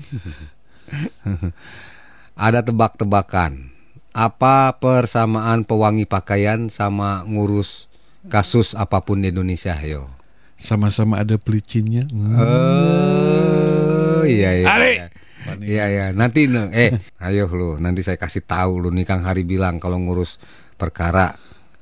Ada 2.48 2.64
tebak-tebakan. 2.64 3.76
Apa 4.16 4.72
persamaan 4.80 5.68
pewangi 5.68 6.08
pakaian 6.08 6.72
sama 6.72 7.28
ngurus 7.28 7.92
kasus 8.32 8.72
apa 8.72 9.04
pun 9.04 9.20
di 9.20 9.36
Indonesia 9.36 9.76
yo? 9.84 10.08
Sama-sama 10.56 11.20
ada 11.20 11.36
pelicinnya. 11.36 12.08
Hmm. 12.08 12.40
Oh 12.40 14.24
iya 14.24 14.56
iya. 14.56 14.68
Ali! 14.72 14.92
iya. 14.96 15.08
Iya 15.60 15.86
iya, 15.92 16.06
nanti 16.16 16.48
eh 16.72 16.96
ayo 17.20 17.52
lu, 17.52 17.76
nanti 17.84 18.00
saya 18.00 18.16
kasih 18.16 18.48
tahu 18.48 18.88
lu 18.88 18.96
nih 18.96 19.04
Kang 19.04 19.28
Hari 19.28 19.44
bilang 19.44 19.84
kalau 19.84 20.00
ngurus 20.00 20.40
perkara 20.80 21.36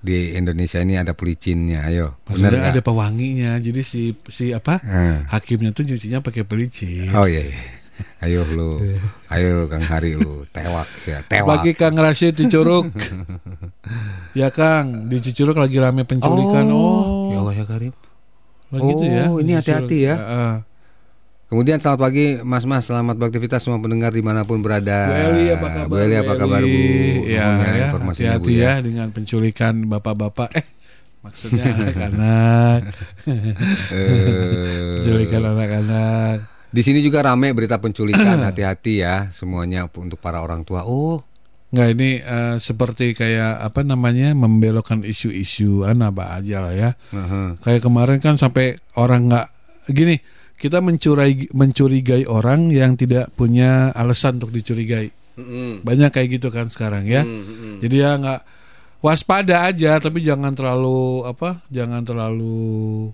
di 0.05 0.37
Indonesia 0.37 0.77
ini 0.77 1.01
ada 1.01 1.17
pelicinnya, 1.17 1.81
ayo. 1.89 2.21
Bener 2.29 2.53
Maksudnya 2.53 2.69
ada 2.69 2.81
pewanginya. 2.85 3.51
Jadi 3.57 3.81
si 3.81 4.13
si 4.29 4.53
apa? 4.53 4.77
Eh. 4.85 5.25
Hakimnya 5.25 5.73
tuh 5.73 5.89
nyucinya 5.89 6.21
pakai 6.21 6.45
pelicin. 6.45 7.09
Oh 7.17 7.25
iya, 7.25 7.49
iya. 7.49 7.59
Ayo 8.21 8.43
lu, 8.43 8.83
ayo 9.33 9.47
lu 9.55 9.65
Kang 9.71 9.81
Hari 9.81 10.19
lu, 10.19 10.43
tewak 10.51 10.87
ya, 11.07 11.23
tewak. 11.25 11.47
Bagi 11.47 11.71
Kang 11.73 11.95
Rashid 11.97 12.37
di 12.37 12.45
Curug. 12.51 12.91
ya 14.39 14.51
Kang, 14.51 15.09
di 15.09 15.17
Cicurug 15.23 15.57
lagi 15.57 15.79
rame 15.79 16.03
penculikan. 16.05 16.67
Oh, 16.69 17.31
ya 17.31 17.39
Allah 17.41 17.55
ya 17.55 17.65
Karim. 17.65 17.93
Lagi 18.69 18.83
gitu 18.91 19.05
ya. 19.07 19.23
Oh, 19.31 19.39
ini 19.39 19.51
hati-hati 19.55 19.97
ya. 20.05 20.15
Heeh. 20.19 20.53
Kemudian 21.55 21.79
selamat 21.79 22.01
pagi 22.03 22.35
Mas-mas, 22.43 22.83
selamat 22.83 23.15
beraktivitas 23.15 23.63
semua 23.63 23.79
pendengar 23.79 24.11
di 24.11 24.19
mana 24.19 24.43
pun 24.43 24.59
berada. 24.59 25.07
Bu 25.07 25.15
Eli 25.39 25.55
apa 25.55 25.67
kabar? 25.71 25.87
Bu 25.87 25.95
Eli 26.03 26.15
apa 26.19 26.33
kabar 26.35 26.61
Bu? 26.67 26.81
Ya, 27.31 27.45
Mohon 27.47 27.63
ya, 27.63 27.85
informasinya 27.87 28.35
Bu 28.43 28.49
ya. 28.51 28.59
ya 28.59 28.73
dengan 28.83 29.07
penculikan 29.15 29.87
bapak-bapak. 29.87 30.51
Eh, 30.51 30.67
maksudnya 31.23 31.63
anak-anak. 31.79 32.79
Eh, 33.87 34.99
penculikan 34.99 35.41
anak-anak. 35.55 36.37
Di 36.75 36.81
sini 36.83 36.99
juga 36.99 37.23
rame 37.23 37.55
berita 37.55 37.79
penculikan, 37.79 38.35
hati-hati 38.51 38.99
ya 38.99 39.31
semuanya 39.31 39.87
untuk 39.95 40.19
para 40.19 40.43
orang 40.43 40.67
tua. 40.67 40.83
Oh, 40.83 41.23
Nggak 41.71 41.87
ini 41.95 42.19
eh, 42.19 42.55
seperti 42.59 43.15
kayak 43.15 43.63
apa 43.63 43.79
namanya 43.87 44.35
membelokkan 44.35 45.07
isu-isu 45.07 45.87
anak 45.87 46.19
apa 46.19 46.35
aja 46.35 46.67
lah 46.67 46.73
ya. 46.75 46.89
heeh. 47.15 47.47
Kayak 47.63 47.79
kemarin 47.79 48.19
kan 48.19 48.35
sampai 48.35 48.75
orang 48.99 49.31
nggak 49.31 49.47
gini 49.95 50.19
kita 50.55 50.79
mencurigai 50.79 51.51
mencurigai 51.51 52.23
orang 52.25 52.71
yang 52.71 52.95
tidak 52.95 53.31
punya 53.35 53.91
alasan 53.91 54.39
untuk 54.39 54.55
dicurigai. 54.55 55.11
Mm-mm. 55.35 55.83
Banyak 55.83 56.15
kayak 56.15 56.39
gitu 56.39 56.47
kan 56.47 56.71
sekarang 56.71 57.03
ya. 57.11 57.27
Mm, 57.27 57.43
mm, 57.43 57.55
mm. 57.55 57.75
Jadi 57.83 57.95
ya 57.99 58.11
nggak 58.15 58.41
waspada 59.03 59.67
aja 59.67 59.99
tapi 59.99 60.23
jangan 60.23 60.55
terlalu 60.55 61.27
apa? 61.27 61.59
Jangan 61.67 62.01
terlalu 62.07 63.11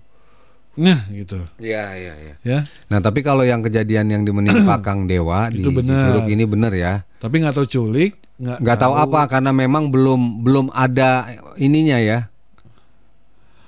nah 0.72 0.96
gitu 1.12 1.36
Iya, 1.60 1.84
iya, 2.00 2.14
iya. 2.16 2.34
ya. 2.40 2.58
Nah, 2.88 3.04
tapi 3.04 3.20
kalau 3.20 3.44
yang 3.44 3.60
kejadian 3.60 4.08
yang 4.08 4.24
menimpa 4.24 4.80
Kang 4.86 5.04
Dewa 5.04 5.52
di 5.52 5.60
Itu 5.60 5.68
benar. 5.68 6.00
Cisuruk 6.00 6.32
ini 6.32 6.48
benar 6.48 6.72
ya. 6.72 7.04
Tapi 7.20 7.44
nggak 7.44 7.60
tahu 7.60 7.66
culik, 7.68 8.16
nggak 8.40 8.58
Nggak 8.64 8.78
tahu 8.80 8.94
apa 8.96 9.20
karena 9.28 9.52
memang 9.52 9.92
belum 9.92 10.40
belum 10.40 10.66
ada 10.72 11.28
ininya 11.60 12.00
ya. 12.00 12.24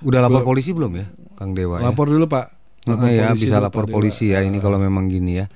Udah 0.00 0.20
lapor 0.24 0.40
Belum. 0.44 0.48
polisi 0.48 0.72
belum 0.72 0.92
ya, 0.96 1.06
Kang 1.36 1.52
Dewa 1.52 1.80
ya? 1.80 1.92
Lapor 1.92 2.08
dulu 2.08 2.24
Pak. 2.24 2.46
Heeh, 2.86 3.10
ya, 3.16 3.30
polisi 3.30 3.44
bisa 3.44 3.56
lapor 3.58 3.84
polisi 3.86 4.26
ya 4.28 4.40
ini 4.40 4.58
kalau 4.58 4.76
memang 4.76 5.08
gini 5.08 5.40
ya. 5.40 5.46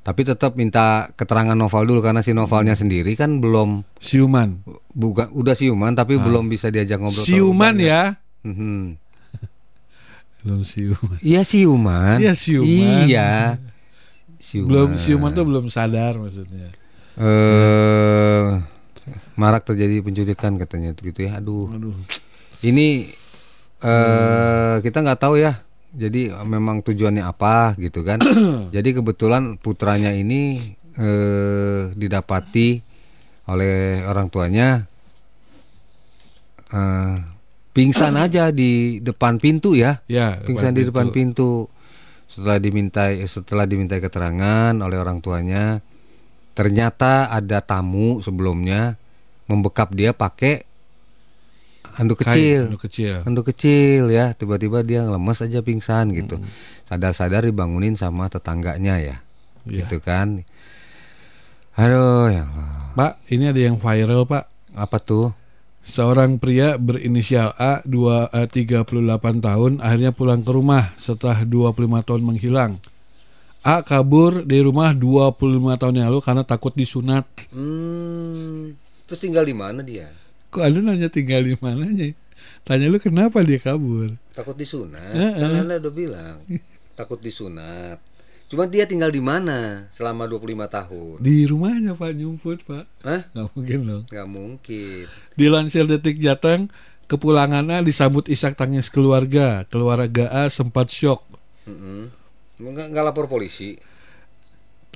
Tapi 0.00 0.22
tetap 0.22 0.54
minta 0.54 1.10
keterangan 1.12 1.52
Noval 1.52 1.82
dulu 1.82 1.98
karena 1.98 2.22
si 2.22 2.30
Novalnya 2.30 2.72
sendiri 2.72 3.14
kan 3.14 3.42
belum 3.42 3.82
siuman. 3.98 4.62
bukan 4.94 5.34
udah 5.34 5.52
siuman 5.52 5.92
tapi 5.92 6.14
Ah. 6.16 6.22
belum 6.22 6.46
bisa 6.46 6.70
diajak 6.70 7.00
ngobrol. 7.00 7.26
Siuman 7.26 7.74
ya. 7.76 8.14
Mhm. 8.42 8.94
Belum 10.46 10.62
siuman. 10.62 11.18
Iya 11.18 11.42
siuman. 11.42 12.18
Iya, 12.22 12.32
siuman. 12.32 13.02
Iya. 13.02 13.30
Siuman. 14.38 14.68
Belum 14.70 14.90
siuman 14.94 15.34
tuh 15.34 15.42
belum 15.42 15.66
sadar 15.66 16.14
maksudnya. 16.16 16.70
eh 17.16 18.46
marak 19.34 19.64
terjadi 19.64 19.98
penculikan 20.00 20.54
katanya 20.54 20.94
gitu 20.94 21.26
ya. 21.26 21.42
Aduh. 21.42 21.66
Aduh. 21.68 21.96
Ini 22.62 23.10
eh 23.82 24.74
kita 24.80 25.02
nggak 25.02 25.18
tahu 25.18 25.42
ya. 25.42 25.65
Jadi 25.96 26.28
eh, 26.28 26.46
memang 26.46 26.84
tujuannya 26.84 27.24
apa 27.24 27.74
gitu 27.80 28.04
kan. 28.04 28.20
Jadi 28.74 28.88
kebetulan 28.92 29.56
putranya 29.56 30.12
ini 30.12 30.60
eh 30.96 31.92
didapati 31.92 32.80
oleh 33.52 34.00
orang 34.04 34.32
tuanya 34.32 34.84
eh 36.72 37.16
pingsan 37.72 38.14
aja 38.24 38.52
di 38.52 39.00
depan 39.00 39.40
pintu 39.40 39.72
ya. 39.72 40.04
Ya, 40.06 40.40
Pingsan 40.44 40.76
di 40.76 40.84
depan 40.84 41.10
pintu. 41.10 41.72
Setelah 42.26 42.58
dimintai 42.58 43.22
setelah 43.24 43.64
dimintai 43.64 44.02
keterangan 44.02 44.74
oleh 44.82 44.98
orang 44.98 45.22
tuanya, 45.22 45.78
ternyata 46.58 47.30
ada 47.30 47.62
tamu 47.62 48.18
sebelumnya 48.18 48.98
membekap 49.46 49.94
dia 49.94 50.10
pakai 50.10 50.66
handuk 51.96 52.20
kecil. 52.22 52.68
handuk 52.68 52.82
kecil. 52.84 53.14
Handuk 53.24 53.44
kecil 53.48 54.12
ya, 54.12 54.36
tiba-tiba 54.36 54.84
dia 54.84 55.02
lemes 55.08 55.40
aja 55.40 55.64
pingsan 55.64 56.12
gitu. 56.12 56.36
Hmm. 56.36 56.48
Sadar-sadar 56.84 57.48
dibangunin 57.48 57.96
sama 57.96 58.28
tetangganya 58.28 59.00
ya. 59.00 59.16
Iya. 59.66 59.88
Gitu 59.88 59.98
kan. 60.04 60.44
Aduh 61.76 62.28
ya 62.32 62.44
Allah. 62.44 62.86
Pak, 62.96 63.12
ini 63.28 63.52
ada 63.52 63.60
yang 63.60 63.76
viral, 63.76 64.24
Pak. 64.24 64.48
Apa 64.72 64.96
tuh? 65.00 65.32
Seorang 65.86 66.42
pria 66.42 66.80
berinisial 66.80 67.54
A, 67.54 67.84
2, 67.84 68.32
eh, 68.32 68.48
38 68.48 69.38
tahun, 69.38 69.78
akhirnya 69.78 70.10
pulang 70.10 70.42
ke 70.42 70.50
rumah 70.50 70.96
setelah 70.98 71.44
25 71.46 72.02
tahun 72.02 72.22
menghilang. 72.24 72.72
A 73.62 73.82
kabur 73.82 74.42
dari 74.42 74.62
rumah 74.62 74.94
25 74.94 75.78
tahun 75.78 75.94
yang 76.00 76.06
lalu 76.10 76.22
karena 76.22 76.42
takut 76.42 76.74
disunat. 76.74 77.26
Hmm, 77.50 78.74
terus 79.06 79.20
tinggal 79.22 79.46
di 79.46 79.54
mana 79.54 79.82
dia? 79.82 80.10
Kok 80.56 80.64
ada 80.64 80.80
nanya 80.80 81.12
tinggal 81.12 81.44
di 81.44 81.52
mananya? 81.60 82.16
Tanya 82.64 82.88
lu 82.88 82.96
kenapa 82.96 83.44
dia 83.44 83.60
kabur? 83.60 84.16
Takut 84.32 84.56
disunat. 84.56 85.12
Heeh. 85.12 85.36
Kan 85.36 85.68
Anda 85.68 85.76
udah 85.76 85.92
bilang. 85.92 86.40
takut 86.96 87.20
disunat. 87.20 88.00
Cuma 88.48 88.64
dia 88.64 88.88
tinggal 88.88 89.12
di 89.12 89.20
mana 89.20 89.84
selama 89.92 90.24
25 90.24 90.64
tahun? 90.64 91.16
Di 91.20 91.44
rumahnya 91.44 91.92
Pak 91.92 92.10
nyumput 92.16 92.64
Pak. 92.64 92.84
Hah? 93.04 93.22
Nggak 93.36 93.48
mungkin 93.52 93.78
dong. 93.84 94.04
Nggak 94.08 94.28
mungkin. 94.32 95.04
Dilansir 95.36 95.84
detik 95.84 96.16
Jateng, 96.16 96.72
kepulangannya 97.04 97.84
disambut 97.84 98.32
isak 98.32 98.56
tangis 98.56 98.88
keluarga. 98.88 99.68
Keluarga 99.68 100.32
A 100.32 100.48
sempat 100.48 100.88
syok. 100.88 101.20
Mm-mm. 101.68 102.08
Nggak, 102.56 102.96
nggak 102.96 103.04
lapor 103.04 103.28
polisi. 103.28 103.76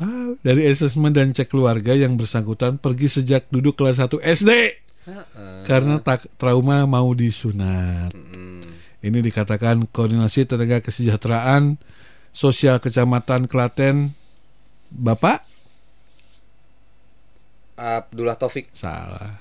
Tahu, 0.01 0.41
dari 0.41 0.65
asesmen 0.65 1.13
dan 1.13 1.37
cek 1.37 1.53
keluarga 1.53 1.93
yang 1.93 2.17
bersangkutan 2.17 2.81
pergi 2.81 3.21
sejak 3.21 3.53
duduk 3.53 3.77
kelas 3.77 4.01
1 4.01 4.17
SD 4.25 4.51
Karena 5.65 5.99
tak 6.01 6.27
trauma 6.37 6.85
mau 6.85 7.11
disunat. 7.13 8.13
Ini 9.01 9.19
dikatakan 9.25 9.89
koordinasi 9.89 10.45
tenaga 10.45 10.85
kesejahteraan 10.85 11.81
sosial 12.31 12.79
kecamatan 12.79 13.49
Klaten 13.49 14.13
Bapak 14.93 15.41
Abdullah 17.81 18.37
Taufik 18.37 18.69
salah. 18.77 19.41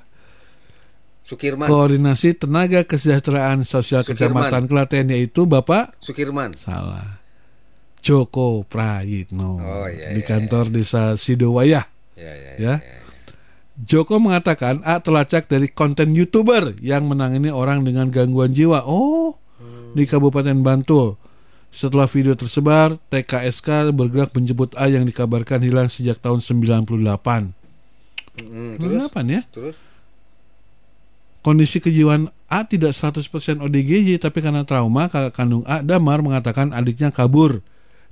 Sukirman. 1.28 1.68
Koordinasi 1.70 2.40
tenaga 2.40 2.82
kesejahteraan 2.88 3.62
sosial 3.62 4.02
Sukirman. 4.02 4.48
kecamatan 4.50 4.64
Klaten 4.66 5.06
yaitu 5.12 5.44
Bapak 5.46 5.94
Sukirman. 6.00 6.56
salah. 6.56 7.20
Joko 8.00 8.64
Prayitno 8.64 9.60
Oh, 9.60 9.84
iya, 9.92 10.16
di 10.16 10.24
iya, 10.24 10.30
kantor 10.32 10.72
desa 10.72 11.20
Sidowayah. 11.20 11.84
Ya, 12.16 12.34
ya, 12.34 12.52
Ya. 12.56 12.76
Joko 13.80 14.20
mengatakan 14.20 14.84
A 14.84 15.00
telacak 15.00 15.48
dari 15.48 15.72
konten 15.72 16.12
YouTuber 16.12 16.84
yang 16.84 17.08
menangani 17.08 17.48
orang 17.48 17.88
dengan 17.88 18.12
gangguan 18.12 18.52
jiwa. 18.52 18.84
Oh, 18.84 19.40
di 19.96 20.04
Kabupaten 20.04 20.60
Bantul. 20.60 21.16
Setelah 21.70 22.10
video 22.10 22.34
tersebar, 22.34 22.98
TKSK 23.14 23.94
bergerak 23.94 24.34
menjemput 24.34 24.74
A 24.74 24.90
yang 24.90 25.06
dikabarkan 25.06 25.62
hilang 25.62 25.86
sejak 25.86 26.18
tahun 26.18 26.42
98. 26.42 27.54
Mm, 28.42 28.82
terus? 28.82 29.10
98 29.14 29.36
ya? 29.38 29.42
Terus? 29.54 29.78
Kondisi 31.40 31.80
kejiwaan 31.80 32.34
A 32.52 32.68
tidak 32.68 32.92
100% 32.92 33.64
ODGJ 33.64 34.20
tapi 34.20 34.44
karena 34.44 34.68
trauma 34.68 35.08
kakak 35.08 35.40
kandung 35.40 35.64
A 35.64 35.80
Damar 35.86 36.20
mengatakan 36.20 36.76
adiknya 36.76 37.16
kabur 37.16 37.64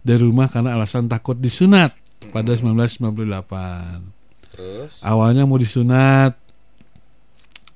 dari 0.05 0.23
rumah 0.23 0.47
karena 0.47 0.77
alasan 0.77 1.11
takut 1.11 1.35
disunat 1.35 1.91
pada 2.31 2.55
1998. 2.55 4.16
Terus? 4.57 4.99
Awalnya 5.05 5.45
mau 5.45 5.61
disunat. 5.61 6.33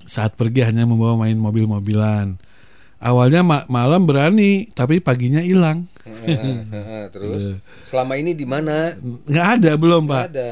Saat 0.02 0.34
pergi 0.34 0.66
hanya 0.66 0.84
membawa 0.84 1.14
main 1.16 1.38
mobil-mobilan. 1.38 2.36
Awalnya 2.98 3.42
ma- 3.42 3.68
malam 3.70 4.06
berani, 4.06 4.66
tapi 4.74 4.98
paginya 4.98 5.42
hilang. 5.42 5.86
Terus? 7.14 7.54
Eh. 7.54 7.58
Selama 7.86 8.18
ini 8.18 8.34
di 8.34 8.46
mana? 8.50 8.98
Nggak 9.02 9.48
ada 9.62 9.72
belum, 9.78 10.10
Nggak 10.10 10.18
Pak. 10.18 10.26
ada. 10.34 10.52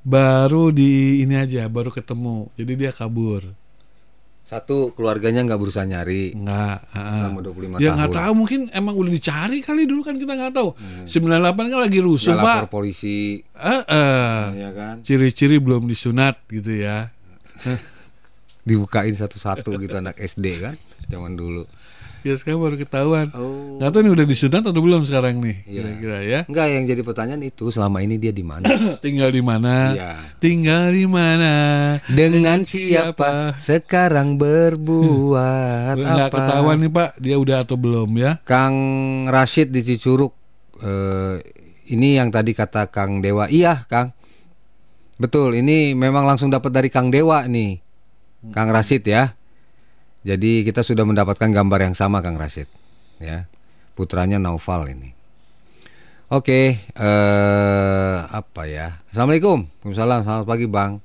Baru 0.00 0.72
di 0.72 1.20
ini 1.20 1.36
aja, 1.36 1.68
baru 1.68 1.92
ketemu. 1.92 2.48
Jadi 2.56 2.72
dia 2.76 2.92
kabur. 2.92 3.44
Satu, 4.46 4.94
keluarganya 4.94 5.42
nggak 5.42 5.58
berusaha 5.58 5.82
nyari. 5.82 6.30
Nggak. 6.32 6.78
heeh. 6.94 7.18
Selama 7.18 7.40
25 7.42 7.76
Ya 7.76 7.90
tahun. 7.90 7.96
nggak 7.98 8.12
tahu, 8.14 8.32
mungkin 8.36 8.60
emang 8.70 8.94
udah 8.94 9.10
dicari 9.10 9.58
kali 9.58 9.82
dulu 9.84 10.00
kan 10.00 10.14
kita 10.14 10.32
nggak 10.32 10.54
tahu. 10.54 10.70
98 11.02 11.66
kan 11.66 11.80
lagi 11.82 11.98
rusuh, 11.98 12.30
Hmm. 12.30 12.38
Nggak 12.38 12.46
Pak. 12.46 12.56
lapor 12.62 12.72
polisi. 12.72 13.42
Eh, 13.42 13.82
eh. 13.82 14.38
Ya 14.56 14.70
kan? 14.70 15.02
Ciri-ciri 15.02 15.58
belum 15.58 15.84
disunat 15.84 16.38
gitu 16.46 16.70
ya. 16.70 17.10
Dibukain 18.62 19.10
satu-satu 19.12 19.78
gitu 19.78 19.94
anak 19.94 20.14
SD 20.16 20.46
kan? 20.58 20.74
Zaman 21.06 21.34
dulu. 21.34 21.66
Ya 22.26 22.34
sekarang 22.34 22.58
baru 22.58 22.74
ketahuan. 22.74 23.30
Oh. 23.38 23.78
Nggak 23.78 23.90
tahu 23.94 24.00
nih 24.02 24.12
udah 24.18 24.26
disunat 24.26 24.62
atau 24.66 24.82
belum 24.82 25.06
sekarang 25.06 25.38
nih, 25.38 25.62
Iya. 25.62 25.82
kira-kira 25.86 26.18
ya. 26.26 26.40
Enggak, 26.50 26.66
yang 26.74 26.84
jadi 26.90 27.02
pertanyaan 27.06 27.42
itu 27.46 27.70
selama 27.70 28.02
ini 28.02 28.18
dia 28.18 28.34
di 28.34 28.42
mana? 28.42 28.66
Tinggal 29.06 29.30
di 29.30 29.42
mana? 29.46 29.94
Iya. 29.94 30.10
Tinggal 30.42 30.90
di 30.90 31.06
mana? 31.06 31.52
Dengan 32.10 32.66
siapa 32.66 33.54
sekarang 33.54 34.42
berbuat 34.42 35.94
Nggak 36.02 36.26
apa? 36.26 36.34
ketahuan 36.34 36.82
nih 36.82 36.90
Pak, 36.90 37.10
dia 37.22 37.36
udah 37.38 37.62
atau 37.62 37.78
belum 37.78 38.10
ya? 38.18 38.42
Kang 38.42 38.74
Rashid 39.30 39.70
di 39.70 39.86
Cicuruk 39.86 40.34
eh, 40.82 41.38
ini 41.94 42.18
yang 42.18 42.34
tadi 42.34 42.50
kata 42.58 42.90
Kang 42.90 43.22
Dewa. 43.22 43.46
Iya, 43.46 43.86
Kang. 43.86 44.10
Betul, 45.14 45.62
ini 45.62 45.94
memang 45.94 46.26
langsung 46.26 46.50
dapat 46.50 46.74
dari 46.74 46.90
Kang 46.90 47.14
Dewa 47.14 47.46
nih. 47.46 47.78
Kang 48.50 48.74
Rashid 48.74 49.06
ya. 49.06 49.30
Jadi 50.26 50.66
kita 50.66 50.82
sudah 50.82 51.06
mendapatkan 51.06 51.46
gambar 51.46 51.86
yang 51.86 51.94
sama 51.94 52.18
Kang 52.18 52.34
Rashid, 52.34 52.66
ya. 53.22 53.46
Putranya 53.94 54.42
Naufal 54.42 54.90
ini. 54.90 55.14
Oke, 56.26 56.74
eh 56.74 58.16
apa 58.26 58.66
ya? 58.66 58.98
Assalamualaikum. 59.14 59.70
Waalaikumsalam. 59.70 60.26
Selamat 60.26 60.46
pagi, 60.50 60.66
Bang. 60.66 60.98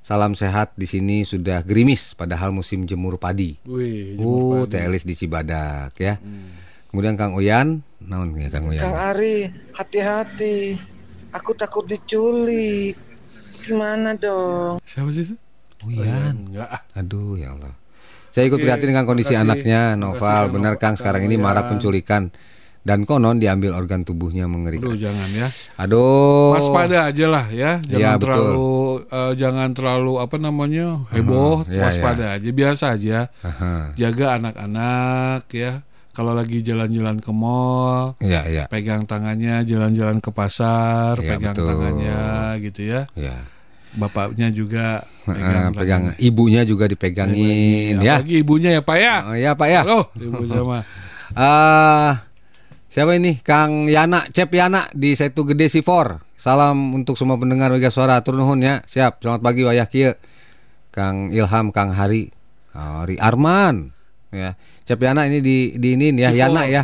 Salam 0.00 0.32
sehat 0.32 0.72
di 0.72 0.88
sini 0.88 1.28
sudah 1.28 1.60
gerimis 1.60 2.16
padahal 2.16 2.56
musim 2.56 2.88
jemur 2.88 3.20
padi. 3.20 3.60
Wih, 3.68 4.16
Oh, 4.16 4.64
Teh 4.64 4.80
Elis 4.80 5.04
di 5.04 5.12
Cibadak 5.12 5.92
ya. 6.00 6.16
Kemudian 6.88 7.20
Kang 7.20 7.36
Uyan, 7.36 7.84
naon 8.00 8.32
ya 8.40 8.48
Kang 8.48 8.72
Uyan? 8.72 8.88
Kang 8.88 8.96
Ari, 8.96 9.52
hati-hati. 9.76 10.80
Aku 11.36 11.52
takut 11.52 11.84
diculik. 11.84 12.96
Gimana 13.68 14.16
dong? 14.16 14.80
Siapa 14.88 15.12
sih 15.12 15.28
itu? 15.28 15.36
Uyan. 15.84 16.48
Enggak. 16.54 16.88
Aduh 16.96 17.36
ya 17.36 17.52
Allah. 17.52 17.76
Saya 18.28 18.44
ikut 18.46 18.58
prihatin 18.58 18.92
dengan 18.92 19.04
kondisi 19.04 19.32
makasih. 19.32 19.44
anaknya 19.44 19.80
Noval. 19.94 20.52
Benar 20.52 20.76
Kang 20.76 20.94
sekarang 20.94 21.24
ini 21.24 21.36
marak 21.36 21.68
penculikan 21.68 22.28
dan 22.86 23.02
konon 23.02 23.42
diambil 23.42 23.74
organ 23.74 24.06
tubuhnya 24.06 24.46
mengerikan. 24.46 24.86
Aduh, 24.86 24.94
jangan 24.94 25.28
ya. 25.34 25.48
Aduh. 25.74 26.54
Waspada 26.54 27.10
aja 27.10 27.26
lah 27.26 27.46
ya, 27.50 27.82
jangan 27.82 27.98
Iya, 27.98 28.10
betul. 28.14 28.22
terlalu 28.22 28.70
eh, 29.10 29.32
jangan 29.34 29.68
terlalu 29.74 30.12
apa 30.22 30.36
namanya? 30.38 30.86
heboh, 31.10 31.66
Aha, 31.66 31.72
iya, 31.74 31.82
waspada 31.82 32.24
aja, 32.38 32.48
biasa 32.54 32.84
aja. 32.94 33.18
Aha. 33.42 33.90
Jaga 33.98 34.38
anak-anak 34.38 35.50
ya. 35.50 35.82
Kalau 36.16 36.32
lagi 36.32 36.64
jalan-jalan 36.64 37.20
ke 37.20 37.28
mall, 37.28 38.16
Iya, 38.24 38.40
iya. 38.48 38.64
pegang 38.72 39.04
tangannya 39.04 39.66
jalan-jalan 39.68 40.22
ke 40.24 40.30
pasar, 40.32 41.20
Iya, 41.20 41.28
pegang 41.36 41.52
betul. 41.52 41.68
tangannya 41.68 42.22
gitu 42.64 42.80
ya. 42.88 43.00
Iya. 43.12 43.36
Bapaknya 43.94 44.50
juga 44.50 45.06
Pegang, 45.26 45.42
pegang, 45.42 45.70
pegang 45.74 46.04
ibunya 46.22 46.62
juga 46.62 46.86
dipegangin 46.86 47.98
ya. 47.98 48.22
Apalagi 48.22 48.34
ibunya 48.46 48.70
ya 48.78 48.82
Pak 48.86 48.98
ya. 48.98 49.14
Oh, 49.26 49.34
ya 49.34 49.50
Pak 49.58 49.68
ya. 49.68 49.80
Halo, 49.82 50.06
ibu 50.14 50.46
sama. 50.46 50.86
Ah, 51.34 52.22
siapa 52.94 53.18
ini? 53.18 53.42
Kang 53.42 53.90
Yana, 53.90 54.30
Cep 54.30 54.54
Yana 54.54 54.86
di 54.94 55.18
Setu 55.18 55.42
Gede 55.42 55.66
Sifor. 55.66 56.22
Salam 56.38 56.94
untuk 56.94 57.18
semua 57.18 57.34
pendengar 57.42 57.74
Mega 57.74 57.90
Suara. 57.90 58.22
Tur 58.22 58.38
nuhun 58.38 58.62
ya. 58.62 58.86
Siap. 58.86 59.18
Selamat 59.18 59.42
pagi 59.42 59.66
wayah 59.66 59.90
kieu. 59.90 60.14
Kang 60.94 61.34
Ilham, 61.34 61.74
Kang 61.74 61.90
Hari, 61.90 62.30
Hari 62.70 63.18
Arman. 63.18 63.90
Ya. 64.30 64.54
Cep 64.86 65.02
Yana 65.02 65.26
ini 65.26 65.42
di 65.42 65.74
di 65.74 65.98
ini 65.98 66.14
ya, 66.14 66.30
Sifor. 66.30 66.38
Yana 66.38 66.62
ya. 66.70 66.82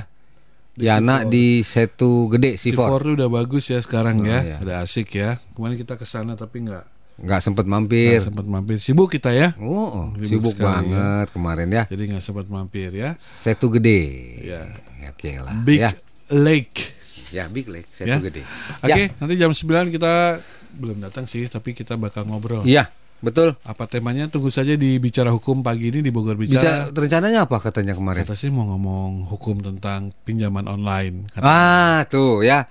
Di 0.73 0.89
Sifor. 0.89 1.29
di 1.29 1.47
Setu 1.61 2.13
Gede 2.29 2.51
Sifor 2.57 2.89
Sifor. 2.89 3.01
tuh 3.03 3.13
udah 3.15 3.29
bagus 3.29 3.65
ya 3.69 3.79
sekarang 3.79 4.21
Oh, 4.21 4.27
ya. 4.27 4.41
iya. 4.41 4.57
Udah 4.59 4.77
asik 4.81 5.13
ya. 5.13 5.37
Kemarin 5.53 5.77
kita 5.77 5.95
ke 5.95 6.05
sana 6.05 6.33
tapi 6.33 6.65
nggak 6.65 6.85
Nggak 7.13 7.39
nggak 7.45 7.67
mampir. 7.69 8.19
sempat 8.19 8.47
mampir. 8.49 8.77
Sibuk 8.81 9.09
kita 9.09 9.31
ya. 9.31 9.53
Oh, 9.61 10.17
Sibuk 10.17 10.27
sibuk 10.49 10.55
sekali, 10.57 10.65
banget 10.91 11.27
kemarin 11.31 11.69
ya. 11.69 11.85
Jadi 11.87 12.03
nggak 12.09 12.25
sempat 12.25 12.47
mampir 12.49 12.89
ya. 12.91 13.13
Setu 13.21 13.69
Gede. 13.69 14.01
Ya. 14.43 14.63
Oke 15.07 15.37
lah. 15.37 15.61
Big 15.61 15.79
ya. 15.79 15.93
Lake. 16.33 16.97
Ya, 17.29 17.49
Big 17.49 17.69
Lake 17.69 17.89
Setu 17.93 18.09
Ya. 18.09 18.17
Gede. 18.19 18.43
Oke, 18.81 19.13
nanti 19.15 19.35
jam 19.37 19.53
9 19.53 19.89
kita 19.89 20.41
belum 20.73 21.01
datang 21.01 21.25
sih, 21.25 21.45
tapi 21.47 21.73
kita 21.73 21.97
bakal 21.97 22.25
ngobrol. 22.25 22.65
Iya, 22.65 22.89
betul. 23.23 23.55
Apa 23.63 23.87
temanya? 23.87 24.27
Tunggu 24.27 24.51
saja 24.51 24.75
di 24.75 24.99
bicara 24.99 25.31
hukum 25.31 25.63
pagi 25.63 25.89
ini 25.89 26.03
di 26.03 26.11
Bogor 26.11 26.35
Bicara, 26.35 26.91
Bicara. 26.91 26.93
rencananya 26.93 27.47
apa 27.47 27.57
katanya 27.59 27.95
kemarin? 27.95 28.27
Kata 28.27 28.35
sih 28.35 28.51
mau 28.51 28.67
ngomong 28.67 29.25
hukum 29.25 29.63
tentang 29.63 30.11
pinjaman 30.23 30.67
online. 30.67 31.31
Kata 31.31 31.43
Ah, 31.43 31.99
tuh 32.05 32.43
ya. 32.43 32.67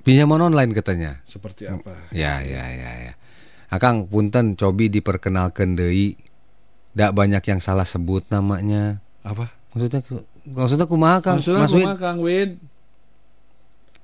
Pinjaman 0.00 0.38
online 0.44 0.70
katanya. 0.70 1.18
seperti 1.26 1.66
apa? 1.66 1.90
Ya, 2.14 2.38
ya, 2.38 2.62
ya, 2.70 2.90
ya. 3.10 3.12
Akang 3.66 4.06
punten 4.06 4.54
cobi 4.54 4.86
diperkenalkan 4.86 5.74
deui. 5.74 6.14
Dak 6.94 7.12
banyak 7.12 7.42
yang 7.42 7.58
salah 7.58 7.82
sebut 7.82 8.22
namanya. 8.30 9.02
Apa? 9.20 9.50
Maksudnya 9.74 10.00
maksudnya 10.46 10.86
kumaha 10.86 11.18
Kang? 11.20 11.42
Maksudnya 11.42 11.66
kumaha, 11.66 11.98
Kang 11.98 12.18
Wid? 12.22 12.56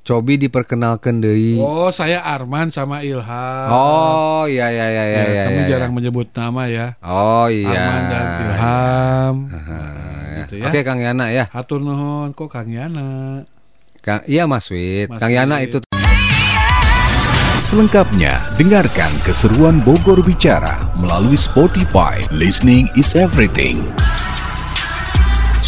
Cobi 0.02 0.34
diperkenalkan 0.34 1.22
deui. 1.22 1.62
Oh, 1.62 1.94
saya 1.94 2.26
Arman 2.26 2.74
sama 2.74 3.06
Ilham. 3.06 3.70
Oh, 3.70 4.50
iya 4.50 4.66
iya 4.66 4.86
iya 4.90 5.04
iya 5.06 5.14
Ya, 5.14 5.24
iya. 5.30 5.42
kami 5.46 5.60
iya. 5.62 5.68
jarang 5.70 5.92
menyebut 5.94 6.26
nama 6.34 6.66
ya. 6.66 6.86
Oh 6.98 7.46
iya. 7.46 7.70
Arman 7.70 8.02
dan 8.10 8.26
Ilham. 8.42 9.34
Ah, 9.62 10.42
gitu 10.42 10.58
ya. 10.58 10.66
ya. 10.66 10.74
Oke 10.74 10.80
Kang 10.82 10.98
Yana 10.98 11.30
ya. 11.30 11.46
Hatur 11.54 11.78
nuhun 11.78 12.34
kok 12.34 12.50
Kang 12.50 12.66
Yana. 12.66 13.46
Kang, 14.02 14.26
iya 14.26 14.50
Mas 14.50 14.66
Wid. 14.74 15.06
Mas 15.06 15.22
Kang 15.22 15.30
Yana 15.30 15.62
Wid. 15.62 15.70
itu 15.70 15.78
Selengkapnya, 17.62 18.42
dengarkan 18.58 19.14
keseruan 19.22 19.78
Bogor 19.86 20.18
Bicara 20.20 20.90
melalui 20.98 21.38
Spotify. 21.38 22.18
Listening 22.34 22.90
is 22.98 23.14
everything. 23.14 23.86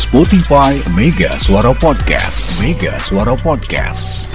Spotify 0.05 0.82
Mega 0.94 1.38
Suara 1.40 1.72
Podcast. 1.74 2.61
Mega 2.62 3.00
Suara 3.00 3.34
Podcast. 3.36 4.28